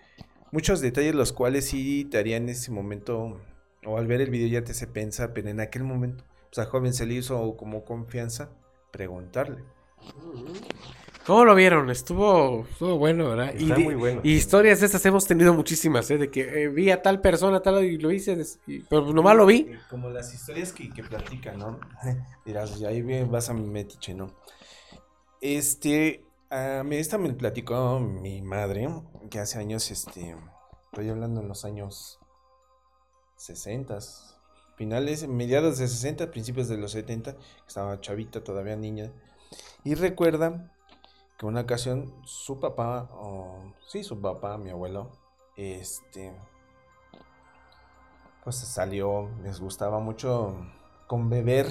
muchos 0.54 0.80
detalles 0.80 1.16
los 1.16 1.32
cuales 1.32 1.66
sí 1.66 2.06
te 2.10 2.16
harían 2.18 2.44
en 2.44 2.50
ese 2.50 2.70
momento. 2.70 3.40
O 3.84 3.98
al 3.98 4.06
ver 4.06 4.20
el 4.22 4.30
video 4.30 4.48
ya 4.48 4.64
te 4.64 4.70
hace 4.72 4.86
pensar, 4.86 5.32
pero 5.34 5.48
en 5.50 5.60
aquel 5.60 5.82
momento, 5.84 6.24
pues 6.50 6.64
a 6.64 6.70
joven 6.70 6.94
se 6.94 7.04
le 7.04 7.14
hizo 7.14 7.56
como 7.56 7.84
confianza 7.84 8.50
preguntarle. 8.92 9.62
¿Cómo 11.26 11.44
lo 11.44 11.54
vieron? 11.54 11.90
Estuvo, 11.90 12.66
estuvo 12.70 12.96
bueno, 12.98 13.30
¿verdad? 13.30 13.54
Está 13.54 13.74
di- 13.76 13.84
muy 13.84 13.94
bueno. 13.94 14.20
Y 14.22 14.32
historias 14.34 14.80
de 14.80 14.86
estas 14.86 15.04
hemos 15.06 15.26
tenido 15.26 15.52
muchísimas, 15.54 16.10
¿eh? 16.10 16.18
De 16.18 16.30
que 16.30 16.64
eh, 16.64 16.68
vi 16.68 16.90
a 16.90 17.02
tal 17.02 17.20
persona, 17.20 17.60
tal, 17.60 17.82
y 17.84 17.98
lo 17.98 18.10
hice, 18.12 18.38
y- 18.66 18.80
pero 18.80 19.12
nomás 19.12 19.36
lo 19.36 19.44
vi. 19.46 19.70
Como 19.90 20.08
las 20.10 20.32
historias 20.32 20.72
que, 20.72 20.88
que 20.90 21.02
platican, 21.02 21.58
¿no? 21.58 21.80
Dirás, 22.46 22.80
ahí 22.82 23.02
bien 23.02 23.30
vas 23.30 23.48
a 23.50 23.54
mi 23.54 23.66
metiche, 23.66 24.14
¿no? 24.14 24.34
Este, 25.40 26.24
mí 26.84 26.96
esta 26.96 27.18
me 27.18 27.32
platicó 27.32 27.98
mi 28.00 28.42
madre, 28.42 28.88
que 29.30 29.40
hace 29.40 29.58
años, 29.58 29.90
este, 29.90 30.36
estoy 30.86 31.08
hablando 31.10 31.40
en 31.40 31.48
los 31.48 31.64
años 31.64 32.20
60, 33.36 33.98
finales, 34.76 35.26
mediados 35.26 35.78
de 35.78 35.88
60, 35.88 36.30
principios 36.30 36.68
de 36.68 36.76
los 36.76 36.92
70, 36.92 37.36
estaba 37.66 38.00
chavita, 38.00 38.42
todavía 38.44 38.76
niña, 38.76 39.10
y 39.84 39.94
recuerda 39.94 40.72
que 41.38 41.46
una 41.46 41.62
ocasión 41.62 42.14
su 42.24 42.60
papá, 42.60 43.08
o 43.12 43.72
sí, 43.88 44.04
su 44.04 44.20
papá, 44.20 44.56
mi 44.58 44.70
abuelo, 44.70 45.10
este, 45.56 46.32
pues 48.44 48.56
salió, 48.56 49.30
les 49.42 49.60
gustaba 49.60 49.98
mucho 49.98 50.56
con 51.06 51.28
beber 51.30 51.66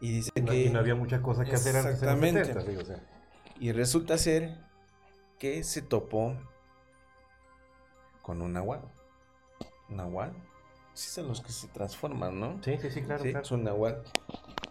y 0.00 0.12
dice 0.12 0.30
no- 0.40 0.50
que 0.50 0.64
y 0.64 0.70
no 0.70 0.78
había 0.78 0.94
mucha 0.94 1.22
cosa 1.22 1.44
que 1.44 1.54
hacer 1.54 1.76
antes 1.76 2.02
en 2.02 2.08
los 2.08 2.18
Exactamente. 2.18 2.44
70, 2.46 2.70
digo, 2.70 2.82
o 2.82 2.84
sea. 2.84 3.17
Y 3.60 3.72
resulta 3.72 4.18
ser 4.18 4.56
que 5.38 5.64
se 5.64 5.82
topó 5.82 6.36
con 8.22 8.42
un 8.42 8.52
nahual. 8.52 8.82
¿Un 9.88 9.96
nahual? 9.96 10.32
Sí 10.94 11.10
son 11.10 11.28
los 11.28 11.40
que 11.40 11.52
se 11.52 11.68
transforman, 11.68 12.38
¿no? 12.38 12.62
Sí, 12.62 12.76
sí, 12.80 12.90
sí, 12.90 13.02
claro, 13.02 13.22
claro. 13.22 13.40
Es 13.40 13.50
un 13.50 13.64
nahual 13.64 14.02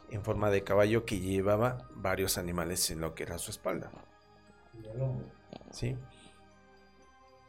en 0.09 0.23
forma 0.23 0.49
de 0.49 0.63
caballo 0.63 1.05
que 1.05 1.19
llevaba 1.19 1.87
varios 1.95 2.37
animales 2.37 2.89
en 2.91 3.01
lo 3.01 3.15
que 3.15 3.23
era 3.23 3.37
su 3.37 3.51
espalda. 3.51 3.91
Sí. 5.71 5.97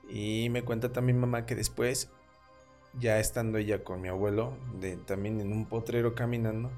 Y 0.08 0.48
me 0.50 0.62
cuenta 0.62 0.92
también 0.92 1.20
mamá 1.20 1.46
que 1.46 1.54
después, 1.54 2.10
ya 2.94 3.18
estando 3.18 3.58
ella 3.58 3.84
con 3.84 4.00
mi 4.00 4.08
abuelo, 4.08 4.56
de, 4.80 4.96
también 4.96 5.40
en 5.40 5.52
un 5.52 5.66
potrero 5.66 6.14
caminando, 6.14 6.70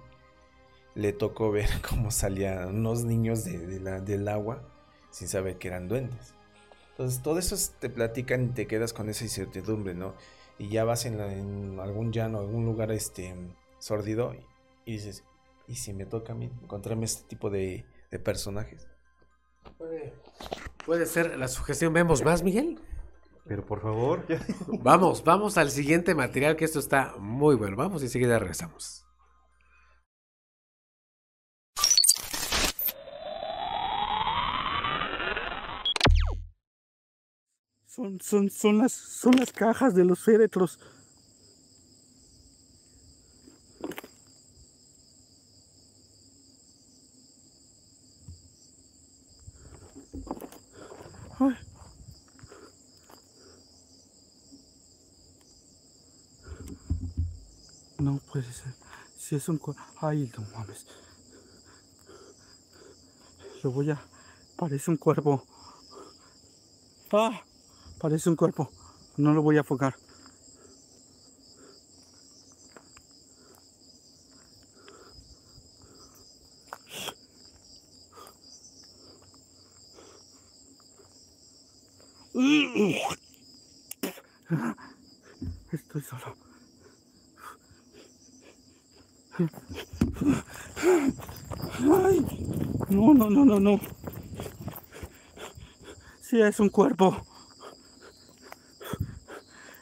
le 0.94 1.12
tocó 1.12 1.50
ver 1.50 1.68
cómo 1.88 2.10
salían 2.10 2.68
unos 2.68 3.04
niños 3.04 3.44
de, 3.44 3.58
de 3.66 3.80
la- 3.80 4.00
del 4.00 4.28
agua 4.28 4.62
sin 5.10 5.28
saber 5.28 5.58
que 5.58 5.68
eran 5.68 5.88
duendes. 5.88 6.34
Entonces, 6.92 7.22
todo 7.22 7.38
eso 7.38 7.54
es- 7.54 7.70
te 7.80 7.88
platican 7.90 8.44
y 8.44 8.48
te 8.48 8.66
quedas 8.66 8.92
con 8.92 9.08
esa 9.08 9.24
incertidumbre, 9.24 9.94
¿no? 9.94 10.14
Y 10.58 10.68
ya 10.68 10.84
vas 10.84 11.06
en, 11.06 11.16
la- 11.18 11.32
en 11.32 11.78
algún 11.80 12.12
llano, 12.12 12.38
algún 12.38 12.64
lugar 12.66 12.92
este, 12.92 13.34
sordido 13.78 14.34
y, 14.34 14.44
y 14.84 14.92
dices, 14.94 15.24
¿y 15.66 15.76
si 15.76 15.92
me 15.94 16.04
toca 16.06 16.32
a 16.32 16.36
mí 16.36 16.50
encontrarme 16.62 17.06
este 17.06 17.26
tipo 17.28 17.48
de, 17.50 17.86
de 18.10 18.18
personajes? 18.18 18.86
Puede, 19.78 20.12
puede 20.84 21.06
ser 21.06 21.38
la 21.38 21.48
sugestión. 21.48 21.92
¿Vemos 21.92 22.22
más, 22.22 22.42
Miguel? 22.42 22.78
Pero 23.46 23.64
por 23.64 23.80
favor. 23.80 24.26
Vamos, 24.82 25.24
vamos 25.24 25.56
al 25.58 25.70
siguiente 25.70 26.14
material, 26.14 26.56
que 26.56 26.64
esto 26.66 26.78
está 26.78 27.14
muy 27.18 27.56
bueno. 27.56 27.76
Vamos 27.76 28.02
y 28.02 28.04
enseguida 28.04 28.38
regresamos. 28.38 28.99
Son, 38.00 38.18
son, 38.18 38.50
son, 38.50 38.78
las, 38.78 38.92
son 38.92 39.36
las 39.36 39.52
cajas 39.52 39.94
de 39.94 40.06
los 40.06 40.20
féretros. 40.20 40.78
No 57.98 58.18
puede 58.32 58.50
ser. 58.50 58.72
Si 59.18 59.36
es 59.36 59.46
un 59.50 59.60
Ay, 60.00 60.32
no 60.38 60.46
mames. 60.56 60.86
Lo 63.62 63.70
voy 63.72 63.90
a. 63.90 64.00
Parece 64.56 64.90
un 64.90 64.96
cuervo. 64.96 65.44
¡Ah! 67.12 67.42
Parece 68.00 68.30
un 68.30 68.36
cuerpo. 68.36 68.70
No 69.18 69.34
lo 69.34 69.42
voy 69.42 69.56
a 69.56 69.60
enfocar. 69.60 69.94
Estoy 85.70 86.02
solo. 86.02 86.34
Ay, 92.06 92.26
no, 92.88 93.14
no, 93.14 93.30
no, 93.30 93.44
no, 93.44 93.60
no. 93.60 93.80
Sí, 96.22 96.40
es 96.40 96.58
un 96.60 96.70
cuerpo. 96.70 97.29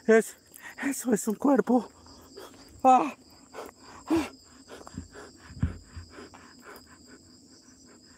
Es, 0.09 0.35
eso 0.89 1.13
es 1.13 1.27
un 1.27 1.35
cuerpo. 1.35 1.87
Ah. 2.83 3.13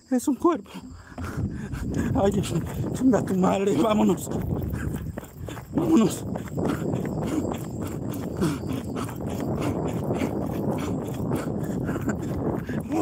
Es 0.09 0.25
un 0.29 0.35
cuerpo. 0.35 0.69
Ay, 2.15 2.41
chinga 2.93 3.25
tu 3.25 3.35
madre, 3.35 3.75
vámonos. 3.75 4.29
Vámonos. 5.73 6.25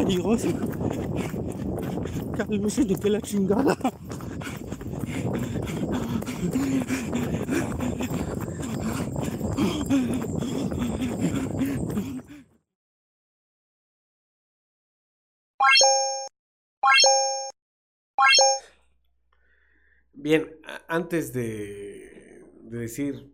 Dios. 0.07 0.47
Cálmese 2.35 2.85
de 2.85 2.95
que 2.95 3.09
la 3.11 3.21
chingada. 3.21 3.77
Bien, 20.21 20.59
antes 20.89 21.31
de, 21.31 22.43
de 22.63 22.77
decir 22.77 23.33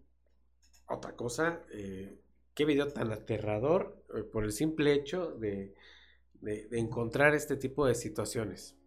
otra 0.88 1.16
cosa, 1.16 1.64
eh, 1.72 2.22
qué 2.54 2.64
video 2.64 2.90
tan 2.90 3.12
aterrador 3.12 4.06
eh, 4.16 4.22
por 4.22 4.44
el 4.44 4.52
simple 4.52 4.94
hecho 4.94 5.32
de, 5.32 5.74
encontrar 6.44 7.34
este 7.34 7.56
tipo 7.56 7.88
de 7.88 7.96
situaciones. 7.96 8.78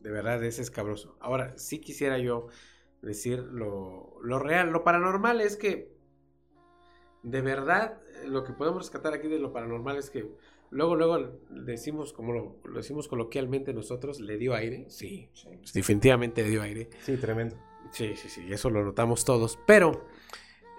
De 0.00 0.10
verdad 0.10 0.42
es 0.42 0.58
escabroso. 0.58 1.18
Ahora, 1.20 1.52
sí 1.58 1.78
quisiera 1.78 2.16
yo 2.16 2.46
decir 3.02 3.40
lo, 3.40 4.16
lo 4.22 4.38
real, 4.38 4.70
lo 4.70 4.82
paranormal 4.82 5.42
es 5.42 5.58
que 5.58 5.92
de 7.22 7.42
verdad 7.42 8.00
lo 8.24 8.44
que 8.44 8.54
podemos 8.54 8.84
rescatar 8.84 9.12
aquí 9.12 9.28
de 9.28 9.38
lo 9.38 9.52
paranormal 9.52 9.98
es 9.98 10.08
que 10.08 10.26
luego, 10.72 10.96
luego 10.96 11.38
decimos, 11.50 12.12
como 12.12 12.32
lo, 12.32 12.56
lo 12.64 12.78
decimos 12.78 13.06
coloquialmente 13.06 13.72
nosotros, 13.72 14.20
le 14.20 14.38
dio 14.38 14.54
aire. 14.54 14.86
Sí, 14.88 15.28
definitivamente 15.72 16.42
le 16.42 16.50
dio 16.50 16.62
aire. 16.62 16.90
Sí, 17.02 17.16
tremendo. 17.16 17.56
Sí, 17.92 18.14
sí, 18.16 18.28
sí, 18.28 18.46
eso 18.50 18.70
lo 18.70 18.82
notamos 18.84 19.24
todos. 19.24 19.58
Pero 19.66 20.06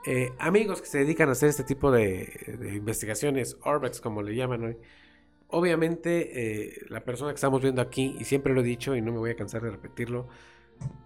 eh, 0.05 0.33
amigos 0.39 0.81
que 0.81 0.87
se 0.87 0.97
dedican 0.97 1.29
a 1.29 1.33
hacer 1.33 1.49
este 1.49 1.63
tipo 1.63 1.91
de, 1.91 2.57
de 2.59 2.75
investigaciones, 2.75 3.57
Orbex 3.63 4.01
como 4.01 4.21
le 4.21 4.35
llaman 4.35 4.63
hoy, 4.65 4.77
obviamente 5.47 6.71
eh, 6.71 6.85
la 6.89 7.03
persona 7.03 7.31
que 7.31 7.35
estamos 7.35 7.61
viendo 7.61 7.81
aquí, 7.81 8.15
y 8.19 8.23
siempre 8.25 8.53
lo 8.53 8.61
he 8.61 8.63
dicho 8.63 8.95
y 8.95 9.01
no 9.01 9.11
me 9.11 9.19
voy 9.19 9.29
a 9.29 9.35
cansar 9.35 9.61
de 9.61 9.69
repetirlo, 9.69 10.27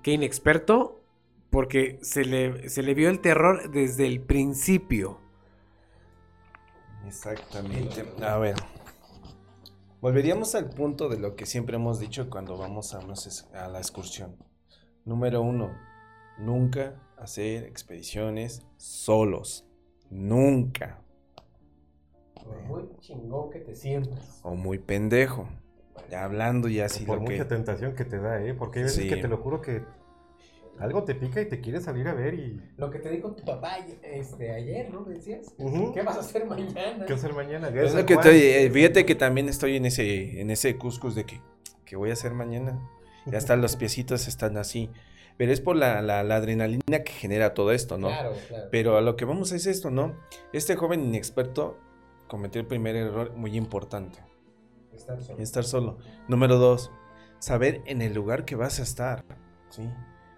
que 0.02 0.14
inexperto, 0.14 1.04
porque 1.50 2.00
se 2.02 2.26
le, 2.26 2.70
se 2.70 2.82
le 2.84 2.94
vio 2.94 3.10
el 3.10 3.20
terror 3.20 3.70
desde 3.70 4.08
el 4.08 4.22
principio. 4.22 5.20
Exactamente. 7.08 8.06
A 8.22 8.38
ver. 8.38 8.56
Volveríamos 10.02 10.54
al 10.56 10.70
punto 10.70 11.10
de 11.10 11.18
lo 11.20 11.36
que 11.36 11.46
siempre 11.46 11.76
hemos 11.78 12.00
dicho 12.00 12.30
cuando 12.30 12.58
vamos 12.58 12.94
a, 12.94 13.00
unos 13.00 13.26
es- 13.26 13.48
a 13.54 13.68
la 13.68 13.80
excursión. 13.80 14.36
Número 15.06 15.42
uno, 15.42 15.72
nunca 16.38 17.02
hacer 17.18 17.64
expediciones 17.64 18.66
solos. 18.78 19.66
Nunca. 20.10 21.02
muy 22.68 22.88
chingón 23.00 23.50
que 23.50 23.60
te 23.60 23.76
sientas. 23.76 24.40
O 24.44 24.56
muy 24.56 24.78
pendejo. 24.80 25.50
Ya 26.10 26.24
hablando 26.24 26.70
ya 26.70 26.86
así 26.86 27.04
Por 27.06 27.18
lo 27.18 27.24
mucha 27.24 27.38
que... 27.40 27.46
tentación 27.46 27.96
que 27.96 28.06
te 28.06 28.20
da, 28.20 28.42
¿eh? 28.42 28.54
Porque 28.54 28.80
hay 28.80 28.84
veces 28.86 29.04
Sí. 29.04 29.10
que 29.10 29.18
te 29.18 29.28
lo 29.28 29.38
juro 29.38 29.62
que 29.62 29.84
algo 30.80 31.04
te 31.04 31.16
pica 31.16 31.42
y 31.42 31.48
te 31.50 31.60
quieres 31.60 31.84
salir 31.86 32.08
a 32.08 32.14
ver 32.14 32.36
y... 32.36 32.62
Lo 32.78 32.90
que 32.92 33.00
te 33.00 33.10
dijo 33.10 33.32
tu 33.34 33.44
papá 33.44 33.78
este, 34.04 34.52
ayer, 34.52 34.92
¿no? 34.92 35.02
¿Me 35.02 35.16
decías? 35.16 35.54
¿Qué 35.94 36.02
vas 36.04 36.18
a 36.18 36.20
hacer 36.20 36.46
mañana? 36.46 37.06
¿Qué 37.06 37.14
hacer 37.14 37.34
mañana? 37.34 37.70
Es 37.70 37.92
lo 37.92 37.98
Tal 38.00 38.06
que 38.06 38.14
cual. 38.16 38.28
estoy- 38.28 38.42
eh, 38.42 38.70
fíjate 38.72 39.06
que 39.06 39.16
también 39.16 39.50
estoy 39.50 39.76
en 39.78 39.86
ese, 39.86 40.40
en 40.42 40.52
ese 40.52 40.78
cuscus 40.78 41.16
de 41.16 41.26
que, 41.26 41.42
¿qué 41.86 41.96
voy 41.96 42.12
a 42.12 42.14
hacer 42.14 42.34
mañana? 42.34 42.80
Ya 43.26 43.38
hasta 43.38 43.56
los 43.56 43.76
piecitos 43.78 44.28
están 44.28 44.58
así. 44.58 44.90
Pero 45.38 45.52
es 45.52 45.62
por 45.62 45.76
la, 45.76 46.02
la- 46.02 46.24
la 46.24 46.36
adrenalina 46.38 47.04
que 47.04 47.12
genera 47.12 47.54
todo 47.54 47.72
esto, 47.72 47.98
¿no? 47.98 48.08
Claro, 48.10 48.34
claro. 48.48 48.68
Pero 48.72 48.98
a 48.98 49.02
lo 49.02 49.16
que 49.16 49.26
vamos 49.26 49.52
es 49.52 49.66
esto, 49.68 49.90
¿no? 49.92 50.16
Este 50.54 50.76
joven 50.76 51.04
inexperto 51.04 51.78
cometió 52.28 52.60
el 52.62 52.68
primer 52.68 52.96
error 52.96 53.34
muy 53.36 53.56
importante. 53.56 54.20
Estar 54.94 55.22
solo. 55.22 55.40
Estar 55.40 55.64
solo. 55.64 55.98
Número 56.28 56.58
dos, 56.58 56.92
saber 57.40 57.82
en 57.86 58.02
el 58.02 58.14
lugar 58.16 58.46
que 58.46 58.56
vas 58.56 58.80
a 58.80 58.84
estar, 58.84 59.24
¿sí? 59.70 59.88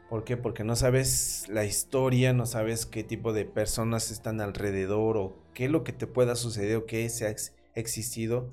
¿Por 0.09 0.23
qué? 0.23 0.37
Porque 0.37 0.63
no 0.63 0.75
sabes 0.75 1.45
la 1.49 1.65
historia, 1.65 2.33
no 2.33 2.45
sabes 2.47 2.85
qué 2.87 3.03
tipo 3.03 3.31
de 3.31 3.45
personas 3.45 4.09
están 4.09 4.41
alrededor 4.41 5.17
o 5.17 5.35
qué 5.53 5.65
es 5.65 5.71
lo 5.71 5.83
que 5.83 5.93
te 5.93 6.07
pueda 6.07 6.35
suceder 6.35 6.77
o 6.77 6.85
qué 6.87 7.07
se 7.09 7.27
ha 7.27 7.29
ex- 7.29 7.53
existido 7.75 8.51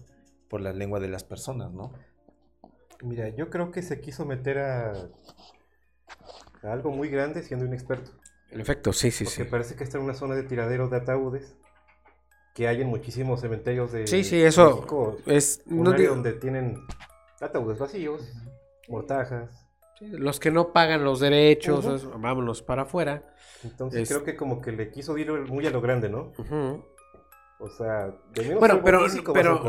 por 0.49 0.61
la 0.61 0.73
lengua 0.75 1.01
de 1.01 1.09
las 1.09 1.25
personas, 1.25 1.73
¿no? 1.73 1.93
Mira, 3.03 3.29
yo 3.31 3.49
creo 3.49 3.71
que 3.73 3.83
se 3.83 4.01
quiso 4.01 4.27
meter 4.27 4.59
a, 4.59 4.93
a 6.63 6.73
algo 6.73 6.91
muy 6.91 7.09
grande 7.09 7.43
siendo 7.43 7.65
inexperto. 7.65 8.13
En 8.51 8.61
efecto, 8.61 8.93
sí, 8.93 9.11
sí, 9.11 9.25
Porque 9.25 9.45
sí. 9.45 9.51
parece 9.51 9.77
que 9.77 9.85
está 9.85 9.97
en 9.99 10.05
una 10.05 10.15
zona 10.15 10.35
de 10.35 10.43
tiraderos 10.43 10.91
de 10.91 10.99
ataúdes 10.99 11.57
que 12.55 12.69
hay 12.69 12.81
en 12.83 12.89
muchísimos 12.89 13.41
cementerios 13.41 13.93
de 13.93 14.07
Sí, 14.07 14.25
sí, 14.25 14.41
eso 14.43 14.77
México. 14.77 15.17
es- 15.27 15.63
Un 15.67 15.85
no 15.85 15.91
área 15.91 16.01
digo- 16.03 16.15
donde 16.15 16.33
tienen 16.35 16.79
ataúdes 17.41 17.79
vacíos, 17.79 18.31
mortajas. 18.89 19.66
Los 20.01 20.41
que 20.41 20.51
no 20.51 20.73
pagan 20.73 21.05
los 21.05 21.21
derechos, 21.21 21.87
eso, 21.87 22.19
vámonos 22.19 22.63
para 22.63 22.83
afuera. 22.83 23.35
Entonces 23.65 24.03
Es- 24.03 24.09
creo 24.09 24.25
que 24.25 24.37
como 24.37 24.61
que 24.61 24.73
le 24.73 24.91
quiso 24.91 25.17
ir 25.17 25.31
muy 25.33 25.67
a 25.67 25.71
lo 25.71 25.81
grande, 25.81 26.09
¿no? 26.09 26.33
Ujú. 26.39 26.85
O 27.59 27.71
sea, 27.71 28.15
de 28.35 28.55
Bueno, 28.57 28.83
pero, 28.85 29.01
pero, 29.33 29.63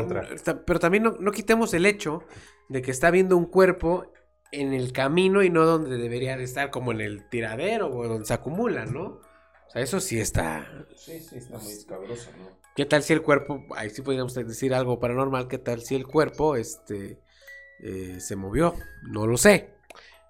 pero 0.66 0.78
también 0.78 1.04
no, 1.04 1.12
no 1.18 1.30
quitemos 1.32 1.72
el 1.72 1.86
hecho 1.86 2.22
de 2.68 2.82
que 2.82 2.90
está 2.90 3.10
viendo 3.10 3.36
un 3.36 3.46
cuerpo 3.46 4.12
en 4.52 4.74
el 4.74 4.92
camino 4.92 5.42
y 5.42 5.48
no 5.48 5.64
donde 5.64 5.96
debería 5.96 6.36
de 6.36 6.44
estar, 6.44 6.70
como 6.70 6.92
en 6.92 7.00
el 7.00 7.28
tiradero 7.30 7.88
o 7.90 8.06
donde 8.06 8.26
se 8.26 8.34
acumula, 8.34 8.84
¿no? 8.84 9.04
O 9.04 9.70
sea, 9.70 9.80
eso 9.82 10.00
sí 10.00 10.20
está. 10.20 10.66
Sí, 10.96 11.20
sí, 11.20 11.36
está 11.38 11.58
muy 11.58 11.72
escabroso, 11.72 12.30
¿no? 12.38 12.58
¿Qué 12.76 12.84
tal 12.84 13.02
si 13.02 13.12
el 13.14 13.22
cuerpo, 13.22 13.64
ahí 13.74 13.88
sí 13.90 14.02
podríamos 14.02 14.34
decir 14.34 14.74
algo 14.74 15.00
paranormal, 15.00 15.48
qué 15.48 15.58
tal 15.58 15.80
si 15.80 15.94
el 15.96 16.06
cuerpo 16.06 16.56
este, 16.56 17.20
eh, 17.82 18.20
se 18.20 18.36
movió? 18.36 18.74
No 19.02 19.26
lo 19.26 19.36
sé. 19.38 19.77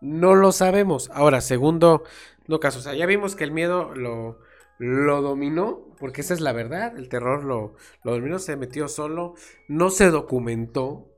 No 0.01 0.35
lo 0.35 0.53
sabemos. 0.53 1.11
Ahora, 1.13 1.41
segundo 1.41 2.05
no 2.47 2.61
caso, 2.61 2.79
o 2.79 2.83
sea, 2.83 2.95
ya 2.95 3.07
vimos 3.07 3.37
que 3.37 3.45
el 3.45 3.51
miedo 3.53 3.95
lo, 3.95 4.39
lo 4.79 5.23
dominó, 5.23 5.95
porque 5.99 6.21
esa 6.23 6.35
es 6.35 6.41
la 6.41 6.53
verdad, 6.53 6.97
el 6.97 7.09
terror 7.09 7.45
lo, 7.45 7.75
lo 8.05 8.13
dominó, 8.13 8.39
se 8.39 8.57
metió 8.57 8.89
solo, 8.89 9.35
no 9.69 9.91
se 9.91 10.11
documentó. 10.11 11.09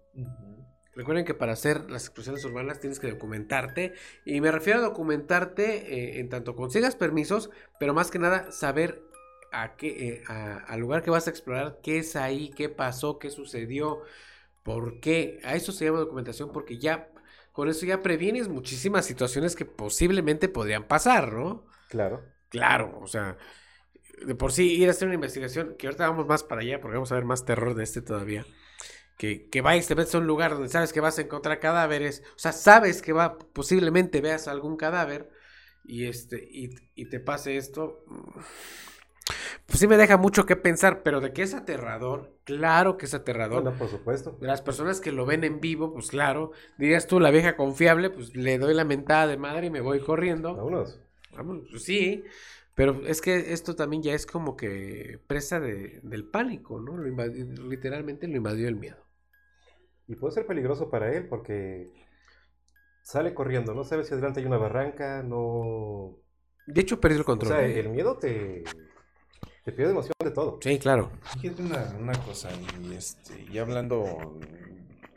Recuerden 0.94 1.24
que 1.24 1.34
para 1.34 1.52
hacer 1.52 1.90
las 1.90 2.04
excursiones 2.04 2.44
urbanas 2.44 2.80
tienes 2.80 2.98
que 3.00 3.10
documentarte. 3.10 3.94
Y 4.24 4.40
me 4.40 4.50
refiero 4.50 4.80
a 4.80 4.82
documentarte 4.82 6.16
eh, 6.16 6.20
en 6.20 6.28
tanto 6.28 6.56
consigas 6.56 6.96
permisos, 6.96 7.50
pero 7.78 7.94
más 7.94 8.10
que 8.10 8.18
nada 8.18 8.50
saber 8.52 9.02
a 9.52 9.76
qué, 9.76 10.08
eh, 10.08 10.22
a- 10.28 10.58
al 10.58 10.80
lugar 10.80 11.02
que 11.02 11.10
vas 11.10 11.26
a 11.26 11.30
explorar, 11.30 11.78
qué 11.82 11.98
es 11.98 12.16
ahí, 12.16 12.50
qué 12.50 12.68
pasó, 12.68 13.18
qué 13.18 13.30
sucedió, 13.30 14.00
por 14.62 15.00
qué. 15.00 15.40
A 15.44 15.54
eso 15.56 15.72
se 15.72 15.84
llama 15.86 16.00
documentación 16.00 16.52
porque 16.52 16.78
ya 16.78 17.08
con 17.52 17.68
eso 17.68 17.86
ya 17.86 18.02
previenes 18.02 18.48
muchísimas 18.48 19.06
situaciones 19.06 19.56
que 19.56 19.64
posiblemente 19.64 20.48
podrían 20.48 20.86
pasar, 20.86 21.32
¿no? 21.32 21.66
Claro. 21.88 22.22
Claro, 22.48 22.98
o 23.00 23.06
sea, 23.06 23.38
de 24.26 24.34
por 24.34 24.52
sí 24.52 24.74
ir 24.74 24.88
a 24.88 24.90
hacer 24.90 25.06
una 25.06 25.14
investigación, 25.14 25.76
que 25.78 25.86
ahorita 25.86 26.08
vamos 26.08 26.26
más 26.26 26.42
para 26.42 26.62
allá 26.62 26.80
porque 26.80 26.96
vamos 26.96 27.12
a 27.12 27.16
ver 27.16 27.24
más 27.24 27.44
terror 27.44 27.74
de 27.74 27.84
este 27.84 28.02
todavía. 28.02 28.44
Que, 29.16 29.48
que 29.50 29.60
vayas, 29.60 29.86
te 29.86 29.94
metes 29.94 30.14
a 30.14 30.18
un 30.18 30.26
lugar 30.26 30.52
donde 30.52 30.68
sabes 30.68 30.92
que 30.92 31.00
vas 31.00 31.18
a 31.18 31.22
encontrar 31.22 31.60
cadáveres, 31.60 32.22
o 32.34 32.38
sea, 32.38 32.52
sabes 32.52 33.02
que 33.02 33.12
va, 33.12 33.38
posiblemente 33.38 34.22
veas 34.22 34.48
algún 34.48 34.78
cadáver 34.78 35.30
y 35.84 36.06
este, 36.06 36.42
y, 36.50 36.70
y 36.94 37.08
te 37.10 37.20
pase 37.20 37.56
esto. 37.56 38.04
Pues 39.66 39.78
sí 39.78 39.86
me 39.86 39.96
deja 39.96 40.16
mucho 40.16 40.46
que 40.46 40.56
pensar, 40.56 41.02
pero 41.02 41.20
de 41.20 41.32
que 41.32 41.42
es 41.42 41.54
aterrador, 41.54 42.32
claro 42.44 42.96
que 42.96 43.06
es 43.06 43.14
aterrador. 43.14 43.62
Bueno, 43.62 43.78
por 43.78 43.88
supuesto. 43.88 44.36
De 44.40 44.46
las 44.46 44.62
personas 44.62 45.00
que 45.00 45.12
lo 45.12 45.26
ven 45.26 45.44
en 45.44 45.60
vivo, 45.60 45.92
pues 45.92 46.08
claro. 46.08 46.52
Dirías 46.78 47.06
tú, 47.06 47.20
la 47.20 47.30
vieja 47.30 47.56
confiable, 47.56 48.10
pues 48.10 48.34
le 48.36 48.58
doy 48.58 48.74
la 48.74 48.84
mentada 48.84 49.26
de 49.26 49.36
madre 49.36 49.66
y 49.66 49.70
me 49.70 49.80
voy 49.80 50.00
corriendo. 50.00 50.54
Vámonos. 50.56 51.00
Vámonos, 51.32 51.66
pues 51.70 51.84
sí. 51.84 52.24
Pero 52.74 53.02
es 53.06 53.20
que 53.20 53.52
esto 53.52 53.76
también 53.76 54.02
ya 54.02 54.14
es 54.14 54.26
como 54.26 54.56
que 54.56 55.18
presa 55.26 55.60
de- 55.60 56.00
del 56.02 56.24
pánico, 56.24 56.80
¿no? 56.80 56.96
Lo 56.96 57.06
invadió- 57.08 57.44
literalmente 57.68 58.26
lo 58.28 58.36
invadió 58.36 58.68
el 58.68 58.76
miedo. 58.76 58.96
Y 60.08 60.14
puede 60.16 60.32
ser 60.34 60.46
peligroso 60.46 60.90
para 60.90 61.12
él 61.12 61.28
porque 61.28 61.92
sale 63.02 63.34
corriendo, 63.34 63.74
no 63.74 63.84
sabe 63.84 64.04
si 64.04 64.12
adelante 64.14 64.40
hay 64.40 64.46
una 64.46 64.58
barranca, 64.58 65.22
no... 65.22 66.16
De 66.66 66.80
hecho, 66.80 67.00
perdió 67.00 67.18
el 67.18 67.22
O 67.22 67.26
control. 67.26 67.52
sea, 67.52 67.66
¿eh? 67.66 67.80
el 67.80 67.88
miedo 67.88 68.16
te, 68.18 68.62
te 69.64 69.72
pierde 69.72 69.92
emoción 69.92 70.12
de 70.24 70.30
todo. 70.30 70.58
Sí, 70.62 70.78
claro. 70.78 71.10
Fíjate 71.40 71.62
una, 71.62 71.94
una 71.98 72.12
cosa, 72.24 72.50
y 72.82 72.92
este, 72.94 73.42
y 73.50 73.58
hablando 73.58 74.38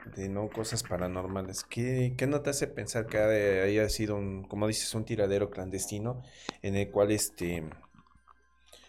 de 0.05 0.29
no 0.29 0.49
cosas 0.49 0.83
paranormales, 0.83 1.63
¿qué, 1.63 2.13
qué 2.17 2.27
no 2.27 2.41
te 2.41 2.49
hace 2.51 2.67
pensar 2.67 3.07
que 3.07 3.17
ha- 3.17 3.63
haya 3.65 3.89
sido 3.89 4.15
un, 4.15 4.43
como 4.43 4.67
dices, 4.67 4.93
un 4.95 5.05
tiradero 5.05 5.49
clandestino 5.49 6.21
en 6.61 6.75
el 6.75 6.91
cual 6.91 7.11
este 7.11 7.63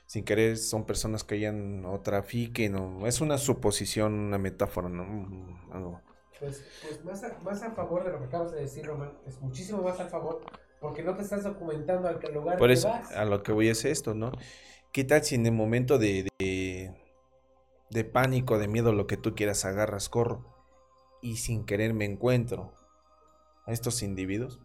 sin 0.07 0.24
querer 0.24 0.57
son 0.59 0.84
personas 0.84 1.24
que 1.24 1.34
hayan 1.36 1.84
o 1.86 2.00
trafiquen 2.00 2.76
o 2.76 3.07
es 3.07 3.20
una 3.20 3.38
suposición, 3.38 4.12
una 4.14 4.38
metáfora, 4.38 4.88
¿no? 4.88 5.05
Algo. 5.72 6.00
Pues, 6.40 6.62
pues 6.82 7.05
más, 7.05 7.22
a, 7.24 7.38
más 7.42 7.62
a 7.62 7.70
favor 7.72 8.05
de 8.05 8.11
lo 8.12 8.18
que 8.18 8.24
acabas 8.26 8.52
de 8.52 8.61
decir, 8.61 8.86
Román. 8.86 9.12
Es 9.26 9.40
muchísimo 9.40 9.82
más 9.82 9.98
a 10.00 10.09
favor 10.09 10.40
porque 10.80 11.02
no 11.02 11.14
te 11.16 11.22
estás 11.22 11.44
documentando 11.44 12.09
al 12.09 12.20
lugar 12.34 12.59
Por 12.59 12.68
que 12.68 12.74
eso, 12.74 12.88
vas. 12.88 13.11
a 13.12 13.24
lo 13.24 13.42
que 13.42 13.52
voy 13.52 13.68
es 13.68 13.84
esto, 13.84 14.14
¿no? 14.14 14.32
¿Qué 14.95 15.05
tal 15.05 15.22
si 15.24 15.34
en 15.34 15.45
el 15.45 15.53
momento 15.53 15.99
de, 15.99 16.26
de, 17.90 18.05
pánico, 18.05 18.59
de 18.59 18.68
miedo, 18.68 18.92
lo 18.92 19.07
que 19.07 19.16
tú 19.16 19.34
quieras, 19.34 19.64
agarras, 19.64 20.09
corro 20.11 20.45
y 21.22 21.36
sin 21.38 21.64
querer 21.64 21.95
me 21.95 22.05
encuentro 22.05 22.74
a 23.66 23.72
estos 23.72 24.03
individuos? 24.03 24.61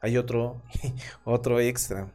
Hay 0.00 0.16
otro, 0.16 0.62
otro 1.24 1.60
extra 1.60 2.12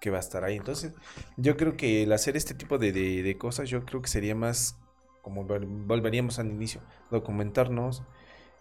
que 0.00 0.10
va 0.10 0.18
a 0.18 0.20
estar 0.20 0.44
ahí. 0.44 0.56
Entonces, 0.56 0.94
yo 1.36 1.56
creo 1.56 1.76
que 1.76 2.02
el 2.04 2.12
hacer 2.12 2.36
este 2.36 2.54
tipo 2.54 2.78
de, 2.78 2.92
de- 2.92 3.38
cosas, 3.38 3.70
yo 3.70 3.84
creo 3.86 4.02
que 4.02 4.08
sería 4.08 4.34
más, 4.34 4.78
como 5.22 5.46
vol- 5.46 5.86
volveríamos 5.86 6.38
al 6.38 6.48
inicio, 6.48 6.82
documentarnos, 7.10 8.04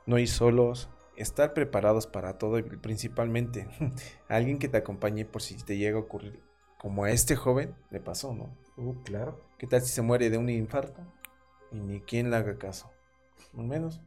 no 0.08 0.20
ir 0.20 0.30
solos, 0.30 0.90
estar 1.18 1.54
preparados 1.54 2.08
para 2.08 2.38
todo 2.40 2.60
principalmente 2.82 3.68
alguien 4.30 4.60
que 4.60 4.70
te 4.70 4.78
acompañe 4.78 5.26
por 5.26 5.42
si 5.42 5.56
te 5.58 5.78
llega 5.78 5.98
a 5.98 6.02
ocurrir 6.02 6.42
como 6.84 7.06
a 7.06 7.12
este 7.12 7.38
joven 7.38 7.74
le 7.92 8.02
pasó, 8.02 8.34
¿no? 8.34 8.50
Uh, 8.76 8.94
claro. 9.04 9.40
¿Qué 9.58 9.68
tal 9.68 9.82
si 9.82 9.88
se 9.88 10.02
muere 10.02 10.30
de 10.30 10.38
un 10.38 10.50
infarto? 10.50 11.00
Y 11.72 11.78
ni 11.78 12.02
quien 12.02 12.30
le 12.30 12.36
haga 12.36 12.58
caso. 12.58 12.92
Al 13.58 13.64
menos. 13.64 14.02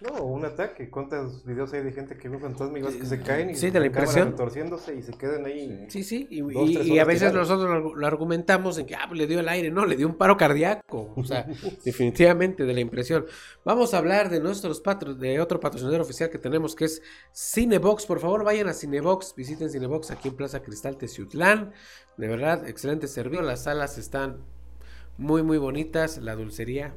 No, 0.00 0.24
un 0.24 0.44
ataque. 0.44 0.90
¿Cuántos 0.90 1.44
videos 1.44 1.72
hay 1.72 1.82
de 1.82 1.90
gente 1.92 2.16
que 2.18 2.28
ve 2.28 2.38
fantasmas 2.38 2.94
que 2.94 3.06
se 3.06 3.22
caen 3.22 3.50
y 3.50 3.54
Sí, 3.54 3.70
de 3.70 3.80
la 3.80 3.86
con 3.86 3.94
cámara 3.94 4.10
impresión. 4.10 4.30
retorciéndose 4.32 4.94
y 4.94 5.02
se 5.02 5.12
quedan 5.14 5.46
ahí? 5.46 5.86
Sí, 5.88 6.04
sí, 6.04 6.26
y, 6.30 6.40
dos, 6.42 6.68
y- 6.68 6.92
y 6.94 6.98
a 6.98 7.04
veces 7.04 7.32
nosotros 7.32 7.94
lo, 7.96 8.06
argumentamos 8.06 8.76
en 8.78 8.86
que 8.86 8.94
ah, 8.94 9.08
le 9.12 9.26
dio 9.26 9.40
el 9.40 9.48
aire, 9.48 9.70
no, 9.70 9.86
le 9.86 9.96
dio 9.96 10.06
un 10.06 10.16
paro 10.16 10.36
cardíaco, 10.36 11.12
o 11.16 11.24
sea, 11.24 11.46
definitivamente 11.84 12.64
de 12.64 12.74
la 12.74 12.80
impresión. 12.80 13.24
Vamos 13.64 13.94
a 13.94 13.98
hablar 13.98 14.28
de 14.28 14.40
nuestros 14.40 14.80
patros, 14.80 15.18
de 15.18 15.40
otro 15.40 15.60
patrocinador 15.60 16.02
oficial 16.02 16.28
que 16.28 16.38
tenemos 16.38 16.74
que 16.76 16.84
es 16.86 17.00
Cinebox, 17.34 18.04
por 18.06 18.20
favor 18.20 18.44
vayan 18.44 18.68
a 18.68 18.74
Cinebox, 18.74 19.34
visiten 19.34 19.70
Cinebox 19.70 20.10
aquí 20.10 20.28
en 20.28 20.36
Plaza 20.36 20.60
Cristal 20.62 20.98
Teciutlán, 20.98 21.72
de 22.18 22.28
verdad, 22.28 22.68
excelente 22.68 23.08
servicio, 23.08 23.42
las 23.42 23.62
salas 23.64 23.96
están 23.96 24.38
muy 25.16 25.42
muy 25.42 25.56
bonitas, 25.56 26.18
la 26.18 26.34
dulcería 26.36 26.94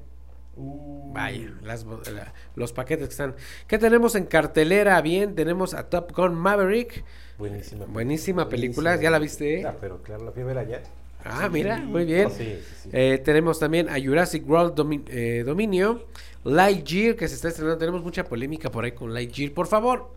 Vaya, 1.14 1.51
las 1.64 1.86
la- 1.86 2.34
los 2.55 2.74
paquetes 2.74 3.07
que 3.07 3.12
están. 3.12 3.36
¿Qué 3.68 3.78
tenemos 3.78 4.16
en 4.16 4.26
cartelera? 4.26 5.01
Bien, 5.01 5.34
tenemos 5.36 5.74
a 5.74 5.89
Top 5.89 6.12
Gun 6.16 6.36
Maverick. 6.36 7.03
Buenísima. 7.38 7.86
Buenísima 7.86 8.49
película. 8.49 8.95
¿Ya 8.97 9.10
la 9.10 9.20
viste? 9.20 9.66
Ah, 9.66 9.76
pero 9.80 10.01
claro, 10.03 10.26
la 10.26 10.32
fui 10.32 10.41
a 10.43 10.45
ver 10.45 10.57
allá. 10.57 10.82
Ah, 11.24 11.49
mira, 11.49 11.78
muy 11.78 12.05
bien. 12.05 12.28
Oh, 12.28 12.30
sí, 12.30 12.60
sí, 12.60 12.76
sí. 12.84 12.89
Eh, 12.93 13.18
tenemos 13.24 13.60
también 13.60 13.89
a 13.89 13.99
Jurassic 14.01 14.47
World 14.49 14.74
Domi- 14.76 15.03
eh, 15.07 15.43
Dominio. 15.45 16.05
Lightyear, 16.43 17.16
que 17.16 17.28
se 17.28 17.36
está 17.36 17.49
estrenando. 17.49 17.78
Tenemos 17.78 18.03
mucha 18.03 18.24
polémica 18.24 18.70
por 18.72 18.84
ahí 18.86 18.91
con 18.93 19.14
Lightyear. 19.14 19.51
Por 19.53 19.68
favor, 19.68 20.12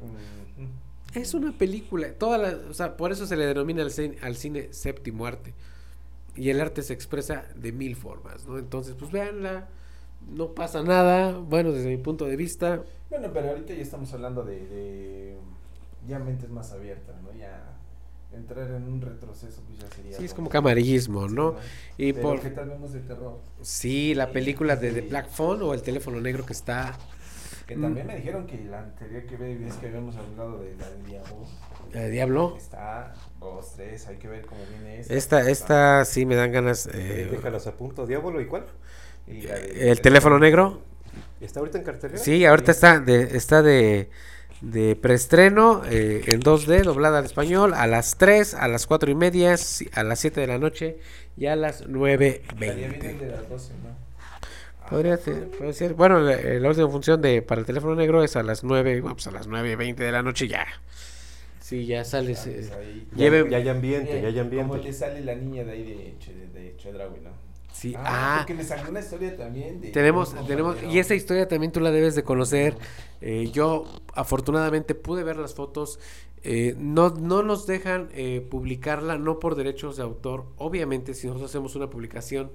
es 1.14 1.34
una 1.34 1.52
película. 1.52 2.12
Toda 2.12 2.38
la, 2.38 2.56
o 2.70 2.74
sea, 2.74 2.96
por 2.96 3.12
eso 3.12 3.26
se 3.26 3.36
le 3.36 3.46
denomina 3.46 3.82
al 3.82 3.90
cine, 3.90 4.16
al 4.22 4.36
cine 4.36 4.68
séptimo 4.72 5.26
arte. 5.26 5.52
Y 6.36 6.50
el 6.50 6.60
arte 6.60 6.82
se 6.82 6.92
expresa 6.94 7.44
de 7.56 7.72
mil 7.72 7.96
formas, 7.96 8.46
¿no? 8.46 8.58
Entonces, 8.58 8.94
pues 8.98 9.10
véanla. 9.10 9.68
No 10.30 10.54
pasa 10.54 10.82
nada. 10.82 11.38
Bueno, 11.38 11.72
desde 11.72 11.88
mi 11.88 11.98
punto 11.98 12.24
de 12.26 12.36
vista. 12.36 12.82
Bueno, 13.10 13.28
pero 13.32 13.50
ahorita 13.50 13.74
ya 13.74 13.82
estamos 13.82 14.12
hablando 14.14 14.42
de, 14.44 14.66
de 14.66 15.36
ya 16.08 16.18
mentes 16.18 16.48
más 16.50 16.72
abiertas, 16.72 17.14
¿no? 17.22 17.32
Ya 17.34 17.78
entrar 18.32 18.70
en 18.70 18.84
un 18.84 19.00
retroceso 19.02 19.60
pues 19.66 19.78
ya 19.78 19.86
sería... 19.94 20.16
Sí, 20.16 20.24
es 20.24 20.32
como 20.32 20.48
camarillismo, 20.48 21.28
¿no? 21.28 21.56
Y 21.98 22.12
Pero 22.14 22.28
por... 22.28 22.40
¿qué 22.40 22.50
tal 22.50 22.70
vemos 22.70 22.92
de 22.92 23.00
terror? 23.00 23.38
Sí, 23.60 24.14
la 24.14 24.30
película 24.32 24.76
de 24.76 24.90
The 24.92 25.02
Black 25.02 25.28
Phone 25.28 25.62
o 25.62 25.74
El 25.74 25.82
teléfono 25.82 26.20
negro 26.20 26.46
que 26.46 26.54
está... 26.54 26.96
Que 27.66 27.76
también 27.76 28.06
me 28.06 28.16
dijeron 28.16 28.46
que 28.46 28.64
la 28.64 28.80
anterior 28.80 29.24
que 29.24 29.36
ve- 29.36 29.56
vez 29.56 29.74
que 29.76 29.86
habíamos 29.86 30.16
hablado 30.16 30.58
de 30.60 30.74
la 30.76 30.88
del 30.90 31.04
diablo. 31.04 31.36
¿La 31.92 32.00
de 32.02 32.10
Diablo? 32.10 32.54
Está 32.56 33.14
dos, 33.40 33.72
tres, 33.76 34.06
hay 34.06 34.16
que 34.16 34.28
ver 34.28 34.46
cómo 34.46 34.60
viene 34.70 35.00
esta. 35.00 35.14
Esta, 35.14 35.50
esta 35.50 36.04
sí 36.04 36.24
me 36.26 36.34
dan 36.36 36.52
ganas... 36.52 36.86
eh, 36.92 37.28
Déjalos 37.30 37.66
a 37.66 37.72
punto. 37.76 38.06
¿Diablo 38.06 38.40
y 38.40 38.46
cuál? 38.46 38.64
Y 39.26 39.42
la 39.42 39.54
de- 39.54 39.90
el 39.90 40.00
teléfono 40.00 40.38
negro. 40.38 40.82
¿Está 41.40 41.60
ahorita 41.60 41.78
en 41.78 41.84
cartelera? 41.84 42.18
Sí, 42.18 42.44
ahorita 42.44 42.70
está 42.70 43.00
de, 43.00 43.36
está 43.36 43.62
de, 43.62 44.08
de 44.60 44.96
preestreno 44.96 45.82
eh, 45.90 46.22
en 46.28 46.40
2D, 46.40 46.82
doblada 46.84 47.18
al 47.18 47.24
español, 47.24 47.74
a 47.74 47.86
las 47.86 48.16
3, 48.16 48.54
a 48.54 48.68
las 48.68 48.86
4 48.86 49.10
y 49.10 49.14
media, 49.14 49.56
a 49.94 50.02
las 50.04 50.18
7 50.20 50.40
de 50.40 50.46
la 50.46 50.58
noche 50.58 50.98
y 51.36 51.46
a 51.46 51.56
las 51.56 51.80
Estaría 51.82 52.16
bien 52.16 52.34
el 52.60 53.00
9.20. 53.00 53.18
de 53.18 53.26
las 53.30 53.48
12, 53.48 53.72
¿no? 53.82 54.02
Podría 54.88 55.16
ser, 55.16 55.48
puede 55.50 55.72
ser. 55.72 55.94
Bueno, 55.94 56.20
la, 56.20 56.34
eh, 56.34 56.60
la 56.60 56.68
última 56.68 56.88
función 56.88 57.20
de 57.22 57.40
para 57.42 57.60
el 57.60 57.66
teléfono 57.66 57.94
negro 57.94 58.22
es 58.22 58.36
a 58.36 58.42
las 58.42 58.62
9, 58.62 59.00
bueno, 59.00 59.14
pues 59.16 59.26
a 59.26 59.30
las 59.30 59.48
9.20 59.48 59.94
de 59.96 60.12
la 60.12 60.22
noche 60.22 60.48
ya. 60.48 60.66
Sí, 61.62 61.86
ya 61.86 62.04
sales. 62.04 62.46
eh, 62.46 62.70
ahí. 62.78 63.08
lleve- 63.14 63.48
Ya 63.50 63.56
hay 63.58 63.68
ambiente, 63.68 64.20
ya 64.20 64.28
hay 64.28 64.38
ambiente. 64.38 64.68
Como 64.70 64.82
le 64.82 64.92
sale 64.92 65.20
la 65.20 65.34
niña 65.34 65.64
de 65.64 65.72
ahí 65.72 65.82
de, 65.84 66.16
de 66.60 66.76
Chedraui, 66.76 67.20
¿no? 67.20 67.30
Sí, 67.72 67.94
Ah, 67.96 68.02
ah. 68.04 68.36
porque 68.40 68.54
me 68.54 68.64
salió 68.64 68.90
una 68.90 69.00
historia 69.00 69.34
también 69.36 69.80
de... 69.80 69.88
Tenemos, 69.90 70.34
tenemos, 70.46 70.76
y 70.82 70.98
esa 70.98 71.14
historia 71.14 71.48
también 71.48 71.72
tú 71.72 71.80
la 71.80 71.90
debes 71.90 72.14
de 72.14 72.22
conocer. 72.22 72.76
Eh, 73.20 73.50
yo 73.52 73.84
afortunadamente 74.14 74.94
pude 74.94 75.24
ver 75.24 75.36
las 75.36 75.54
fotos. 75.54 75.98
Eh, 76.44 76.74
no, 76.76 77.10
no 77.10 77.42
nos 77.42 77.66
dejan 77.66 78.10
eh, 78.12 78.46
publicarla, 78.50 79.16
no 79.16 79.38
por 79.38 79.54
derechos 79.54 79.96
de 79.96 80.02
autor. 80.02 80.46
Obviamente, 80.58 81.14
si 81.14 81.26
nosotros 81.28 81.50
hacemos 81.50 81.74
una 81.76 81.88
publicación 81.88 82.50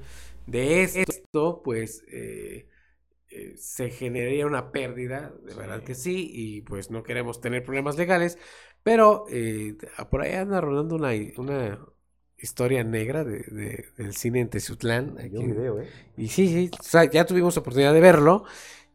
de 0.46 0.84
esto, 0.84 1.62
pues 1.64 2.04
se 3.56 3.90
generaría 3.90 4.46
una 4.48 4.72
pérdida, 4.72 5.34
de 5.46 5.54
verdad 5.54 5.84
que 5.84 5.96
sí, 5.96 6.30
y 6.34 6.62
pues 6.62 6.90
no 6.92 7.04
queremos 7.04 7.42
tener 7.42 7.64
problemas 7.64 7.98
legales. 7.98 8.38
Pero 8.88 9.26
eh, 9.30 9.76
por 10.10 10.22
ahí 10.22 10.32
anda 10.34 10.62
rodando 10.62 10.96
una, 10.96 11.10
una 11.36 11.78
historia 12.38 12.86
negra 12.86 13.26
de, 13.26 13.40
de- 13.40 13.86
del 13.98 14.14
cine 14.16 14.40
en 14.40 14.50
Teciutlán. 14.50 15.18
Aquí 15.20 15.36
un 15.36 15.48
video, 15.52 15.82
¿eh? 15.82 15.90
y 16.16 16.30
sí, 16.30 16.48
sí, 16.48 16.72
o 16.80 16.84
sea, 16.84 17.04
ya 17.04 17.26
tuvimos 17.26 17.58
oportunidad 17.58 17.94
de 17.94 18.00
verlo. 18.00 18.46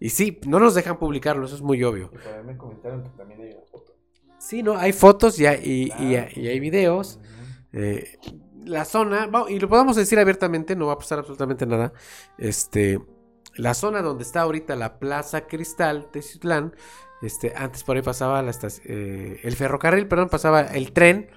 Y 0.01 0.09
sí, 0.09 0.41
no 0.47 0.59
nos 0.61 0.75
dejan 0.75 0.99
publicarlo, 0.99 1.45
eso 1.45 1.57
es 1.57 1.61
muy 1.61 1.85
obvio. 1.85 2.11
Y 2.15 2.27
ahí 2.27 2.43
me 2.43 2.57
comentaron 2.57 3.03
que 3.03 3.11
también 3.11 3.43
hay 3.43 3.51
una 3.53 3.67
foto. 3.71 3.95
Sí, 4.39 4.63
no, 4.63 4.79
hay 4.79 4.95
fotos 4.95 5.39
y 5.39 5.45
hay, 5.45 5.61
y, 5.63 6.03
y 6.03 6.17
hay- 6.17 6.33
y 6.37 6.49
hay 6.49 6.59
videos. 6.59 7.21
Eh, 7.75 8.17
la 8.65 8.87
zona, 8.87 9.29
y 9.51 9.59
lo 9.59 9.69
podemos 9.69 9.95
decir 9.97 10.19
abiertamente, 10.19 10.75
no 10.75 10.87
va 10.87 10.95
a 10.95 10.99
pasar 10.99 11.19
absolutamente 11.19 11.67
nada. 11.67 11.93
Este, 12.39 12.99
la 13.57 13.75
zona 13.75 14.01
donde 14.01 14.23
está 14.25 14.41
ahorita 14.41 14.75
la 14.75 14.99
Plaza 14.99 15.47
Cristal 15.47 16.09
de 16.15 16.23
Ciutlán, 16.23 16.75
este, 17.23 17.53
antes 17.57 17.85
por 17.85 17.97
ahí 17.97 18.03
pasaba 18.03 18.45
eh, 18.85 19.41
el 19.43 19.57
ferrocarril, 19.57 20.09
perdón, 20.09 20.29
pasaba 20.29 20.63
el 20.63 20.93
tren. 20.93 21.31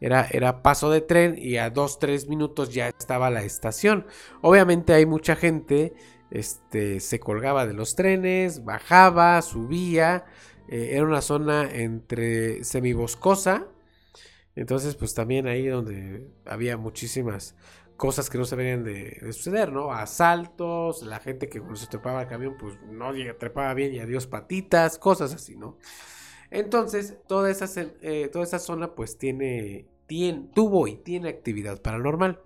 Era, 0.00 0.28
era 0.30 0.62
paso 0.62 0.90
de 0.90 1.00
tren 1.00 1.36
y 1.38 1.56
a 1.56 1.70
dos, 1.70 1.98
tres 1.98 2.28
minutos 2.28 2.72
ya 2.72 2.88
estaba 2.88 3.30
la 3.30 3.42
estación. 3.42 4.06
Obviamente 4.42 4.92
hay 4.94 5.06
mucha 5.06 5.34
gente, 5.36 5.94
este, 6.30 7.00
se 7.00 7.18
colgaba 7.18 7.66
de 7.66 7.74
los 7.74 7.96
trenes, 7.96 8.64
bajaba, 8.64 9.42
subía. 9.42 10.24
eh, 10.68 10.90
era 10.92 11.04
una 11.04 11.22
zona 11.22 11.68
entre 11.72 12.62
semiboscosa. 12.64 13.66
Entonces, 14.54 14.96
pues 14.96 15.14
también 15.14 15.46
ahí 15.46 15.66
donde 15.66 16.28
había 16.44 16.76
muchísimas 16.76 17.54
cosas 17.98 18.30
que 18.30 18.38
no 18.38 18.46
se 18.46 18.56
deberían 18.56 18.84
de, 18.84 19.18
de 19.20 19.32
suceder, 19.34 19.72
¿no? 19.72 19.92
Asaltos, 19.92 21.02
la 21.02 21.20
gente 21.20 21.50
que 21.50 21.60
cuando 21.60 21.76
se 21.76 21.88
trepaba 21.88 22.20
al 22.20 22.28
camión, 22.28 22.56
pues 22.58 22.78
no 22.90 23.12
llega- 23.12 23.36
trepaba 23.38 23.74
bien 23.74 23.92
y 23.94 23.98
adiós 24.00 24.26
patitas, 24.26 24.98
cosas 24.98 25.34
así, 25.34 25.56
¿no? 25.56 25.76
Entonces, 26.50 27.18
toda 27.26 27.50
esa, 27.50 27.66
eh, 28.02 28.30
toda 28.32 28.44
esa 28.44 28.58
zona, 28.58 28.94
pues 28.94 29.18
tiene, 29.18 29.86
tiene, 30.06 30.48
tuvo 30.54 30.88
y 30.88 30.96
tiene 30.96 31.28
actividad 31.28 31.82
paranormal. 31.82 32.40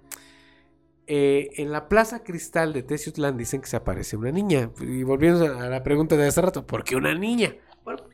Eh, 1.07 1.50
en 1.57 1.72
la 1.72 1.88
Plaza 1.88 2.22
Cristal 2.22 2.72
de 2.72 2.82
Teciutlán 2.82 3.36
dicen 3.36 3.61
que 3.61 3.66
se 3.68 3.76
aparece 3.76 4.16
una 4.16 4.30
niña. 4.32 4.70
Y 4.80 5.03
volviendo 5.03 5.44
a 5.46 5.68
la 5.68 5.82
pregunta 5.82 6.16
de 6.16 6.26
hace 6.28 6.40
rato, 6.40 6.66
¿por 6.66 6.84
qué 6.84 6.96
una 6.96 7.14
niña? 7.14 7.57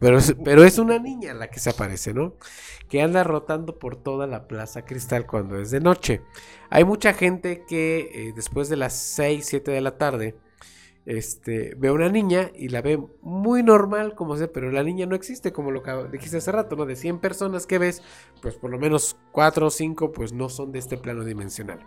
Pero 0.00 0.18
es, 0.18 0.34
pero 0.44 0.64
es 0.64 0.78
una 0.78 0.98
niña 0.98 1.34
la 1.34 1.48
que 1.48 1.60
se 1.60 1.70
aparece, 1.70 2.14
¿no? 2.14 2.34
Que 2.88 3.02
anda 3.02 3.24
rotando 3.24 3.78
por 3.78 3.96
toda 3.96 4.26
la 4.26 4.48
Plaza 4.48 4.84
Cristal 4.84 5.26
cuando 5.26 5.58
es 5.58 5.70
de 5.70 5.80
noche. 5.80 6.22
Hay 6.70 6.84
mucha 6.84 7.12
gente 7.12 7.64
que 7.68 8.10
eh, 8.12 8.32
después 8.34 8.68
de 8.68 8.76
las 8.76 8.94
6, 8.96 9.44
7 9.46 9.70
de 9.70 9.80
la 9.80 9.98
tarde 9.98 10.36
este, 11.08 11.74
ve 11.76 11.88
a 11.88 11.92
una 11.94 12.10
niña 12.10 12.50
y 12.54 12.68
la 12.68 12.82
ve 12.82 13.02
muy 13.22 13.62
normal, 13.62 14.14
como 14.14 14.36
sea, 14.36 14.52
pero 14.52 14.70
la 14.70 14.82
niña 14.82 15.06
no 15.06 15.14
existe, 15.14 15.52
como 15.52 15.70
lo 15.70 15.82
que 15.82 15.90
dijiste 16.12 16.36
hace 16.36 16.52
rato, 16.52 16.76
¿no? 16.76 16.84
De 16.84 16.96
100 16.96 17.18
personas 17.18 17.66
que 17.66 17.78
ves, 17.78 18.02
pues 18.42 18.56
por 18.56 18.70
lo 18.70 18.78
menos 18.78 19.16
4 19.32 19.66
o 19.66 19.70
5 19.70 20.12
pues 20.12 20.34
no 20.34 20.50
son 20.50 20.70
de 20.70 20.78
este 20.78 20.98
plano 20.98 21.24
dimensional. 21.24 21.78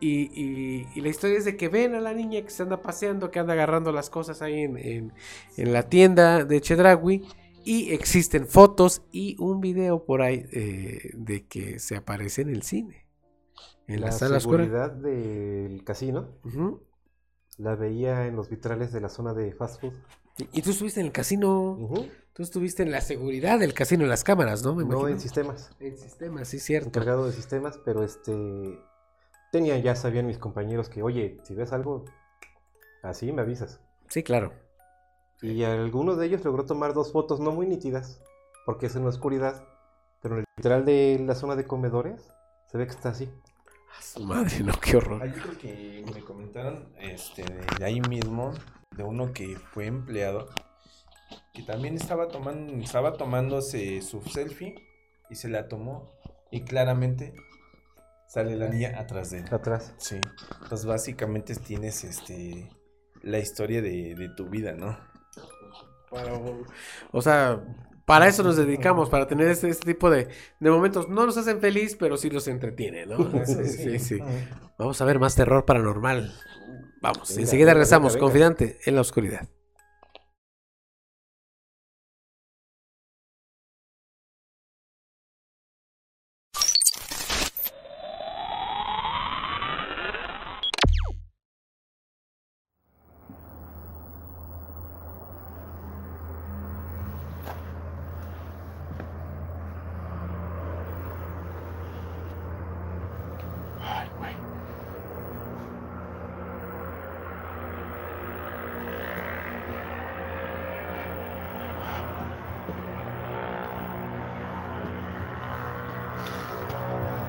Y, 0.00 0.30
y- 0.32 0.86
y 0.94 1.00
la 1.00 1.08
historia 1.08 1.38
es 1.38 1.44
de 1.44 1.56
que 1.56 1.68
ven 1.68 1.94
a 1.94 2.00
la 2.00 2.12
niña 2.14 2.42
que 2.42 2.50
se 2.50 2.62
anda 2.62 2.82
paseando, 2.82 3.30
que 3.30 3.38
anda 3.40 3.54
agarrando 3.54 3.90
las 3.92 4.10
cosas 4.10 4.42
ahí 4.42 4.60
en, 4.60 4.76
en- 4.78 5.12
en 5.56 5.72
la 5.72 5.88
tienda 5.88 6.44
de 6.44 6.60
Chedragui. 6.60 7.22
Y 7.64 7.92
existen 7.92 8.46
fotos 8.46 9.02
y 9.12 9.36
un 9.40 9.60
video 9.60 10.04
por 10.04 10.22
ahí 10.22 10.46
eh, 10.52 11.10
de 11.14 11.46
que 11.46 11.78
se 11.80 11.96
aparece 11.96 12.42
en 12.42 12.50
el 12.50 12.62
cine. 12.62 13.06
En 13.86 14.00
la, 14.00 14.06
la 14.06 14.12
sala 14.12 14.36
oscura. 14.38 14.64
seguridad 14.64 14.92
del 14.92 15.82
casino 15.84 16.28
la 17.58 17.74
veía 17.74 18.26
en 18.26 18.36
los 18.36 18.48
vitrales 18.48 18.92
de 18.92 19.00
la 19.00 19.08
zona 19.08 19.34
de 19.34 19.52
fast 19.52 19.80
food. 19.80 19.92
Y, 20.38 20.48
y 20.60 20.62
tú 20.62 20.70
estuviste 20.70 21.00
en 21.00 21.06
el 21.06 21.12
casino. 21.12 21.76
Tú 22.32 22.42
estuviste 22.42 22.84
en 22.84 22.92
la 22.92 23.00
seguridad 23.00 23.58
del 23.58 23.74
casino, 23.74 24.04
en 24.04 24.10
las 24.10 24.22
cámaras, 24.22 24.62
¿no? 24.62 24.74
Me 24.76 24.84
No 24.84 24.90
imagino. 24.92 25.08
en 25.08 25.20
sistemas. 25.20 25.70
En 25.80 25.98
sistemas, 25.98 26.48
sí, 26.48 26.60
cierto. 26.60 26.88
Encargado 26.88 27.26
de 27.26 27.32
sistemas, 27.32 27.80
pero 27.84 28.04
este 28.04 28.78
tenía 29.50 29.78
ya 29.78 29.94
sabían 29.94 30.26
mis 30.26 30.38
compañeros 30.38 30.88
que, 30.88 31.02
oye, 31.02 31.38
si 31.44 31.54
ves 31.54 31.72
algo 31.72 32.04
así 33.02 33.32
me 33.32 33.42
avisas. 33.42 33.80
Sí, 34.08 34.22
claro. 34.22 34.52
Y 35.40 35.62
alguno 35.62 36.16
de 36.16 36.26
ellos 36.26 36.44
logró 36.44 36.64
tomar 36.64 36.94
dos 36.94 37.12
fotos 37.12 37.40
no 37.40 37.52
muy 37.52 37.66
nítidas, 37.66 38.20
porque 38.66 38.86
es 38.86 38.96
en 38.96 39.04
la 39.04 39.10
oscuridad, 39.10 39.64
pero 40.20 40.34
en 40.34 40.40
el 40.40 40.44
literal 40.56 40.84
de 40.84 41.22
la 41.24 41.34
zona 41.34 41.54
de 41.54 41.66
comedores 41.66 42.28
se 42.66 42.78
ve 42.78 42.86
que 42.86 42.92
está 42.92 43.10
así. 43.10 43.30
su 44.00 44.24
madre, 44.24 44.60
no, 44.64 44.72
qué 44.80 44.96
horror. 44.96 45.22
Hay 45.22 45.30
otro 45.30 45.56
que 45.58 46.04
me 46.12 46.20
comentaron 46.22 46.92
este, 46.98 47.44
de 47.78 47.84
ahí 47.84 48.00
mismo, 48.00 48.52
de 48.96 49.04
uno 49.04 49.32
que 49.32 49.56
fue 49.72 49.86
empleado, 49.86 50.48
que 51.54 51.62
también 51.62 51.94
estaba 51.94 52.28
tomando, 52.28 52.72
estaba 52.74 53.12
tomándose 53.12 54.02
su 54.02 54.20
selfie 54.22 54.74
y 55.30 55.36
se 55.36 55.48
la 55.48 55.68
tomó 55.68 56.10
y 56.50 56.62
claramente 56.62 57.34
sale 58.28 58.56
la 58.56 58.68
niña 58.68 58.98
atrás 58.98 59.30
de 59.30 59.38
él. 59.38 59.44
Atrás. 59.50 59.94
Sí. 59.98 60.20
Entonces 60.62 60.86
básicamente 60.86 61.54
tienes 61.56 62.04
este 62.04 62.68
la 63.22 63.38
historia 63.38 63.82
de, 63.82 64.14
de 64.14 64.28
tu 64.36 64.48
vida, 64.48 64.72
¿no? 64.72 64.96
O 67.12 67.20
sea, 67.20 67.60
para 68.06 68.26
eso 68.28 68.42
nos 68.42 68.56
dedicamos, 68.56 69.10
para 69.10 69.26
tener 69.26 69.48
este, 69.48 69.68
este 69.68 69.92
tipo 69.92 70.08
de, 70.10 70.28
de 70.60 70.70
momentos. 70.70 71.08
No 71.08 71.26
nos 71.26 71.36
hacen 71.36 71.60
feliz, 71.60 71.96
pero 71.98 72.16
sí 72.16 72.30
nos 72.30 72.48
entretiene, 72.48 73.06
¿no? 73.06 73.18
Sí, 73.44 73.64
sí, 73.66 73.98
sí. 73.98 74.18
Vamos 74.78 75.00
a 75.00 75.04
ver 75.04 75.18
más 75.18 75.34
terror 75.34 75.64
paranormal. 75.64 76.32
Vamos, 77.02 77.28
Venga, 77.28 77.42
enseguida 77.42 77.72
regresamos, 77.74 78.14
venga, 78.14 78.26
venga. 78.26 78.32
confidente 78.54 78.78
en 78.86 78.94
la 78.94 79.02
oscuridad. 79.02 79.48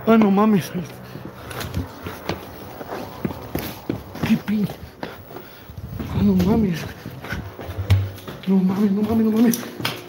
Ay, 0.10 0.18
no 0.18 0.32
mames. 0.32 0.72
Qué 4.28 4.36
pin. 4.38 4.68
Ay, 6.16 6.26
no 6.26 6.34
mames. 6.45 6.84
No 8.47 8.55
mames, 8.55 8.91
no 8.91 9.01
mames, 9.03 9.26
no 9.26 9.32
mames. 9.32 9.60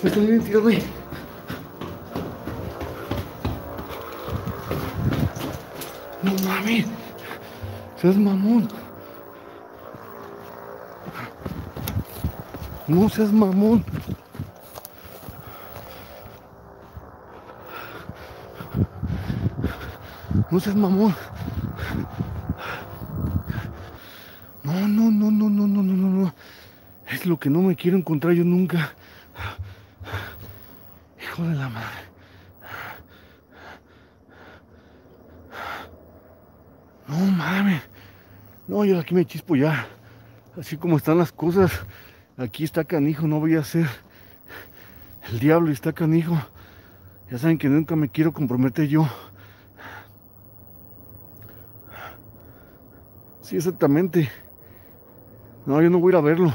Me 0.02 0.08
están 0.08 0.24
identificando 0.24 0.70
ahí. 0.70 0.82
No 6.22 6.32
mames. 6.48 6.86
Seas 8.00 8.16
mamón. 8.16 8.68
No 12.88 13.06
seas 13.10 13.30
mamón. 13.30 13.84
No 20.50 20.58
seas 20.58 20.74
mamón. 20.74 21.14
No, 24.62 24.72
no, 24.88 25.10
no, 25.10 25.30
no, 25.30 25.48
no, 25.48 25.66
no, 25.66 25.82
no, 25.82 25.94
no, 25.94 26.08
no. 26.08 26.34
Es 27.08 27.24
lo 27.26 27.38
que 27.38 27.48
no 27.48 27.62
me 27.62 27.76
quiero 27.76 27.96
encontrar 27.96 28.34
yo 28.34 28.44
nunca. 28.44 28.92
Hijo 31.22 31.44
de 31.44 31.54
la 31.54 31.68
madre. 31.68 32.10
No 37.06 37.18
mames. 37.18 37.82
No, 38.66 38.84
yo 38.84 38.98
aquí 38.98 39.14
me 39.14 39.24
chispo 39.24 39.56
ya. 39.56 39.86
Así 40.58 40.76
como 40.76 40.96
están 40.96 41.18
las 41.18 41.32
cosas. 41.32 41.72
Aquí 42.36 42.64
está 42.64 42.84
canijo, 42.84 43.26
no 43.26 43.38
voy 43.38 43.56
a 43.56 43.64
ser 43.64 43.86
el 45.30 45.38
diablo 45.38 45.70
y 45.70 45.74
está 45.74 45.92
canijo. 45.92 46.36
Ya 47.30 47.38
saben 47.38 47.58
que 47.58 47.68
nunca 47.68 47.94
me 47.94 48.08
quiero 48.08 48.32
comprometer 48.32 48.88
yo. 48.88 49.08
Sí, 53.50 53.56
exactamente. 53.56 54.30
No, 55.66 55.82
yo 55.82 55.90
no 55.90 55.98
voy 55.98 56.10
a 56.10 56.14
ir 56.14 56.16
a 56.18 56.20
verlo. 56.20 56.54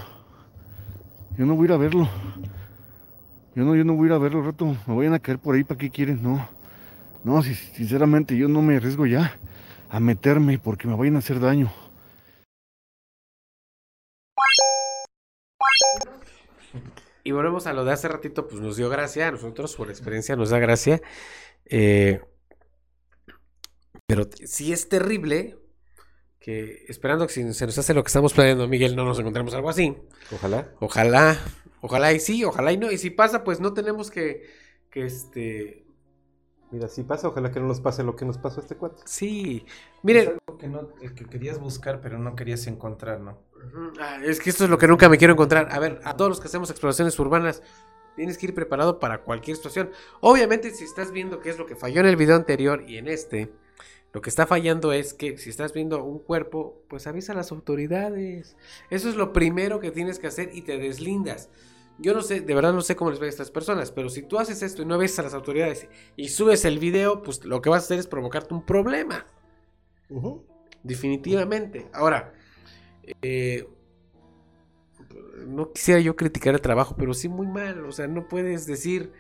Yo 1.37 1.45
no 1.45 1.55
voy 1.55 1.63
a 1.63 1.65
ir 1.65 1.71
a 1.73 1.77
verlo. 1.77 2.07
Yo 3.53 3.65
no, 3.65 3.75
yo 3.75 3.83
no 3.83 3.95
voy 3.95 4.05
a 4.05 4.07
ir 4.07 4.13
a 4.13 4.17
verlo, 4.17 4.41
rato. 4.41 4.77
Me 4.87 4.95
vayan 4.95 5.13
a 5.13 5.19
caer 5.19 5.37
por 5.37 5.55
ahí, 5.55 5.65
¿para 5.65 5.77
qué 5.77 5.89
quieren? 5.89 6.23
No. 6.23 6.47
No, 7.25 7.43
si- 7.43 7.53
sinceramente, 7.53 8.37
yo 8.37 8.47
no 8.47 8.61
me 8.61 8.77
arriesgo 8.77 9.05
ya 9.05 9.37
a 9.89 9.99
meterme 9.99 10.57
porque 10.57 10.87
me 10.87 10.95
vayan 10.95 11.17
a 11.17 11.19
hacer 11.19 11.41
daño. 11.41 11.69
Y 17.25 17.31
volvemos 17.33 17.67
a 17.67 17.73
lo 17.73 17.83
de 17.83 17.91
hace 17.91 18.07
ratito, 18.07 18.47
pues 18.47 18.61
nos 18.61 18.77
dio 18.77 18.87
gracia, 18.87 19.27
a 19.27 19.31
nosotros 19.31 19.75
por 19.75 19.89
experiencia 19.89 20.37
nos 20.37 20.49
da 20.51 20.59
gracia. 20.59 21.01
Eh, 21.65 22.21
pero 24.07 24.29
sí 24.45 24.71
es 24.71 24.87
terrible 24.87 25.57
que 26.45 26.85
esperando 26.89 27.25
que 27.25 27.33
si 27.33 27.53
se 27.55 27.65
nos 27.65 27.75
hace 27.75 27.95
lo 27.95 28.03
que 28.03 28.09
estamos 28.09 28.31
planeando, 28.31 28.67
Miguel, 28.67 28.95
no 28.95 29.03
nos 29.03 29.17
encontremos 29.17 29.55
algo 29.55 29.67
así. 29.67 29.97
Ojalá. 30.31 30.69
Ojalá, 30.79 31.39
ojalá 31.81 32.13
y 32.13 32.19
sí, 32.19 32.43
ojalá 32.43 32.71
y 32.71 32.77
no. 32.77 32.91
Y 32.91 32.99
si 32.99 33.09
pasa, 33.09 33.43
pues 33.43 33.59
no 33.59 33.73
tenemos 33.73 34.11
que, 34.11 34.45
que 34.91 35.07
este... 35.07 35.87
Mira, 36.69 36.87
si 36.87 37.01
pasa, 37.01 37.29
ojalá 37.29 37.51
que 37.51 37.59
no 37.59 37.65
nos 37.65 37.81
pase 37.81 38.03
lo 38.03 38.15
que 38.15 38.25
nos 38.25 38.37
pasó 38.37 38.59
a 38.59 38.63
este 38.63 38.75
cuate. 38.75 39.01
Sí, 39.05 39.65
miren, 40.03 40.21
Es 40.21 40.29
algo 40.47 40.59
que, 40.59 40.67
no, 40.67 40.89
el 41.01 41.15
que 41.15 41.25
querías 41.25 41.57
buscar, 41.57 41.99
pero 41.99 42.19
no 42.19 42.35
querías 42.35 42.67
encontrar, 42.67 43.21
¿no? 43.21 43.39
Ah, 43.99 44.19
Es 44.23 44.39
que 44.39 44.51
esto 44.51 44.65
es 44.65 44.69
lo 44.69 44.77
que 44.77 44.87
nunca 44.87 45.09
me 45.09 45.17
quiero 45.17 45.33
encontrar. 45.33 45.69
A 45.71 45.79
ver, 45.79 45.99
a 46.03 46.15
todos 46.15 46.29
los 46.29 46.39
que 46.39 46.47
hacemos 46.47 46.69
exploraciones 46.69 47.17
urbanas, 47.17 47.63
tienes 48.15 48.37
que 48.37 48.45
ir 48.45 48.53
preparado 48.53 48.99
para 48.99 49.23
cualquier 49.23 49.57
situación. 49.57 49.89
Obviamente, 50.21 50.69
si 50.69 50.83
estás 50.83 51.11
viendo 51.11 51.39
qué 51.39 51.49
es 51.49 51.57
lo 51.57 51.65
que 51.65 51.75
falló 51.75 52.01
en 52.01 52.05
el 52.05 52.17
video 52.17 52.35
anterior 52.35 52.83
y 52.87 52.97
en 52.97 53.07
este, 53.07 53.51
lo 54.15 54.21
que 54.21 54.29
está 54.29 54.47
fallando 54.47 54.93
es 54.93 55.13
que 55.13 55.37
si 55.37 55.49
estás 55.49 55.73
viendo 55.73 56.01
un 56.01 56.19
cuerpo, 56.19 56.81
pues 56.87 57.05
avisa 57.05 57.33
a 57.33 57.35
las 57.35 57.51
autoridades. 57.51 58.55
Eso 58.89 59.09
es 59.09 59.17
lo 59.17 59.33
primero 59.33 59.81
que 59.81 59.91
tienes 59.91 60.19
que 60.19 60.27
hacer 60.27 60.51
y 60.53 60.61
te 60.61 60.77
deslindas. 60.77 61.49
Yo 61.97 62.13
no 62.13 62.21
sé, 62.21 62.39
de 62.39 62.55
verdad 62.55 62.71
no 62.71 62.79
sé 62.79 62.95
cómo 62.95 63.11
les 63.11 63.19
va 63.19 63.25
a 63.25 63.27
estas 63.27 63.51
personas, 63.51 63.91
pero 63.91 64.07
si 64.07 64.21
tú 64.21 64.39
haces 64.39 64.61
esto 64.61 64.83
y 64.83 64.85
no 64.85 64.97
ves 64.97 65.19
a 65.19 65.23
las 65.23 65.33
autoridades 65.33 65.89
y 66.15 66.29
subes 66.29 66.63
el 66.63 66.79
video, 66.79 67.23
pues 67.23 67.43
lo 67.43 67.61
que 67.61 67.69
vas 67.69 67.81
a 67.81 67.85
hacer 67.87 67.99
es 67.99 68.07
provocarte 68.07 68.53
un 68.53 68.65
problema. 68.65 69.25
Definitivamente. 70.81 71.89
Ahora, 71.91 72.31
eh, 73.21 73.67
no 75.45 75.73
quisiera 75.73 75.99
yo 75.99 76.15
criticar 76.15 76.53
el 76.53 76.61
trabajo, 76.61 76.95
pero 76.97 77.13
sí 77.13 77.27
muy 77.27 77.47
mal. 77.47 77.83
O 77.83 77.91
sea, 77.91 78.07
no 78.07 78.29
puedes 78.29 78.65
decir 78.65 79.11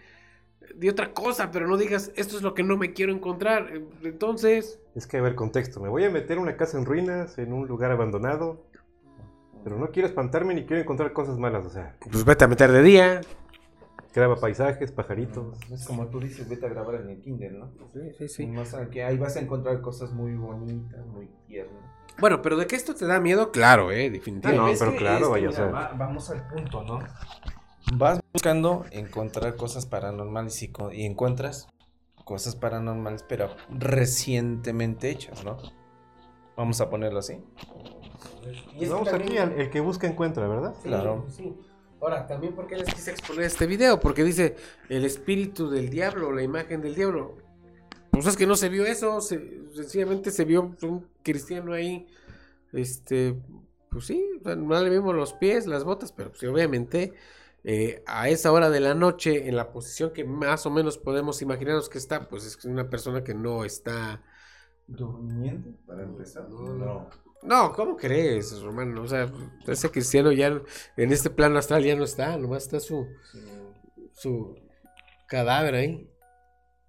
de 0.73 0.89
otra 0.89 1.13
cosa, 1.13 1.51
pero 1.51 1.67
no 1.67 1.77
digas 1.77 2.11
esto 2.15 2.37
es 2.37 2.41
lo 2.43 2.53
que 2.53 2.63
no 2.63 2.77
me 2.77 2.93
quiero 2.93 3.11
encontrar. 3.11 3.71
Entonces, 4.03 4.79
Es 4.95 5.05
que, 5.07 5.17
a 5.17 5.21
ver, 5.21 5.35
contexto. 5.35 5.79
Me 5.81 5.89
voy 5.89 6.03
a 6.05 6.09
meter 6.09 6.39
una 6.39 6.55
casa 6.57 6.77
en 6.77 6.85
ruinas, 6.85 7.37
en 7.37 7.51
un 7.53 7.67
lugar 7.67 7.91
abandonado. 7.91 8.63
Pero 9.63 9.77
no 9.79 9.87
quiero 9.89 10.07
espantarme 10.07 10.53
ni 10.53 10.65
quiero 10.65 10.81
encontrar 10.81 11.11
cosas 11.11 11.37
malas, 11.39 11.65
o 11.65 11.69
sea. 11.69 11.95
pues 12.11 12.23
vete 12.23 12.43
a 12.45 12.47
meter 12.47 12.71
de 12.71 12.81
día. 12.83 13.21
Graba 14.13 14.35
paisajes, 14.37 14.91
pajaritos. 14.93 15.57
Es 15.71 15.85
como 15.85 16.07
tú 16.07 16.19
dices, 16.21 16.47
vete 16.47 16.65
a 16.67 16.69
grabar 16.69 16.95
en 16.95 17.09
el 17.09 17.19
Kinder, 17.21 17.51
¿no? 17.51 17.71
Sí, 17.93 17.99
sí, 18.17 18.27
sí. 18.29 18.47
Más 18.47 18.73
que 18.91 19.03
ahí 19.03 19.17
vas 19.17 19.35
a 19.35 19.41
encontrar 19.41 19.81
cosas 19.81 20.13
muy 20.13 20.33
bonitas, 20.35 21.05
muy 21.07 21.27
tiernas. 21.47 21.75
Bueno, 22.19 22.41
pero 22.41 22.55
de 22.55 22.65
que 22.65 22.77
esto 22.77 22.95
te 22.95 23.05
da 23.05 23.19
miedo, 23.19 23.51
claro, 23.51 23.91
eh, 23.91 24.09
definitivamente. 24.09 24.71
Es 24.71 24.79
que- 24.79 24.85
es 24.85 24.95
que, 24.95 25.41
mira, 25.41 25.71
va- 25.71 25.93
vamos 25.97 26.29
al 26.29 26.47
punto, 26.47 26.81
¿no? 26.83 26.99
Vas 27.97 28.21
buscando 28.45 28.85
encontrar 28.91 29.55
cosas 29.55 29.85
paranormales 29.85 30.61
y, 30.61 30.69
encuentras 31.05 31.69
cosas 32.25 32.57
paranormales, 32.57 33.23
pero 33.23 33.55
recientemente 33.69 35.09
hechas, 35.09 35.45
¿no? 35.45 35.55
Vamos 36.57 36.81
a 36.81 36.89
ponerlo 36.89 37.19
así. 37.19 37.37
Y 38.77 38.87
Vamos 38.87 39.07
aquí, 39.07 39.19
también- 39.19 39.41
al- 39.41 39.53
el 39.53 39.69
que 39.69 39.79
busca 39.79 40.05
encuentra, 40.07 40.49
¿verdad? 40.49 40.73
Sí, 40.83 40.89
sí. 41.37 41.53
Ahora, 42.01 42.27
también 42.27 42.53
porque 42.53 42.75
les 42.75 42.93
quise 42.93 43.11
exponer 43.11 43.45
este 43.45 43.67
video, 43.67 44.01
porque 44.01 44.25
dice 44.25 44.57
el 44.89 45.05
espíritu 45.05 45.69
del 45.69 45.89
diablo, 45.89 46.33
la 46.33 46.43
imagen 46.43 46.81
del 46.81 46.93
diablo. 46.93 47.37
Pues 48.11 48.25
es 48.27 48.35
que 48.35 48.45
no 48.45 48.57
se 48.57 48.67
vio 48.67 48.85
eso, 48.85 49.21
se- 49.21 49.73
sencillamente 49.73 50.29
se 50.31 50.43
vio 50.43 50.75
un 50.81 51.07
cristiano 51.23 51.71
ahí, 51.71 52.05
este, 52.73 53.35
pues 53.89 54.05
sí, 54.07 54.21
o 54.41 54.43
sea, 54.43 54.55
no 54.57 54.81
le 54.83 54.89
vimos 54.89 55.15
los 55.15 55.31
pies, 55.33 55.67
las 55.67 55.85
botas, 55.85 56.11
pero 56.11 56.31
pues, 56.31 56.43
obviamente 56.43 57.13
eh, 57.67 58.03
a 58.05 58.29
esa 58.29 58.51
hora 58.51 58.69
de 58.69 58.79
la 58.79 58.93
noche, 58.93 59.49
en 59.49 59.55
la 59.55 59.71
posición 59.71 60.11
que 60.11 60.23
más 60.23 60.67
o 60.67 60.69
menos 60.69 60.99
podemos 60.99 61.41
imaginarnos 61.41 61.89
que 61.89 61.97
está, 61.97 62.29
pues 62.29 62.45
es 62.45 62.63
una 62.63 62.91
persona 62.91 63.23
que 63.23 63.33
no 63.33 63.65
está... 63.65 64.21
¿Durmiendo? 64.85 65.71
Para 65.87 66.03
empezar. 66.03 66.47
No. 66.47 67.09
No, 67.41 67.73
¿cómo 67.73 67.97
crees, 67.97 68.61
Romano? 68.61 69.01
O 69.01 69.07
sea, 69.07 69.31
ese 69.65 69.89
cristiano 69.89 70.31
ya 70.31 70.61
en 70.95 71.11
este 71.11 71.31
plano 71.31 71.57
astral 71.57 71.83
ya 71.83 71.95
no 71.95 72.03
está, 72.03 72.37
nomás 72.37 72.63
está 72.63 72.79
su, 72.79 73.07
su 74.13 74.55
cadáver 75.27 75.73
ahí. 75.73 76.07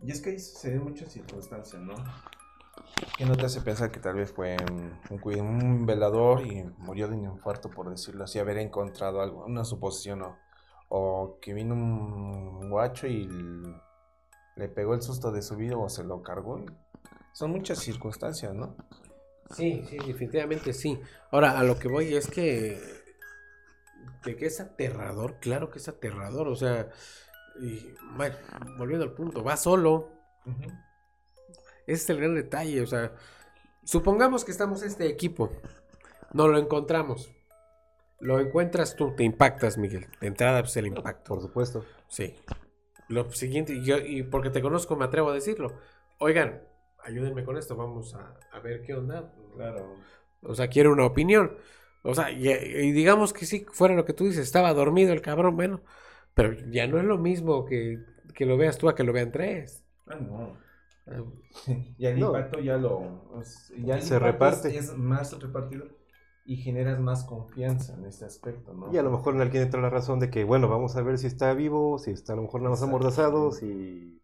Y 0.02 0.10
es 0.10 0.20
que 0.20 0.30
ahí 0.30 0.38
suceden 0.38 0.84
muchas 0.84 1.10
circunstancias, 1.10 1.80
¿no? 1.80 1.94
Que 3.16 3.24
no 3.24 3.34
te 3.34 3.46
hace 3.46 3.62
pensar 3.62 3.90
que 3.90 4.00
tal 4.00 4.16
vez 4.16 4.30
fue 4.30 4.56
un, 4.70 4.92
un 5.10 5.40
un 5.40 5.86
velador 5.86 6.46
y 6.46 6.64
murió 6.76 7.08
de 7.08 7.16
un 7.16 7.24
infarto, 7.24 7.70
por 7.70 7.88
decirlo 7.88 8.24
así, 8.24 8.38
haber 8.38 8.58
encontrado 8.58 9.22
algo, 9.22 9.44
una 9.46 9.64
suposición 9.64 10.20
o, 10.20 10.36
o 10.88 11.38
que 11.40 11.52
vino 11.52 11.74
un 11.74 12.70
guacho 12.70 13.06
y 13.06 13.28
le 14.56 14.68
pegó 14.68 14.94
el 14.94 15.02
susto 15.02 15.32
de 15.32 15.42
su 15.42 15.56
vida 15.56 15.76
o 15.76 15.88
se 15.88 16.04
lo 16.04 16.22
cargó. 16.22 16.64
Son 17.32 17.50
muchas 17.50 17.78
circunstancias, 17.78 18.54
¿no? 18.54 18.76
Sí, 19.50 19.84
sí, 19.88 19.98
definitivamente 19.98 20.72
sí. 20.72 20.98
Ahora, 21.30 21.58
a 21.58 21.62
lo 21.62 21.78
que 21.78 21.88
voy 21.88 22.14
es 22.14 22.28
que. 22.28 22.80
De 24.24 24.36
que 24.36 24.46
es 24.46 24.60
aterrador, 24.60 25.38
claro 25.38 25.70
que 25.70 25.78
es 25.78 25.88
aterrador. 25.88 26.48
O 26.48 26.56
sea, 26.56 26.88
y, 27.60 27.94
bueno, 28.16 28.36
volviendo 28.78 29.04
al 29.04 29.12
punto, 29.12 29.44
va 29.44 29.56
solo. 29.56 30.10
Ese 31.86 32.02
es 32.02 32.10
el 32.10 32.18
gran 32.18 32.34
detalle. 32.34 32.82
O 32.82 32.86
sea, 32.86 33.14
supongamos 33.84 34.44
que 34.44 34.50
estamos 34.50 34.82
este 34.82 35.06
equipo. 35.06 35.50
No 36.32 36.48
lo 36.48 36.58
encontramos. 36.58 37.30
Lo 38.20 38.40
encuentras 38.40 38.96
tú, 38.96 39.14
te 39.14 39.24
impactas, 39.24 39.76
Miguel. 39.78 40.06
De 40.20 40.26
entrada, 40.28 40.60
pues 40.62 40.76
el 40.76 40.86
impacto. 40.86 41.34
Por 41.34 41.42
supuesto. 41.42 41.84
Sí. 42.08 42.34
Lo 43.08 43.30
siguiente, 43.30 43.74
y, 43.74 43.84
yo, 43.84 43.98
y 43.98 44.22
porque 44.22 44.50
te 44.50 44.62
conozco, 44.62 44.96
me 44.96 45.04
atrevo 45.04 45.30
a 45.30 45.34
decirlo. 45.34 45.74
Oigan, 46.18 46.62
ayúdenme 47.04 47.44
con 47.44 47.56
esto, 47.56 47.76
vamos 47.76 48.14
a, 48.14 48.34
a 48.52 48.60
ver 48.60 48.82
qué 48.82 48.94
onda. 48.94 49.32
Claro. 49.54 49.94
O 50.42 50.54
sea, 50.54 50.68
quiero 50.68 50.92
una 50.92 51.04
opinión. 51.06 51.56
O 52.02 52.14
sea, 52.14 52.30
y, 52.30 52.48
y 52.48 52.92
digamos 52.92 53.32
que 53.32 53.46
sí, 53.46 53.66
fuera 53.72 53.94
lo 53.94 54.04
que 54.04 54.12
tú 54.12 54.24
dices, 54.24 54.42
estaba 54.44 54.72
dormido 54.74 55.12
el 55.12 55.20
cabrón, 55.22 55.56
bueno. 55.56 55.82
Pero 56.34 56.52
ya 56.70 56.86
no 56.86 56.98
es 56.98 57.04
lo 57.04 57.18
mismo 57.18 57.64
que, 57.64 57.98
que 58.34 58.46
lo 58.46 58.56
veas 58.56 58.78
tú 58.78 58.88
a 58.88 58.94
que 58.94 59.04
lo 59.04 59.12
vean 59.12 59.32
tres. 59.32 59.84
Ah, 60.06 60.16
no. 60.16 60.56
Ah, 61.06 61.22
Y 61.98 62.06
el 62.06 62.18
No. 62.18 62.28
impacto 62.28 62.60
ya 62.60 62.76
lo. 62.76 63.42
ya 63.78 63.96
el 63.96 64.02
Se 64.02 64.18
reparte. 64.18 64.68
Es, 64.76 64.90
es 64.90 64.96
más 64.96 65.38
repartido 65.40 65.86
y 66.46 66.56
generas 66.56 67.00
más 67.00 67.24
confianza 67.24 67.94
en 67.94 68.06
este 68.06 68.24
aspecto, 68.24 68.72
¿no? 68.72 68.92
Y 68.92 68.96
a 68.98 69.02
lo 69.02 69.10
mejor 69.10 69.34
en 69.34 69.40
alguien 69.42 69.64
entra 69.64 69.80
la 69.80 69.90
razón 69.90 70.20
de 70.20 70.30
que, 70.30 70.44
bueno, 70.44 70.68
vamos 70.68 70.96
a 70.96 71.02
ver 71.02 71.18
si 71.18 71.26
está 71.26 71.52
vivo, 71.54 71.98
si 71.98 72.12
está 72.12 72.32
a 72.34 72.36
lo 72.36 72.42
mejor 72.42 72.60
nada 72.62 72.70
más 72.70 72.82
amordazado, 72.82 73.50
si 73.52 74.20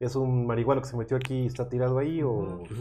es 0.00 0.16
un 0.16 0.46
marihuano 0.46 0.82
que 0.82 0.88
se 0.88 0.96
metió 0.96 1.16
aquí 1.16 1.42
y 1.42 1.46
está 1.46 1.68
tirado 1.68 1.98
ahí, 1.98 2.22
o 2.24 2.72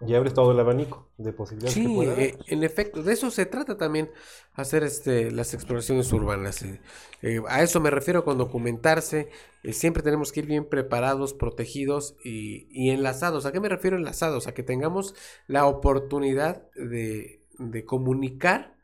ya 0.00 0.18
abres 0.18 0.34
todo 0.34 0.52
el 0.52 0.60
abanico 0.60 1.10
de 1.18 1.32
posibilidades 1.32 1.80
que 1.80 1.90
Sí, 1.90 1.90
pueda 1.90 2.12
haber. 2.12 2.28
eh, 2.28 2.38
en 2.46 2.62
efecto, 2.62 3.02
de 3.02 3.12
eso 3.12 3.30
se 3.32 3.44
trata 3.44 3.76
también 3.76 4.10
hacer 4.54 4.84
este, 4.84 5.32
las 5.32 5.52
exploraciones 5.52 6.12
urbanas. 6.12 6.62
eh. 6.62 6.80
Eh, 7.22 7.40
a 7.48 7.62
eso 7.62 7.80
me 7.80 7.90
refiero 7.90 8.24
con 8.24 8.38
documentarse. 8.38 9.30
eh, 9.64 9.72
siempre 9.72 10.02
tenemos 10.04 10.30
que 10.32 10.40
ir 10.40 10.46
bien 10.46 10.68
preparados, 10.68 11.34
protegidos 11.34 12.14
y, 12.24 12.68
y 12.70 12.90
enlazados. 12.90 13.46
¿A 13.46 13.52
qué 13.52 13.58
me 13.60 13.68
refiero 13.68 13.96
enlazados? 13.96 14.46
A 14.46 14.54
que 14.54 14.62
tengamos 14.62 15.14
la 15.48 15.66
oportunidad 15.66 16.70
de, 16.74 17.40
de 17.58 17.84
comunicar 17.84 18.76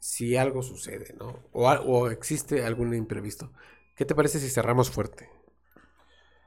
si 0.00 0.36
algo 0.36 0.62
sucede, 0.62 1.14
¿no? 1.18 1.38
O, 1.52 1.68
o 1.70 2.10
existe 2.10 2.64
algún 2.64 2.94
imprevisto. 2.94 3.52
¿Qué 3.96 4.04
te 4.04 4.14
parece 4.14 4.38
si 4.38 4.50
cerramos 4.50 4.90
fuerte? 4.90 5.28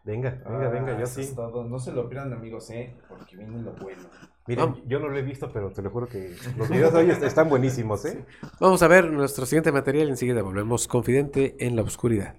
Venga, 0.04 0.42
venga, 0.48 0.70
venga, 0.70 0.96
Ah, 0.96 1.00
yo 1.00 1.06
sí. 1.06 1.36
No 1.36 1.80
se 1.80 1.92
lo 1.92 2.08
pierdan, 2.08 2.32
amigos, 2.34 2.70
¿eh? 2.70 2.96
Porque 3.10 3.36
viene 3.36 3.62
lo 3.62 3.74
bueno. 3.74 4.04
Miren, 4.48 4.88
yo 4.88 5.00
no 5.00 5.10
lo 5.10 5.18
he 5.18 5.22
visto, 5.22 5.52
pero 5.52 5.72
te 5.72 5.82
lo 5.82 5.90
juro 5.90 6.08
que 6.08 6.34
los 6.58 6.70
videos 6.70 6.94
de 6.94 7.00
hoy 7.00 7.12
est- 7.12 7.24
están 7.24 7.50
buenísimos, 7.50 8.06
¿eh? 8.06 8.24
Vamos 8.62 8.82
a 8.82 8.88
ver 8.88 9.12
nuestro 9.12 9.46
siguiente 9.46 9.74
material. 9.74 10.08
Enseguida 10.08 10.42
volvemos. 10.42 10.88
Confidente 10.88 11.56
en 11.60 11.76
la 11.76 11.82
oscuridad. 11.82 12.36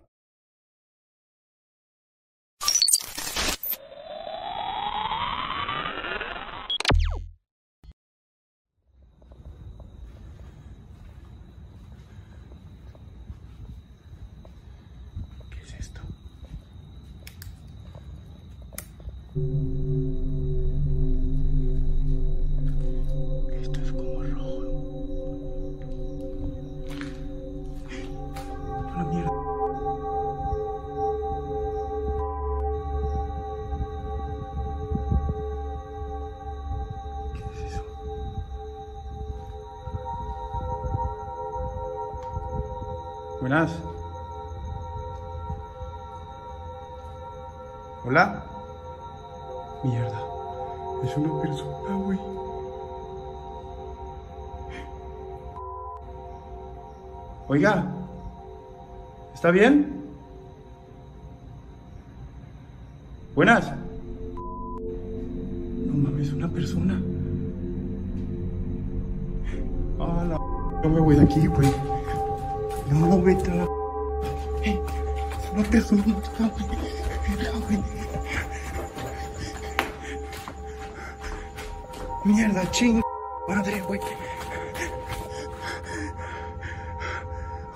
¿Está 59.48 59.60
bien? 59.60 59.86
Buenas. 63.34 63.72
No 65.86 65.94
mames, 65.94 66.34
una 66.34 66.48
persona. 66.48 67.00
Ah, 70.00 70.26
la... 70.28 70.38
Yo 70.84 70.90
me 70.90 71.00
voy 71.00 71.16
de 71.16 71.22
aquí, 71.22 71.46
güey. 71.46 71.72
No, 72.90 73.22
vete 73.22 73.50
a 73.52 73.54
la... 73.54 73.64
Eh, 74.64 74.78
Es 75.38 75.50
una 75.54 75.62
persona, 75.70 76.04
güey. 76.04 77.82
Mierda, 82.26 82.70
ching. 82.70 83.00
Madre, 83.48 83.80
güey. 83.80 84.00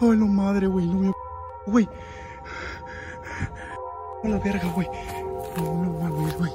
Ay, 0.03 0.17
no 0.19 0.27
madre, 0.27 0.67
güey. 0.67 0.85
No 0.85 0.99
me. 0.99 1.22
Güey. 1.67 1.89
A 4.25 4.29
la 4.29 4.39
verga, 4.39 4.69
güey. 4.75 4.89
No, 5.57 5.75
no 5.83 5.93
mames, 6.01 6.37
güey. 6.39 6.53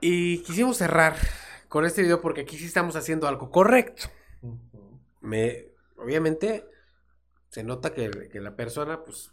Y 0.00 0.42
quisimos 0.42 0.76
cerrar 0.76 1.16
con 1.68 1.84
este 1.84 2.02
video 2.02 2.20
porque 2.20 2.42
aquí 2.42 2.56
sí 2.58 2.66
estamos 2.66 2.96
haciendo 2.96 3.28
algo 3.28 3.50
correcto. 3.50 4.08
Me, 5.20 5.66
obviamente 5.96 6.64
se 7.48 7.64
nota 7.64 7.92
que, 7.94 8.10
que 8.30 8.40
la 8.40 8.54
persona 8.54 9.02
pues 9.04 9.32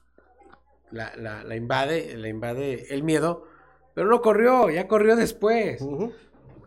la, 0.91 1.15
la- 1.15 1.43
la 1.43 1.55
invade, 1.55 2.15
la 2.17 2.27
invade 2.29 2.93
el 2.93 3.03
miedo, 3.03 3.45
pero 3.93 4.07
no 4.09 4.21
corrió, 4.21 4.69
ya 4.69 4.87
corrió 4.87 5.15
después. 5.15 5.83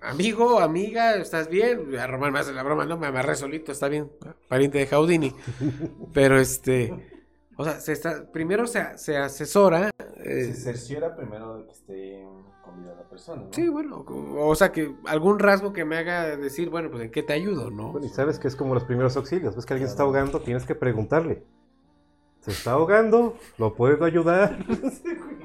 Amigo, 0.03 0.61
amiga, 0.61 1.17
¿estás 1.17 1.49
bien? 1.49 1.97
A 1.99 2.07
Román 2.07 2.33
me 2.33 2.39
hace 2.39 2.53
la 2.53 2.63
broma, 2.63 2.85
no, 2.85 2.97
me 2.97 3.07
amarré 3.09 3.35
solito, 3.35 3.73
está 3.73 3.89
bien, 3.89 4.11
pariente 4.49 4.79
de 4.79 4.87
Jaudini. 4.87 5.35
Pero 6.13 6.39
este, 6.39 6.93
o 7.57 7.65
sea, 7.65 7.81
se 7.81 7.93
está, 7.93 8.31
primero 8.31 8.67
se, 8.67 8.97
se 8.99 9.17
asesora. 9.17 9.91
eh, 10.23 10.45
Se 10.45 10.55
cerciora 10.55 11.17
primero 11.17 11.59
de 11.59 11.65
que 11.67 11.73
esté 11.73 12.27
con 12.63 12.83
vida 12.83 12.95
la 12.95 13.09
persona, 13.09 13.43
¿no? 13.43 13.49
Sí, 13.53 13.69
bueno, 13.69 14.05
o 14.07 14.55
sea, 14.55 14.71
que 14.71 14.95
algún 15.07 15.39
rasgo 15.41 15.73
que 15.73 15.85
me 15.85 15.97
haga 15.97 16.37
decir, 16.37 16.69
bueno, 16.71 16.91
pues 16.91 17.03
en 17.05 17.11
qué 17.11 17.23
te 17.25 17.33
ayudo, 17.33 17.71
¿no? 17.71 17.91
Bueno, 17.93 18.07
y 18.07 18.11
sabes 18.11 18.39
que 18.39 18.47
es 18.49 18.55
como 18.55 18.75
los 18.75 18.85
primeros 18.85 19.17
auxilios. 19.17 19.57
Ves 19.57 19.67
que 19.67 19.73
alguien 19.75 19.89
se 19.89 19.93
está 19.95 20.03
ahogando, 20.05 20.41
tienes 20.41 20.67
que 20.67 20.75
preguntarle. 20.77 21.43
¿Se 22.41 22.51
está 22.53 22.73
ahogando? 22.73 23.37
¿Lo 23.59 23.75
puedo 23.75 24.05
ayudar? 24.05 24.59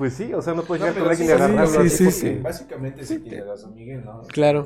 pues 0.00 0.14
sí, 0.14 0.32
o 0.32 0.40
sea, 0.40 0.54
no 0.54 0.64
puedes 0.64 0.80
No, 0.80 0.86
llegar 0.88 1.02
con 1.02 1.10
alguien 1.10 1.28
sí, 1.28 1.34
y 1.34 1.36
sí, 1.36 1.42
agarrarlo 1.42 1.80
sí, 1.82 1.86
así 1.86 1.90
sí, 1.90 2.04
porque- 2.04 2.18
sí. 2.36 2.42
Básicamente 2.42 3.04
sí 3.04 3.18
tiene 3.18 3.44
razón 3.44 3.74
Miguel, 3.74 4.02
¿no? 4.06 4.22
Claro. 4.28 4.64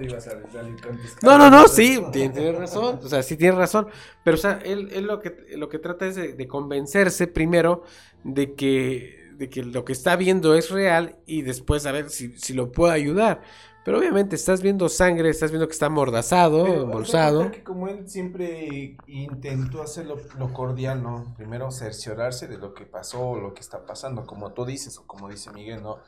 No, 1.22 1.39
no, 1.39 1.51
no, 1.51 1.66
sí, 1.68 2.07
tiene, 2.12 2.32
tiene 2.35 2.53
razón, 2.53 3.01
o 3.03 3.09
sea, 3.09 3.22
sí 3.22 3.37
tiene 3.37 3.57
razón, 3.57 3.89
pero 4.22 4.37
o 4.37 4.39
sea, 4.41 4.61
él, 4.64 4.91
él 4.93 5.07
lo 5.07 5.20
que 5.20 5.35
lo 5.57 5.68
que 5.68 5.78
trata 5.80 6.07
es 6.07 6.14
de, 6.14 6.35
de 6.35 6.47
convencerse 6.47 7.26
primero 7.26 7.82
de 8.22 8.55
que, 8.55 9.30
de 9.37 9.49
que 9.51 9.64
lo 9.64 9.85
que 9.85 9.93
está 9.93 10.16
viendo 10.16 10.55
es 10.55 10.70
real 10.70 11.16
y 11.26 11.43
después 11.43 11.85
a 11.87 11.93
ver 11.93 12.11
si, 12.11 12.37
si 12.39 12.53
lo 12.55 12.70
puede 12.70 12.93
ayudar. 12.95 13.43
Pero 13.85 13.99
obviamente 13.99 14.35
estás 14.35 14.62
viendo 14.62 14.89
sangre, 14.89 15.28
estás 15.28 15.51
viendo 15.51 15.66
que 15.68 15.72
está 15.72 15.91
de 15.91 15.93
embolsado. 15.95 17.51
que 17.51 17.62
como 17.62 17.87
él 17.89 18.09
siempre 18.09 18.97
intentó 19.07 19.82
hacer 19.82 20.07
lo, 20.07 20.53
cordial, 20.55 21.03
¿no? 21.03 21.35
Primero 21.37 21.70
cerciorarse 21.70 22.49
de 22.49 22.57
lo 22.57 22.72
que 22.72 22.87
pasó 22.87 23.28
o 23.28 23.39
lo 23.39 23.53
que 23.53 23.61
está 23.61 23.85
pasando, 23.85 24.26
como 24.26 24.53
tú 24.53 24.64
dices 24.64 24.97
o 24.97 25.07
como 25.07 25.28
dice 25.28 25.51
Miguel, 25.53 25.82
¿no? 25.82 25.99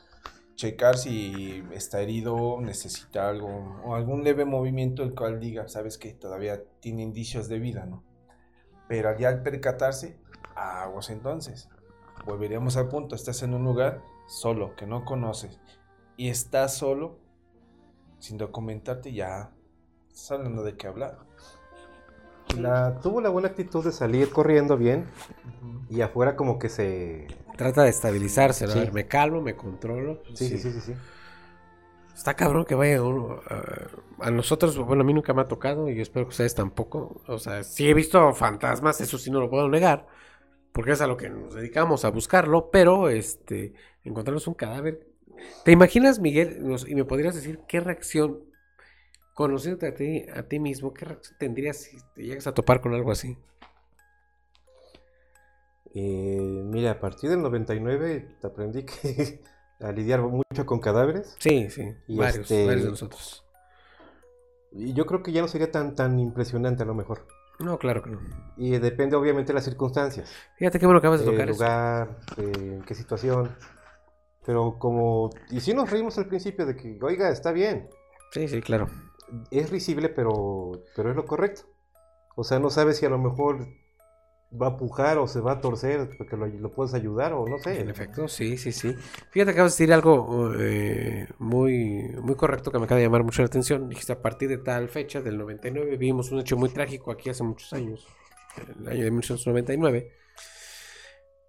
Checar 0.55 0.97
si 0.97 1.63
está 1.71 2.01
herido, 2.01 2.59
necesita 2.61 3.29
algo 3.29 3.79
o 3.85 3.93
algún 3.93 4.23
leve 4.23 4.43
movimiento 4.43 5.03
el 5.03 5.13
cual 5.13 5.39
diga, 5.39 5.67
sabes 5.67 5.99
que 5.99 6.13
todavía 6.15 6.63
tiene 6.79 7.03
indicios 7.03 7.47
de 7.47 7.59
vida, 7.59 7.85
¿no? 7.85 8.03
Pero 8.87 9.15
ya 9.19 9.29
al 9.29 9.43
percatarse, 9.43 10.17
aguas 10.55 11.11
entonces. 11.11 11.69
Volveríamos 12.25 12.75
al 12.75 12.87
punto, 12.87 13.13
estás 13.13 13.43
en 13.43 13.53
un 13.53 13.63
lugar 13.63 14.01
solo, 14.27 14.75
que 14.75 14.87
no 14.87 15.05
conoces, 15.05 15.59
y 16.17 16.29
estás 16.29 16.75
solo, 16.75 17.19
sin 18.19 18.37
documentarte, 18.37 19.13
ya 19.13 19.51
estás 20.09 20.31
hablando 20.31 20.63
de 20.63 20.75
qué 20.75 20.87
hablar. 20.87 21.19
La, 22.57 22.99
tuvo 23.01 23.21
la 23.21 23.29
buena 23.29 23.49
actitud 23.49 23.83
de 23.83 23.91
salir 23.91 24.29
corriendo 24.31 24.77
bien 24.77 25.05
y 25.89 26.01
afuera 26.01 26.35
como 26.35 26.57
que 26.59 26.69
se... 26.69 27.27
Trata 27.57 27.83
de 27.83 27.89
estabilizarse, 27.89 28.65
¿no? 28.65 28.71
A 28.71 28.73
Sí. 28.75 28.79
ver, 28.81 28.93
me 28.93 29.07
calmo, 29.07 29.41
me 29.41 29.55
controlo. 29.55 30.21
Sí, 30.33 30.47
sí, 30.47 30.57
sí, 30.57 30.71
sí. 30.71 30.81
sí. 30.81 30.93
Está 32.15 32.33
cabrón 32.35 32.65
que 32.65 32.73
vaya 32.75 33.03
uno. 33.03 33.39
a- 33.49 34.25
a 34.27 34.31
nosotros, 34.31 34.75
bueno, 34.77 35.03
a 35.03 35.05
mí 35.05 35.13
nunca 35.13 35.33
me 35.33 35.41
ha 35.41 35.47
tocado 35.47 35.89
y 35.89 35.95
yo 35.95 36.01
espero 36.01 36.25
que 36.25 36.29
ustedes 36.31 36.55
tampoco. 36.55 37.21
O 37.27 37.37
sea, 37.37 37.63
sí 37.63 37.87
he 37.89 37.93
visto 37.93 38.33
fantasmas, 38.33 38.99
eso 39.01 39.17
sí 39.19 39.29
no 39.29 39.39
lo 39.39 39.49
puedo 39.49 39.69
negar, 39.69 40.07
porque 40.71 40.93
es 40.93 41.01
a 41.01 41.07
lo 41.07 41.17
que 41.17 41.29
nos 41.29 41.53
dedicamos 41.53 42.05
a 42.05 42.09
buscarlo, 42.09 42.71
pero 42.71 43.09
este, 43.09 43.73
encontrarnos 44.03 44.47
un 44.47 44.55
cadáver. 44.55 45.07
¿Te 45.63 45.71
imaginas, 45.71 46.19
Miguel? 46.19 46.63
Y 46.87 46.95
me 46.95 47.05
podrías 47.05 47.35
decir 47.35 47.59
qué 47.67 47.79
reacción, 47.79 48.39
conociéndote 49.33 49.87
a 49.87 49.93
ti, 49.93 50.25
a 50.33 50.43
ti 50.43 50.59
mismo, 50.59 50.93
qué 50.93 51.05
reacción 51.05 51.37
tendrías 51.37 51.77
si 51.77 51.97
te 52.15 52.23
llegas 52.23 52.47
a 52.47 52.53
topar 52.53 52.81
con 52.81 52.93
algo 52.93 53.11
así? 53.11 53.37
Eh, 55.93 56.61
mira, 56.65 56.91
a 56.91 56.99
partir 56.99 57.29
del 57.29 57.41
99 57.41 58.37
aprendí 58.43 58.83
que 58.83 59.41
a 59.79 59.91
lidiar 59.91 60.21
mucho 60.21 60.65
con 60.65 60.79
cadáveres. 60.79 61.35
Sí, 61.39 61.69
sí, 61.69 61.93
Y 62.07 62.17
varios, 62.17 62.49
este, 62.51 62.65
varios 62.65 62.83
de 62.83 62.91
nosotros. 62.91 63.43
Y 64.71 64.93
yo 64.93 65.05
creo 65.05 65.23
que 65.23 65.31
ya 65.31 65.41
no 65.41 65.47
sería 65.47 65.71
tan, 65.71 65.95
tan 65.95 66.19
impresionante 66.19 66.83
a 66.83 66.85
lo 66.85 66.93
mejor. 66.93 67.25
No, 67.59 67.79
claro 67.79 68.03
que 68.03 68.11
no. 68.11 68.19
Y 68.55 68.77
depende 68.77 69.15
obviamente 69.15 69.47
de 69.47 69.55
las 69.55 69.65
circunstancias. 69.65 70.31
Fíjate 70.57 70.79
qué 70.79 70.85
bueno 70.85 71.01
que 71.01 71.07
acabas 71.07 71.21
de 71.21 71.25
tocar 71.25 71.49
eso. 71.49 71.53
lugar, 71.53 72.19
eh, 72.37 72.51
en 72.55 72.81
qué 72.83 72.93
situación. 72.93 73.55
Pero 74.47 74.79
como... 74.79 75.29
Y 75.51 75.59
sí 75.59 75.73
nos 75.73 75.91
reímos 75.91 76.17
al 76.17 76.27
principio 76.27 76.65
de 76.65 76.77
que, 76.77 76.97
oiga, 77.01 77.29
está 77.29 77.51
bien. 77.51 77.89
Sí, 78.31 78.47
sí, 78.47 78.61
claro. 78.61 78.87
Es 79.51 79.69
risible, 79.69 80.07
pero, 80.07 80.83
pero 80.95 81.09
es 81.09 81.17
lo 81.17 81.25
correcto. 81.25 81.63
O 82.37 82.45
sea, 82.45 82.57
no 82.57 82.69
sabes 82.69 82.95
si 82.95 83.05
a 83.05 83.09
lo 83.09 83.17
mejor 83.17 83.67
va 84.49 84.67
a 84.67 84.77
pujar 84.77 85.17
o 85.17 85.27
se 85.27 85.41
va 85.41 85.51
a 85.51 85.59
torcer 85.59 86.09
porque 86.17 86.37
lo, 86.37 86.47
lo 86.47 86.71
puedes 86.71 86.93
ayudar 86.93 87.33
o 87.33 87.45
no 87.45 87.59
sé. 87.59 87.81
En 87.81 87.89
efecto, 87.89 88.29
sí, 88.29 88.57
sí, 88.57 88.71
sí. 88.71 88.95
Fíjate, 89.31 89.51
acabas 89.51 89.77
de 89.77 89.83
decir 89.83 89.93
algo 89.93 90.53
eh, 90.57 91.27
muy, 91.39 92.15
muy 92.21 92.35
correcto 92.35 92.71
que 92.71 92.79
me 92.79 92.85
acaba 92.85 92.99
de 92.99 93.05
llamar 93.05 93.25
mucho 93.25 93.41
la 93.41 93.47
atención. 93.47 93.89
Dijiste, 93.89 94.13
a 94.13 94.21
partir 94.21 94.47
de 94.47 94.59
tal 94.59 94.87
fecha, 94.87 95.21
del 95.21 95.37
99, 95.37 95.97
vimos 95.97 96.31
un 96.31 96.39
hecho 96.39 96.55
muy 96.55 96.69
trágico 96.69 97.11
aquí 97.11 97.29
hace 97.29 97.43
muchos 97.43 97.73
años, 97.73 98.07
el 98.79 98.87
año 98.87 99.03
de 99.03 99.11
1999. 99.11 100.11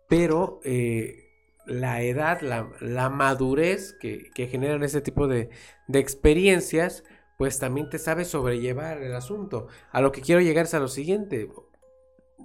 Pero 0.09 0.59
eh, 0.65 1.28
la 1.69 2.03
edad, 2.03 2.41
la, 2.41 2.71
la 2.81 3.09
madurez 3.11 3.95
que, 4.01 4.31
que 4.35 4.49
generan 4.49 4.83
ese 4.83 5.01
tipo 5.01 5.29
de, 5.29 5.51
de 5.87 5.99
experiencias, 5.99 7.05
pues 7.37 7.59
también 7.59 7.89
te 7.91 7.99
sabe 7.99 8.25
sobrellevar 8.25 9.03
el 9.03 9.15
asunto. 9.15 9.69
A 9.93 10.01
lo 10.01 10.11
que 10.13 10.23
quiero 10.23 10.41
llegar 10.41 10.65
es 10.65 10.75
a 10.75 10.81
lo 10.81 10.89
siguiente, 10.89 11.51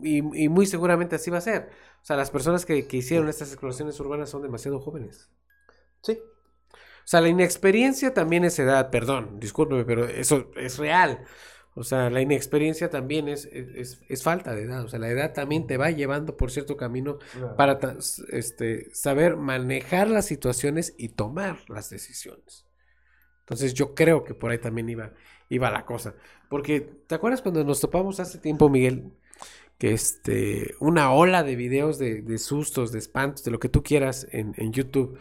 y, 0.02 0.18
y 0.44 0.50
muy 0.50 0.66
seguramente 0.66 1.16
así 1.16 1.32
va 1.32 1.38
a 1.40 1.42
ser. 1.42 1.70
O 2.02 2.06
sea, 2.06 2.18
las 2.18 2.32
personas 2.32 2.66
que, 2.66 2.88
que 2.88 2.98
hicieron 2.98 3.30
estas 3.30 3.50
exploraciones 3.50 4.00
urbanas 4.00 4.30
son 4.30 4.42
demasiado 4.42 4.80
jóvenes. 4.80 5.32
Sí. 6.02 6.20
O 6.74 7.06
sea, 7.08 7.22
la 7.22 7.30
inexperiencia 7.30 8.14
también 8.14 8.46
es 8.46 8.58
edad, 8.60 8.90
perdón, 8.90 9.40
discúlpeme, 9.40 9.86
pero 9.86 10.06
eso 10.06 10.52
es 10.56 10.78
real. 10.78 11.26
O 11.76 11.84
sea, 11.84 12.10
la 12.12 12.22
inexperiencia 12.22 12.90
también 12.90 13.28
es, 13.28 13.46
es, 13.46 14.00
es 14.08 14.24
falta 14.24 14.54
de 14.54 14.64
edad. 14.64 14.84
O 14.84 14.88
sea, 14.88 15.00
la 15.00 15.10
edad 15.10 15.34
también 15.34 15.66
te 15.66 15.78
va 15.78 15.90
llevando 15.92 16.38
por 16.38 16.52
cierto 16.52 16.78
camino 16.78 17.18
Claro. 17.32 17.56
para 17.56 17.80
este, 18.30 18.94
saber 18.94 19.38
manejar 19.38 20.08
las 20.10 20.26
situaciones 20.26 20.94
y 20.98 21.10
tomar 21.10 21.58
las 21.70 21.90
decisiones. 21.90 22.68
Entonces 23.40 23.74
yo 23.74 23.96
creo 23.96 24.24
que 24.24 24.34
por 24.36 24.52
ahí 24.52 24.60
también 24.60 24.88
iba, 24.90 25.14
iba 25.50 25.72
la 25.72 25.86
cosa. 25.86 26.16
Porque, 26.50 26.82
¿te 26.82 27.16
acuerdas 27.16 27.42
cuando 27.42 27.64
nos 27.64 27.82
topamos 27.82 28.20
hace 28.20 28.38
tiempo, 28.38 28.70
Miguel? 28.70 29.12
Que 29.80 29.94
este, 29.94 30.76
una 30.80 31.12
ola 31.12 31.44
de 31.44 31.56
videos 31.56 31.98
de, 31.98 32.22
de 32.22 32.38
sustos, 32.38 32.92
de 32.92 33.00
espantos, 33.00 33.44
de 33.44 33.52
lo 33.52 33.60
que 33.60 33.70
tú 33.70 33.82
quieras 33.84 34.28
en, 34.32 34.54
en 34.58 34.72
YouTube. 34.72 35.20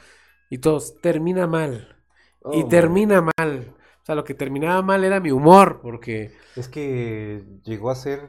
Y 0.50 0.58
todos, 0.58 1.00
termina 1.00 1.46
mal. 1.46 1.96
Oh, 2.42 2.52
y 2.54 2.60
man. 2.60 2.68
termina 2.68 3.26
mal. 3.38 3.74
O 4.02 4.04
sea, 4.04 4.14
lo 4.16 4.24
que 4.24 4.34
terminaba 4.34 4.82
mal 4.82 5.04
era 5.04 5.20
mi 5.20 5.30
humor, 5.30 5.80
porque... 5.80 6.32
Es 6.56 6.68
que 6.68 7.44
llegó 7.62 7.90
a 7.90 7.94
ser... 7.94 8.28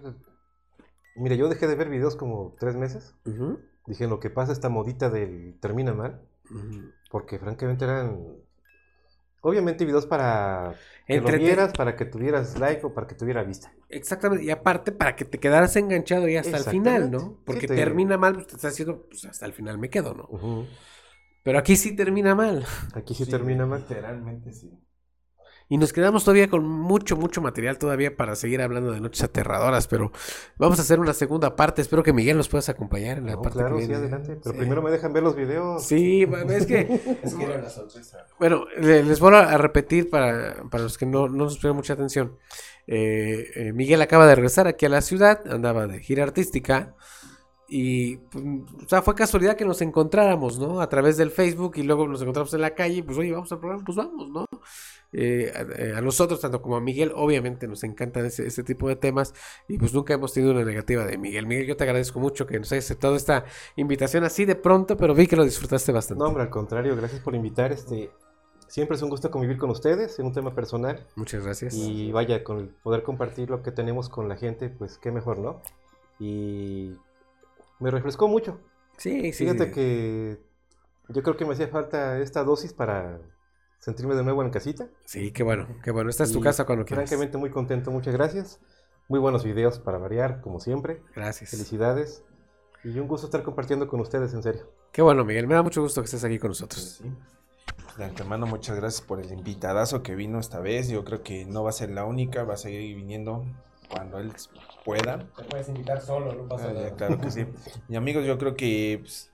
Mira, 1.15 1.35
yo 1.35 1.49
dejé 1.49 1.67
de 1.67 1.75
ver 1.75 1.89
videos 1.89 2.15
como 2.15 2.55
tres 2.59 2.75
meses. 2.75 3.15
Dije, 3.87 4.07
lo 4.07 4.19
que 4.19 4.29
pasa 4.29 4.51
esta 4.51 4.69
modita 4.69 5.09
del 5.09 5.55
termina 5.59 5.93
mal. 5.93 6.21
Porque 7.09 7.39
francamente 7.39 7.85
eran... 7.85 8.19
Obviamente 9.41 9.83
videos 9.83 10.05
para 10.05 10.75
que 11.07 11.19
lo 11.19 11.27
Entrete- 11.27 11.39
vieras, 11.39 11.73
para 11.73 11.95
que 11.97 12.05
tuvieras 12.05 12.57
like 12.59 12.85
o 12.85 12.93
para 12.93 13.07
que 13.07 13.15
tuviera 13.15 13.43
vista. 13.43 13.73
Exactamente, 13.89 14.45
y 14.45 14.51
aparte 14.51 14.93
para 14.93 15.15
que 15.17 15.25
te 15.25 15.37
quedaras 15.37 15.75
enganchado 15.75 16.29
y 16.29 16.37
hasta 16.37 16.57
el 16.57 16.63
final. 16.63 17.11
¿no? 17.11 17.19
Sí, 17.19 17.25
Porque 17.45 17.67
te- 17.67 17.75
termina 17.75 18.17
mal, 18.17 18.35
pues 18.35 18.47
te 18.47 18.55
estás 18.55 18.71
haciendo, 18.73 19.05
pues 19.09 19.25
hasta 19.25 19.45
el 19.45 19.53
final 19.53 19.79
me 19.79 19.89
quedo, 19.89 20.13
¿no? 20.13 20.67
Pero 21.43 21.59
aquí 21.59 21.75
sí 21.75 21.93
termina 21.93 22.35
mal. 22.35 22.65
Aquí 22.93 23.13
sí, 23.13 23.25
termina 23.25 23.65
mal. 23.65 23.81
Literalmente 23.81 24.53
sí. 24.53 24.71
Y 25.69 25.77
nos 25.77 25.93
quedamos 25.93 26.23
todavía 26.23 26.49
con 26.49 26.65
mucho, 26.67 27.15
mucho 27.15 27.41
material 27.41 27.77
todavía 27.77 28.15
para 28.15 28.35
seguir 28.35 28.61
hablando 28.61 28.91
de 28.91 28.99
noches 29.01 29.23
aterradoras, 29.23 29.87
pero 29.87 30.11
vamos 30.57 30.77
a 30.77 30.81
hacer 30.83 30.99
una 30.99 31.13
segunda 31.13 31.55
parte. 31.55 31.81
Espero 31.81 32.03
que 32.03 32.13
Miguel 32.13 32.37
nos 32.37 32.49
puedas 32.49 32.69
acompañar 32.69 33.17
en 33.17 33.25
la 33.27 33.33
No, 33.33 33.41
parte 33.41 33.59
claro, 33.59 33.75
que 33.77 33.83
sí, 33.83 33.87
viene. 33.87 34.03
adelante. 34.03 34.35
Pero 34.43 34.53
Sí. 34.53 34.59
primero 34.59 34.81
me 34.81 34.91
dejan 34.91 35.13
ver 35.13 35.23
los 35.23 35.35
videos. 35.35 35.83
Sí, 35.83 36.27
es 36.49 36.65
que... 36.65 36.79
Es 37.23 37.33
que 37.33 37.43
era 37.43 37.61
la 37.61 37.69
sorpresa. 37.69 38.25
Bueno, 38.39 38.65
le- 38.77 39.03
les 39.03 39.19
voy 39.19 39.33
a 39.33 39.57
repetir 39.57 40.09
para, 40.09 40.63
para 40.69 40.83
los 40.83 40.97
que 40.97 41.05
no, 41.05 41.27
no 41.27 41.45
nos 41.45 41.55
pusieron 41.55 41.77
mucha 41.77 41.93
atención. 41.93 42.37
Eh, 42.85 43.45
eh, 43.55 43.73
Miguel 43.73 44.01
acaba 44.01 44.27
de 44.27 44.35
regresar 44.35 44.67
aquí 44.67 44.85
a 44.85 44.89
la 44.89 45.01
ciudad, 45.01 45.41
andaba 45.49 45.87
de 45.87 45.99
gira 46.01 46.23
artística 46.23 46.93
y 47.67 48.17
pues, 48.17 48.43
o 48.85 48.89
sea, 48.89 49.01
fue 49.01 49.15
casualidad 49.15 49.55
que 49.55 49.65
nos 49.65 49.81
encontráramos, 49.81 50.59
¿no? 50.59 50.81
A 50.81 50.89
través 50.89 51.15
del 51.17 51.31
Facebook 51.31 51.73
y 51.77 51.83
luego 51.83 52.07
nos 52.07 52.21
encontramos 52.21 52.53
en 52.53 52.61
la 52.61 52.75
calle 52.75 52.95
y 52.97 53.01
pues 53.01 53.17
oye, 53.17 53.31
vamos 53.31 53.51
al 53.53 53.59
programa, 53.59 53.83
pues 53.85 53.95
vamos, 53.95 54.29
¿no? 54.29 54.45
Eh, 55.13 55.51
a, 55.55 55.61
eh, 55.61 55.93
a 55.95 56.01
nosotros, 56.01 56.41
tanto 56.41 56.61
como 56.61 56.75
a 56.75 56.81
Miguel, 56.81 57.11
obviamente 57.15 57.67
nos 57.67 57.83
encantan 57.83 58.25
ese, 58.25 58.47
ese 58.47 58.63
tipo 58.63 58.87
de 58.87 58.95
temas 58.95 59.33
y 59.67 59.77
pues 59.77 59.93
nunca 59.93 60.15
hemos 60.15 60.33
tenido 60.33 60.53
una 60.53 60.65
negativa 60.65 61.05
de 61.05 61.17
Miguel. 61.19 61.45
Miguel, 61.45 61.67
yo 61.67 61.77
te 61.77 61.83
agradezco 61.83 62.19
mucho 62.19 62.47
que 62.47 62.57
nos 62.57 62.71
hayas 62.71 62.85
aceptado 62.85 63.15
esta 63.15 63.45
invitación 63.75 64.23
así 64.23 64.45
de 64.45 64.55
pronto, 64.55 64.97
pero 64.97 65.13
vi 65.13 65.27
que 65.27 65.35
lo 65.35 65.45
disfrutaste 65.45 65.91
bastante. 65.91 66.19
No, 66.19 66.29
hombre, 66.29 66.43
al 66.43 66.49
contrario, 66.49 66.95
gracias 66.95 67.21
por 67.21 67.35
invitar. 67.35 67.71
Este, 67.71 68.09
siempre 68.67 68.97
es 68.97 69.03
un 69.03 69.09
gusto 69.11 69.29
convivir 69.29 69.59
con 69.59 69.69
ustedes 69.69 70.17
en 70.17 70.25
un 70.25 70.33
tema 70.33 70.55
personal. 70.55 71.05
Muchas 71.15 71.43
gracias. 71.43 71.75
Y 71.75 72.11
vaya, 72.11 72.43
con 72.43 72.59
el 72.59 72.67
poder 72.69 73.03
compartir 73.03 73.51
lo 73.51 73.61
que 73.61 73.71
tenemos 73.71 74.09
con 74.09 74.27
la 74.27 74.35
gente, 74.35 74.69
pues 74.69 74.97
qué 74.97 75.11
mejor, 75.11 75.37
¿no? 75.37 75.61
Y 76.19 76.97
me 77.79 77.91
refrescó 77.91 78.27
mucho. 78.27 78.59
Sí, 78.97 79.31
sí. 79.31 79.45
Fíjate 79.45 79.67
sí. 79.67 79.71
que 79.71 80.37
yo 81.09 81.21
creo 81.21 81.37
que 81.37 81.45
me 81.45 81.53
hacía 81.53 81.67
falta 81.67 82.19
esta 82.19 82.43
dosis 82.43 82.73
para 82.73 83.19
sentirme 83.83 84.15
de 84.15 84.23
nuevo 84.23 84.41
en 84.43 84.49
casita. 84.49 84.87
Sí, 85.03 85.31
qué 85.31 85.43
bueno, 85.43 85.67
qué 85.83 85.91
bueno. 85.91 86.09
Esta 86.09 86.23
es 86.23 86.31
tu 86.31 86.39
Y 86.39 86.41
casa 86.41 86.65
cuando 86.65 86.85
quieras. 86.85 87.09
Francamente 87.09 87.37
muy 87.37 87.49
contento, 87.49 87.91
muchas 87.91 88.13
gracias. 88.13 88.61
Muy 89.09 89.19
buenos 89.19 89.43
videos 89.43 89.79
para 89.79 89.97
variar, 89.97 90.39
como 90.39 90.61
siempre. 90.61 91.01
Gracias. 91.13 91.49
Felicidades. 91.49 92.23
Y 92.85 92.97
un 92.97 93.09
gusto 93.09 93.27
estar 93.27 93.43
compartiendo 93.43 93.89
con 93.89 93.99
ustedes, 93.99 94.33
en 94.33 94.41
serio. 94.41 94.71
Qué 94.93 95.01
bueno, 95.01 95.25
Miguel. 95.25 95.47
Me 95.47 95.55
da 95.55 95.63
mucho 95.63 95.81
gusto 95.81 95.99
que 95.99 96.05
estés 96.05 96.23
aquí 96.23 96.39
con 96.39 96.51
nosotros. 96.51 97.01
De 97.97 98.05
antemano, 98.05 98.45
muchas 98.47 98.77
gracias 98.77 99.01
por 99.01 99.19
el 99.19 99.29
invitadazo 99.33 100.01
que 100.01 100.15
vino 100.15 100.39
esta 100.39 100.61
vez. 100.61 100.87
Yo 100.87 101.03
creo 101.03 101.21
que 101.21 101.43
no 101.43 101.63
va 101.63 101.71
a 101.71 101.73
ser 101.73 101.91
la 101.91 102.05
única, 102.05 102.43
va 102.43 102.53
a 102.53 102.57
seguir 102.57 102.95
viniendo 102.95 103.45
cuando 103.89 104.17
él 104.17 104.31
pueda. 104.85 105.27
Te 105.35 105.43
puedes 105.43 105.67
invitar 105.67 105.99
solo, 105.99 106.33
no 106.33 106.55
Ah, 106.55 106.71
ya, 106.73 106.95
claro 106.95 107.19
que 107.19 107.29
sí. 107.29 107.45
Y 107.89 107.97
amigos, 107.97 108.25
yo 108.25 108.37
creo 108.37 108.55
que 108.55 108.99
pues, 109.01 109.29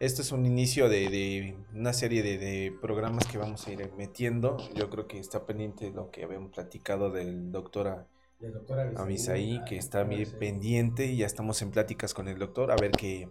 esto 0.00 0.22
es 0.22 0.32
un 0.32 0.46
inicio 0.46 0.88
de, 0.88 1.08
de 1.10 1.56
una 1.74 1.92
serie 1.92 2.22
de, 2.22 2.38
de 2.38 2.72
programas 2.80 3.26
que 3.26 3.38
vamos 3.38 3.66
a 3.66 3.72
ir 3.72 3.92
metiendo. 3.96 4.56
Yo 4.74 4.88
creo 4.90 5.06
que 5.06 5.18
está 5.18 5.44
pendiente 5.46 5.90
lo 5.90 6.10
que 6.10 6.24
habíamos 6.24 6.50
platicado 6.52 7.10
del 7.10 7.52
doctor. 7.52 8.06
Abisaí, 8.96 9.62
que 9.64 9.76
está 9.76 10.02
bien 10.04 10.28
pendiente 10.38 11.04
y 11.04 11.18
ya 11.18 11.26
estamos 11.26 11.60
en 11.60 11.70
pláticas 11.70 12.14
con 12.14 12.28
el 12.28 12.38
doctor, 12.38 12.72
a 12.72 12.76
ver 12.76 12.92
que 12.92 13.28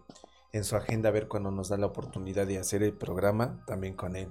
en 0.54 0.64
su 0.64 0.76
agenda, 0.76 1.10
a 1.10 1.12
ver 1.12 1.28
cuándo 1.28 1.50
nos 1.50 1.70
da 1.70 1.78
la 1.78 1.88
oportunidad 1.88 2.46
de 2.46 2.60
hacer 2.60 2.84
el 2.84 2.94
programa 2.94 3.64
también 3.66 3.96
con 3.96 4.16
él. 4.16 4.30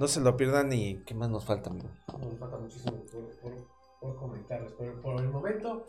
No 0.00 0.08
se 0.08 0.20
lo 0.20 0.36
pierdan 0.36 0.72
y 0.72 0.98
¿qué 1.04 1.14
más 1.14 1.30
nos 1.30 1.44
falta, 1.44 1.70
amigo? 1.70 1.88
Nos 2.20 2.38
falta 2.38 2.56
muchísimo 2.58 2.96
por, 3.12 3.30
por- 3.38 3.66
por 4.00 4.16
comentarles, 4.16 4.72
pero 4.78 5.00
por 5.00 5.20
el 5.20 5.28
momento 5.28 5.86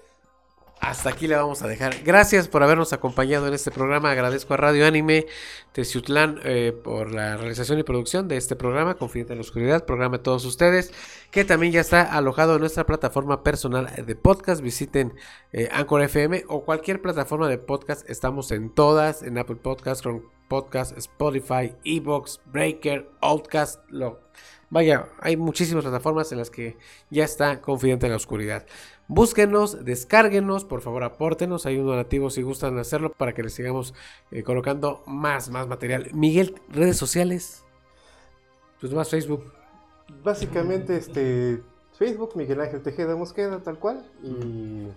hasta 0.79 1.09
aquí 1.09 1.27
le 1.27 1.35
vamos 1.35 1.61
a 1.61 1.67
dejar. 1.67 1.95
Gracias 2.03 2.47
por 2.47 2.63
habernos 2.63 2.93
acompañado 2.93 3.47
en 3.47 3.53
este 3.53 3.71
programa. 3.71 4.11
Agradezco 4.11 4.53
a 4.53 4.57
Radio 4.57 4.85
Anime 4.85 5.25
Teciutlán 5.73 6.39
eh, 6.43 6.71
por 6.83 7.11
la 7.11 7.35
realización 7.37 7.79
y 7.79 7.83
producción 7.83 8.27
de 8.27 8.37
este 8.37 8.55
programa, 8.55 8.95
Confidente 8.95 9.33
en 9.33 9.39
la 9.39 9.41
Oscuridad, 9.41 9.85
programa 9.85 10.17
de 10.17 10.23
todos 10.23 10.45
ustedes, 10.45 10.93
que 11.31 11.45
también 11.45 11.73
ya 11.73 11.81
está 11.81 12.03
alojado 12.03 12.55
en 12.55 12.61
nuestra 12.61 12.85
plataforma 12.85 13.43
personal 13.43 13.91
de 14.05 14.15
podcast. 14.15 14.61
Visiten 14.61 15.13
eh, 15.51 15.67
Anchor 15.71 16.03
FM 16.03 16.45
o 16.47 16.63
cualquier 16.63 17.01
plataforma 17.01 17.49
de 17.49 17.57
podcast. 17.57 18.09
Estamos 18.09 18.51
en 18.51 18.69
todas, 18.69 19.23
en 19.23 19.37
Apple 19.37 19.57
Podcast, 19.57 20.05
Chrome- 20.05 20.23
Podcast, 20.47 20.97
Spotify, 20.97 21.75
Evox, 21.83 22.39
Breaker, 22.45 23.09
Outcast. 23.21 23.81
Lo... 23.89 24.21
Vaya, 24.69 25.07
hay 25.19 25.37
muchísimas 25.37 25.83
plataformas 25.83 26.31
en 26.31 26.37
las 26.37 26.49
que 26.49 26.77
ya 27.09 27.23
está 27.23 27.61
Confidente 27.61 28.05
en 28.05 28.11
la 28.11 28.17
Oscuridad. 28.17 28.65
Búsquenos, 29.09 29.85
descárguenos, 29.85 30.65
por 30.65 30.81
favor 30.81 31.03
apórtenos, 31.05 31.65
hay 31.65 31.77
un 31.77 31.87
donativo 31.87 32.29
si 32.29 32.41
gustan 32.41 32.77
hacerlo 32.77 33.13
para 33.13 33.33
que 33.33 33.41
les 33.41 33.53
sigamos 33.53 33.93
eh, 34.31 34.43
colocando 34.43 35.01
más, 35.07 35.49
más 35.49 35.65
material. 35.67 36.09
Miguel, 36.13 36.59
redes 36.69 36.97
sociales, 36.97 37.63
pues 38.81 38.91
más 38.91 39.09
Facebook. 39.09 39.45
Básicamente, 40.23 40.97
este 40.97 41.61
Facebook, 41.97 42.31
Miguel 42.35 42.59
Ángel 42.59 42.81
Tejeda 42.81 43.15
Mosqueda, 43.15 43.59
tal 43.59 43.79
cual. 43.79 44.05
Y 44.21 44.87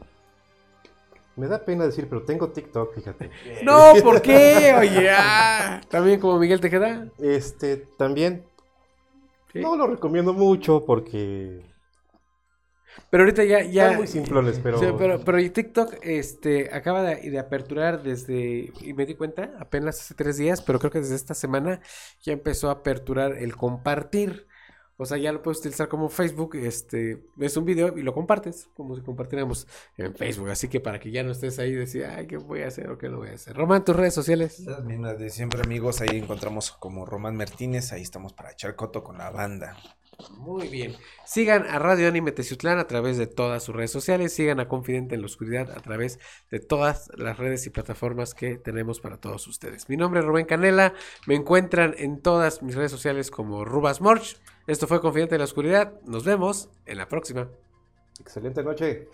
me 1.37 1.47
da 1.47 1.65
pena 1.65 1.87
decir, 1.87 2.09
pero 2.09 2.23
tengo 2.23 2.49
TikTok, 2.49 2.95
fíjate. 2.95 3.31
No, 3.63 3.93
¿por 4.03 4.21
qué? 4.21 4.75
Oye, 4.77 5.09
ah, 5.11 5.81
también 5.89 6.19
como 6.19 6.37
Miguel 6.39 6.61
Tejeda. 6.61 7.07
Este, 7.19 7.77
también. 7.97 8.45
No 9.55 9.77
lo 9.77 9.87
recomiendo 9.87 10.33
mucho 10.33 10.85
porque 10.85 11.63
Pero 13.09 13.23
ahorita 13.25 13.45
ya, 13.45 13.63
ya. 13.63 13.85
Están 13.85 13.97
muy 13.99 14.07
simplones, 14.07 14.59
pero- 14.63 14.79
Sí, 14.79 14.87
pero, 14.99 15.21
pero 15.25 15.41
y 15.41 15.51
TikTok, 15.51 15.95
este, 16.03 16.69
acaba 16.75 17.03
de, 17.03 17.31
de 17.31 17.39
aperturar 17.39 18.03
desde, 18.03 18.73
y 18.81 18.93
me 18.95 19.07
di 19.07 19.15
cuenta, 19.15 19.53
apenas 19.59 20.01
hace 20.01 20.15
tres 20.15 20.37
días, 20.37 20.61
pero 20.63 20.79
creo 20.79 20.91
que 20.91 21.01
desde 21.01 21.15
esta 21.15 21.35
semana 21.35 21.81
ya 22.23 22.33
empezó 22.33 22.69
a 22.69 22.73
aperturar 22.73 23.33
el 23.39 23.57
compartir. 23.57 24.47
O 25.03 25.07
sea, 25.07 25.17
ya 25.17 25.33
lo 25.33 25.41
puedes 25.41 25.61
utilizar 25.61 25.89
como 25.89 26.11
Facebook, 26.11 26.57
este, 26.57 27.25
ves 27.35 27.57
un 27.57 27.65
video 27.65 27.97
y 27.97 28.03
lo 28.03 28.13
compartes, 28.13 28.69
como 28.75 28.95
si 28.95 29.01
compartiéramos 29.01 29.67
en 29.97 30.15
Facebook. 30.15 30.51
Así 30.51 30.69
que 30.69 30.79
para 30.79 31.01
que 31.01 31.11
ya 31.11 31.23
no 31.23 31.33
estés 31.33 31.59
ahí 31.59 31.71
y 31.71 31.75
decir, 31.75 32.05
ay, 32.05 32.27
¿qué 32.27 32.37
voy 32.37 32.61
a 32.61 32.67
hacer 32.69 32.91
o 32.91 32.99
qué 32.99 33.09
no 33.09 33.17
voy 33.17 33.29
a 33.31 33.33
hacer? 33.37 33.57
Román, 33.57 33.83
tus 33.83 33.97
redes 33.97 34.13
sociales. 34.13 34.61
Las 34.61 34.85
mismas 34.85 35.19
de 35.19 35.31
siempre, 35.31 35.63
amigos. 35.63 36.03
Ahí 36.03 36.19
encontramos 36.19 36.71
como 36.73 37.07
Román 37.07 37.35
Martínez. 37.35 37.95
Ahí 37.95 38.03
estamos 38.03 38.35
para 38.35 38.51
echar 38.53 38.77
coto 38.77 39.03
con 39.03 39.17
la 39.17 39.31
banda. 39.31 39.75
Muy 40.31 40.69
bien. 40.69 40.97
Sigan 41.25 41.67
a 41.67 41.79
Radio 41.79 42.09
Anime 42.09 42.33
Teciutlán 42.33 42.79
a 42.79 42.87
través 42.87 43.19
de 43.19 43.27
todas 43.27 43.63
sus 43.63 43.75
redes 43.75 43.91
sociales. 43.91 44.33
Sigan 44.33 44.61
a 44.61 44.69
Confidente 44.69 45.15
en 45.15 45.23
la 45.23 45.27
Oscuridad 45.27 45.71
a 45.71 45.81
través 45.81 46.19
de 46.51 46.61
todas 46.61 47.11
las 47.17 47.39
redes 47.39 47.67
y 47.67 47.71
plataformas 47.71 48.35
que 48.35 48.57
tenemos 48.57 49.01
para 49.01 49.19
todos 49.19 49.47
ustedes. 49.47 49.89
Mi 49.89 49.97
nombre 49.97 50.21
es 50.21 50.27
Rubén 50.27 50.47
Canela. 50.47 50.95
Me 51.27 51.35
encuentran 51.35 51.95
en 51.99 52.21
todas 52.21 52.63
mis 52.63 52.75
redes 52.75 52.91
sociales 52.91 53.31
como 53.31 53.65
Rubas 53.65 54.01
Morch. 54.01 54.37
Esto 54.67 54.87
fue 54.87 55.01
Confidente 55.01 55.37
en 55.37 55.41
la 55.41 55.45
Oscuridad. 55.45 56.01
Nos 56.05 56.25
vemos 56.25 56.69
en 56.87 56.99
la 56.99 57.09
próxima. 57.09 57.49
Excelente 58.21 58.63
noche. 58.63 59.09